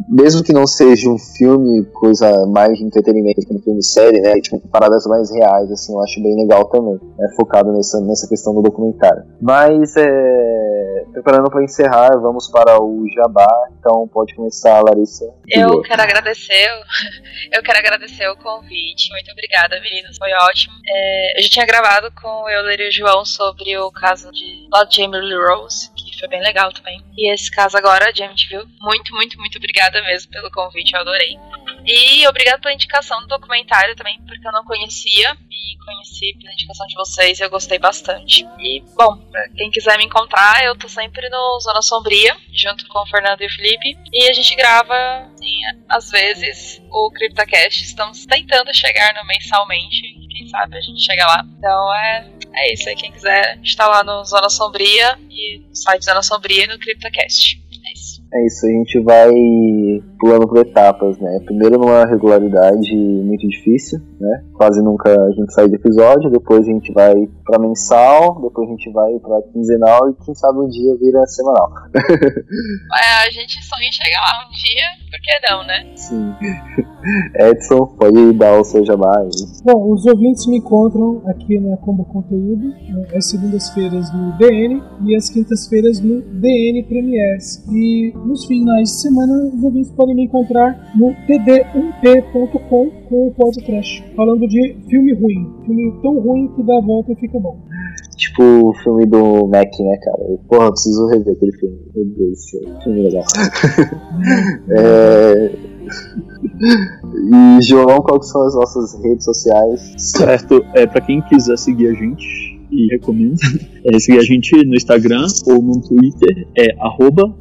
mesmo 0.08 0.42
que 0.42 0.52
não 0.52 0.66
seja 0.66 1.08
um 1.08 1.18
filme, 1.18 1.84
coisa 1.94 2.46
mais 2.46 2.76
de 2.76 2.84
entretenimento 2.84 3.40
que 3.46 3.54
um 3.54 3.60
filme 3.60 3.82
série, 3.82 4.20
né? 4.20 4.34
Tipo, 4.40 4.58
paradas 4.68 5.06
mais 5.06 5.30
reais, 5.30 5.70
assim, 5.70 5.92
eu 5.92 6.00
acho 6.00 6.20
bem 6.22 6.36
legal 6.36 6.64
também, 6.66 6.98
né? 7.16 7.28
Focado 7.36 7.72
nessa, 7.72 8.00
nessa 8.00 8.28
questão 8.28 8.54
do 8.54 8.62
documentário. 8.62 9.22
Mas, 9.40 9.94
é, 9.96 10.75
preparando 11.12 11.50
para 11.50 11.64
encerrar, 11.64 12.10
vamos 12.18 12.48
para 12.48 12.80
o 12.80 13.04
Jabá, 13.14 13.68
então 13.78 14.08
pode 14.08 14.34
começar, 14.34 14.82
Larissa. 14.82 15.24
Eu 15.48 15.82
quero 15.82 16.02
agradecer, 16.02 16.68
eu 17.52 17.62
quero 17.62 17.78
agradecer 17.78 18.28
o 18.28 18.36
convite, 18.36 19.10
muito 19.10 19.30
obrigada, 19.32 19.80
meninas, 19.80 20.16
foi 20.16 20.32
ótimo. 20.32 20.74
É, 20.88 21.38
eu 21.38 21.42
já 21.42 21.48
tinha 21.48 21.66
gravado 21.66 22.12
com 22.20 22.28
o 22.28 22.48
Euler 22.48 22.80
e 22.80 22.88
o 22.88 22.92
João 22.92 23.24
sobre 23.24 23.76
o 23.78 23.90
caso 23.90 24.30
de 24.32 24.68
Lord 24.72 24.94
Jamie 24.94 25.20
Lee 25.20 25.46
Rose, 25.48 25.90
foi 26.18 26.28
bem 26.28 26.40
legal 26.40 26.72
também. 26.72 27.02
E 27.16 27.32
esse 27.32 27.50
caso 27.50 27.76
agora, 27.76 28.12
de 28.12 28.26
viu 28.48 28.66
muito, 28.80 29.14
muito, 29.14 29.38
muito 29.38 29.58
obrigada 29.58 29.86
obrigada 29.86 30.02
mesmo 30.02 30.30
pelo 30.30 30.50
convite, 30.50 30.94
eu 30.94 31.00
adorei. 31.00 31.38
E 31.84 32.26
obrigado 32.26 32.60
pela 32.60 32.74
indicação 32.74 33.20
do 33.20 33.28
documentário 33.28 33.94
também, 33.94 34.18
porque 34.26 34.46
eu 34.46 34.52
não 34.52 34.64
conhecia 34.64 35.36
e 35.50 35.84
conheci 35.84 36.36
pela 36.38 36.52
indicação 36.52 36.86
de 36.86 36.94
vocês 36.94 37.38
e 37.38 37.44
eu 37.44 37.50
gostei 37.50 37.78
bastante. 37.78 38.44
E, 38.58 38.82
bom, 38.96 39.16
pra 39.30 39.48
quem 39.56 39.70
quiser 39.70 39.96
me 39.98 40.04
encontrar, 40.04 40.64
eu 40.64 40.76
tô 40.76 40.88
sempre 40.88 41.28
no 41.28 41.60
Zona 41.60 41.82
Sombria, 41.82 42.36
junto 42.52 42.86
com 42.88 42.98
o 43.00 43.06
Fernando 43.06 43.40
e 43.42 43.46
o 43.46 43.50
Felipe, 43.50 43.96
e 44.12 44.28
a 44.28 44.32
gente 44.32 44.56
grava, 44.56 44.94
assim, 45.34 45.60
às 45.88 46.10
vezes, 46.10 46.82
o 46.90 47.10
CryptoCast. 47.12 47.82
Estamos 47.82 48.26
tentando 48.26 48.74
chegar 48.74 49.14
no 49.14 49.24
mensalmente, 49.26 50.02
quem 50.36 50.48
sabe 50.48 50.76
a 50.76 50.80
gente 50.80 51.02
chega 51.02 51.26
lá. 51.26 51.44
Então 51.58 51.94
é, 51.94 52.30
é 52.54 52.72
isso 52.72 52.88
aí, 52.88 52.94
quem 52.96 53.12
quiser 53.12 53.58
está 53.62 53.86
lá 53.86 54.04
no 54.04 54.24
Zona 54.24 54.48
Sombria 54.48 55.18
e 55.30 55.62
no 55.68 55.74
site 55.74 56.04
Zona 56.04 56.22
Sombria 56.22 56.64
e 56.64 56.66
no 56.66 56.78
CryptoCast. 56.78 57.65
É 58.32 58.46
isso, 58.46 58.66
a 58.66 58.70
gente 58.70 59.00
vai 59.02 59.30
pulando 60.18 60.48
por 60.48 60.58
etapas, 60.58 61.18
né? 61.18 61.40
Primeiro 61.44 61.78
numa 61.78 62.04
regularidade 62.04 62.94
muito 62.96 63.46
difícil, 63.48 64.00
né? 64.20 64.44
Quase 64.54 64.82
nunca 64.82 65.10
a 65.10 65.30
gente 65.30 65.52
sai 65.52 65.68
de 65.68 65.76
episódio, 65.76 66.30
depois 66.30 66.66
a 66.66 66.72
gente 66.72 66.92
vai 66.92 67.14
para 67.44 67.60
mensal, 67.60 68.40
depois 68.42 68.68
a 68.68 68.72
gente 68.72 68.90
vai 68.92 69.12
para 69.20 69.42
quinzenal 69.52 70.10
e 70.10 70.24
quem 70.24 70.34
sabe 70.34 70.58
um 70.58 70.68
dia 70.68 70.96
vira 70.98 71.24
semanal. 71.26 71.70
é, 71.94 73.26
a 73.26 73.30
gente 73.30 73.62
sonha 73.64 73.88
em 73.88 73.92
chegar 73.92 74.20
lá 74.20 74.46
um 74.46 74.50
dia, 74.50 74.84
por 75.10 75.20
que 75.20 75.50
não, 75.50 75.66
né? 75.66 75.92
Sim. 75.94 76.34
Edson, 77.48 77.86
pode 77.98 78.32
dar 78.32 78.58
o 78.58 78.64
seu 78.64 78.84
jabá 78.84 79.20
aí. 79.20 79.30
Bom, 79.64 79.92
os 79.92 80.04
ouvintes 80.06 80.46
me 80.46 80.58
encontram 80.58 81.22
aqui 81.26 81.58
na 81.60 81.76
Combo 81.76 82.04
Conteúdo, 82.04 82.68
né, 82.68 83.06
às 83.14 83.30
segundas-feiras 83.30 84.12
no 84.12 84.36
DN 84.38 84.82
e 85.04 85.14
às 85.14 85.30
quintas-feiras 85.30 86.00
no 86.00 86.20
DN 86.22 86.82
Premiers. 86.84 87.64
E 87.70 88.15
nos 88.24 88.44
finais 88.46 88.90
de 88.90 89.00
semana, 89.00 89.50
os 89.54 89.62
ouvintes 89.62 89.90
podem 89.92 90.14
me 90.14 90.24
encontrar 90.24 90.92
no 90.94 91.08
td1p.com 91.26 92.90
com 93.08 93.28
o 93.28 93.34
podcast, 93.34 94.04
falando 94.14 94.46
de 94.48 94.76
filme 94.88 95.14
ruim. 95.14 95.52
Filme 95.64 95.92
tão 96.02 96.18
ruim 96.20 96.48
que 96.48 96.62
dá 96.62 96.78
a 96.78 96.80
volta 96.80 97.12
e 97.12 97.16
fica 97.16 97.38
bom. 97.38 97.56
Tipo 98.16 98.42
o 98.42 98.74
filme 98.82 99.06
do 99.06 99.46
Mac, 99.46 99.70
né, 99.78 99.96
cara? 99.98 100.38
Porra, 100.48 100.64
eu 100.66 100.72
preciso 100.72 101.06
rever 101.08 101.34
aquele 101.34 101.52
filme. 101.52 101.78
Meu 101.94 102.04
Deus, 102.06 102.50
filme 102.82 103.02
legal. 103.02 103.24
é... 104.70 105.76
E 107.14 107.62
João, 107.62 107.98
quais 107.98 108.28
são 108.28 108.42
as 108.46 108.54
nossas 108.54 108.94
redes 109.02 109.24
sociais? 109.24 109.94
Certo, 109.98 110.64
é 110.74 110.86
para 110.86 111.00
quem 111.00 111.20
quiser 111.22 111.56
seguir 111.58 111.88
a 111.88 111.92
gente, 111.92 112.45
e 112.76 112.86
recomendo 112.88 113.36
é 113.84 113.98
seguir 113.98 114.18
a 114.18 114.22
gente 114.22 114.54
no 114.66 114.74
Instagram 114.74 115.26
ou 115.46 115.62
no 115.62 115.80
Twitter, 115.80 116.46
é 116.56 116.76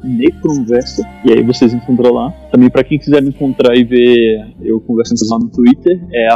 necronverso, 0.04 1.02
e 1.24 1.32
aí 1.32 1.42
vocês 1.42 1.74
encontram 1.74 2.12
lá. 2.12 2.30
Também 2.52 2.70
para 2.70 2.84
quem 2.84 2.98
quiser 2.98 3.22
me 3.22 3.30
encontrar 3.30 3.76
e 3.76 3.84
ver 3.84 4.46
eu 4.62 4.80
conversando 4.80 5.18
lá 5.30 5.38
no 5.38 5.48
Twitter, 5.48 6.00
é 6.12 6.28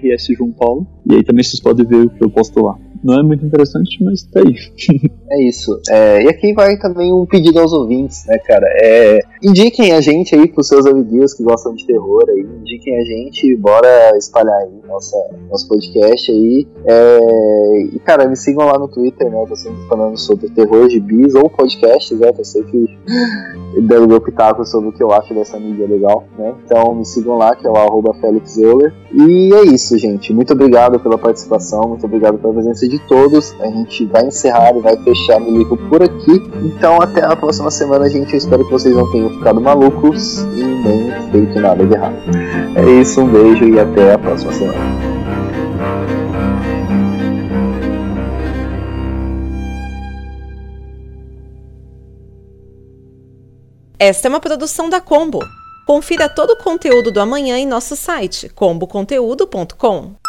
rsjoãopaulo, 0.00 0.86
e 1.10 1.16
aí 1.16 1.24
também 1.24 1.42
vocês 1.42 1.60
podem 1.60 1.84
ver 1.84 2.06
o 2.06 2.10
que 2.10 2.24
eu 2.24 2.30
posto 2.30 2.60
lá. 2.62 2.78
Não 3.02 3.20
é 3.20 3.22
muito 3.22 3.44
interessante, 3.44 4.02
mas 4.02 4.22
tá 4.24 4.40
aí. 4.40 4.54
é 5.30 5.48
isso. 5.48 5.80
É, 5.88 6.22
e 6.22 6.28
aqui 6.28 6.52
vai 6.52 6.76
também 6.78 7.12
um 7.12 7.26
pedido 7.26 7.60
aos 7.60 7.72
ouvintes, 7.72 8.24
né, 8.26 8.38
cara? 8.38 8.66
É, 8.82 9.20
indiquem 9.42 9.92
a 9.92 10.00
gente 10.00 10.34
aí 10.34 10.48
pros 10.48 10.68
seus 10.68 10.86
amiguinhos 10.86 11.34
que 11.34 11.42
gostam 11.42 11.74
de 11.74 11.86
terror 11.86 12.24
aí. 12.28 12.46
Indiquem 12.60 12.96
a 12.96 13.04
gente, 13.04 13.56
bora 13.56 14.16
espalhar 14.16 14.56
aí 14.56 14.78
nossa, 14.86 15.16
nosso 15.50 15.68
podcast 15.68 16.30
aí. 16.32 16.66
É, 16.86 17.82
e, 17.94 17.98
cara, 18.00 18.28
me 18.28 18.36
sigam 18.36 18.66
lá 18.66 18.78
no 18.78 18.88
Twitter, 18.88 19.30
né? 19.30 19.42
Eu 19.42 19.46
tô 19.46 19.56
sempre 19.56 19.86
falando 19.88 20.18
sobre 20.18 20.48
terror 20.50 20.88
de 20.88 20.98
bis 21.00 21.34
ou 21.34 21.48
podcasts, 21.48 22.18
né? 22.18 22.30
Eu 22.36 22.44
sei 22.44 22.62
que 22.64 22.84
dando 23.82 24.08
meu 24.08 24.20
pitaco 24.20 24.64
sobre 24.64 24.88
o 24.88 24.92
que 24.92 25.02
eu 25.02 25.12
acho 25.12 25.34
dessa 25.34 25.58
mídia 25.58 25.86
legal, 25.86 26.24
né? 26.36 26.54
Então 26.64 26.94
me 26.94 27.04
sigam 27.04 27.36
lá, 27.36 27.54
que 27.54 27.66
é 27.66 27.70
o 27.70 27.76
arroba. 27.76 28.08
E 29.12 29.54
é 29.54 29.62
isso, 29.62 29.96
gente. 29.98 30.32
Muito 30.32 30.52
obrigado 30.52 30.98
pela 30.98 31.18
participação, 31.18 31.88
muito 31.88 32.04
obrigado 32.04 32.38
pela 32.38 32.52
de 32.88 32.98
todos. 33.00 33.54
A 33.60 33.66
gente 33.66 34.04
vai 34.06 34.26
encerrar 34.26 34.76
e 34.76 34.80
vai 34.80 34.96
fechar 35.02 35.40
o 35.40 35.50
livro 35.50 35.76
por 35.88 36.02
aqui. 36.02 36.42
Então 36.62 37.00
até 37.00 37.24
a 37.24 37.36
próxima 37.36 37.70
semana, 37.70 38.08
gente. 38.08 38.32
Eu 38.32 38.38
espero 38.38 38.64
que 38.64 38.70
vocês 38.70 38.94
não 38.94 39.10
tenham 39.10 39.30
ficado 39.30 39.60
malucos 39.60 40.38
e 40.38 40.64
nem 40.64 41.30
feito 41.30 41.60
nada 41.60 41.84
de 41.84 41.94
errado. 41.94 42.16
É 42.74 43.00
isso, 43.00 43.20
um 43.20 43.28
beijo 43.28 43.64
e 43.64 43.78
até 43.78 44.14
a 44.14 44.18
próxima 44.18 44.52
semana. 44.52 45.08
Esta 53.98 54.28
é 54.28 54.30
uma 54.30 54.40
produção 54.40 54.88
da 54.88 55.00
Combo. 55.00 55.40
Confira 55.84 56.28
todo 56.28 56.50
o 56.50 56.56
conteúdo 56.56 57.10
do 57.10 57.20
amanhã 57.20 57.58
em 57.58 57.66
nosso 57.66 57.96
site 57.96 58.48
comboconteúdo.com. 58.50 60.27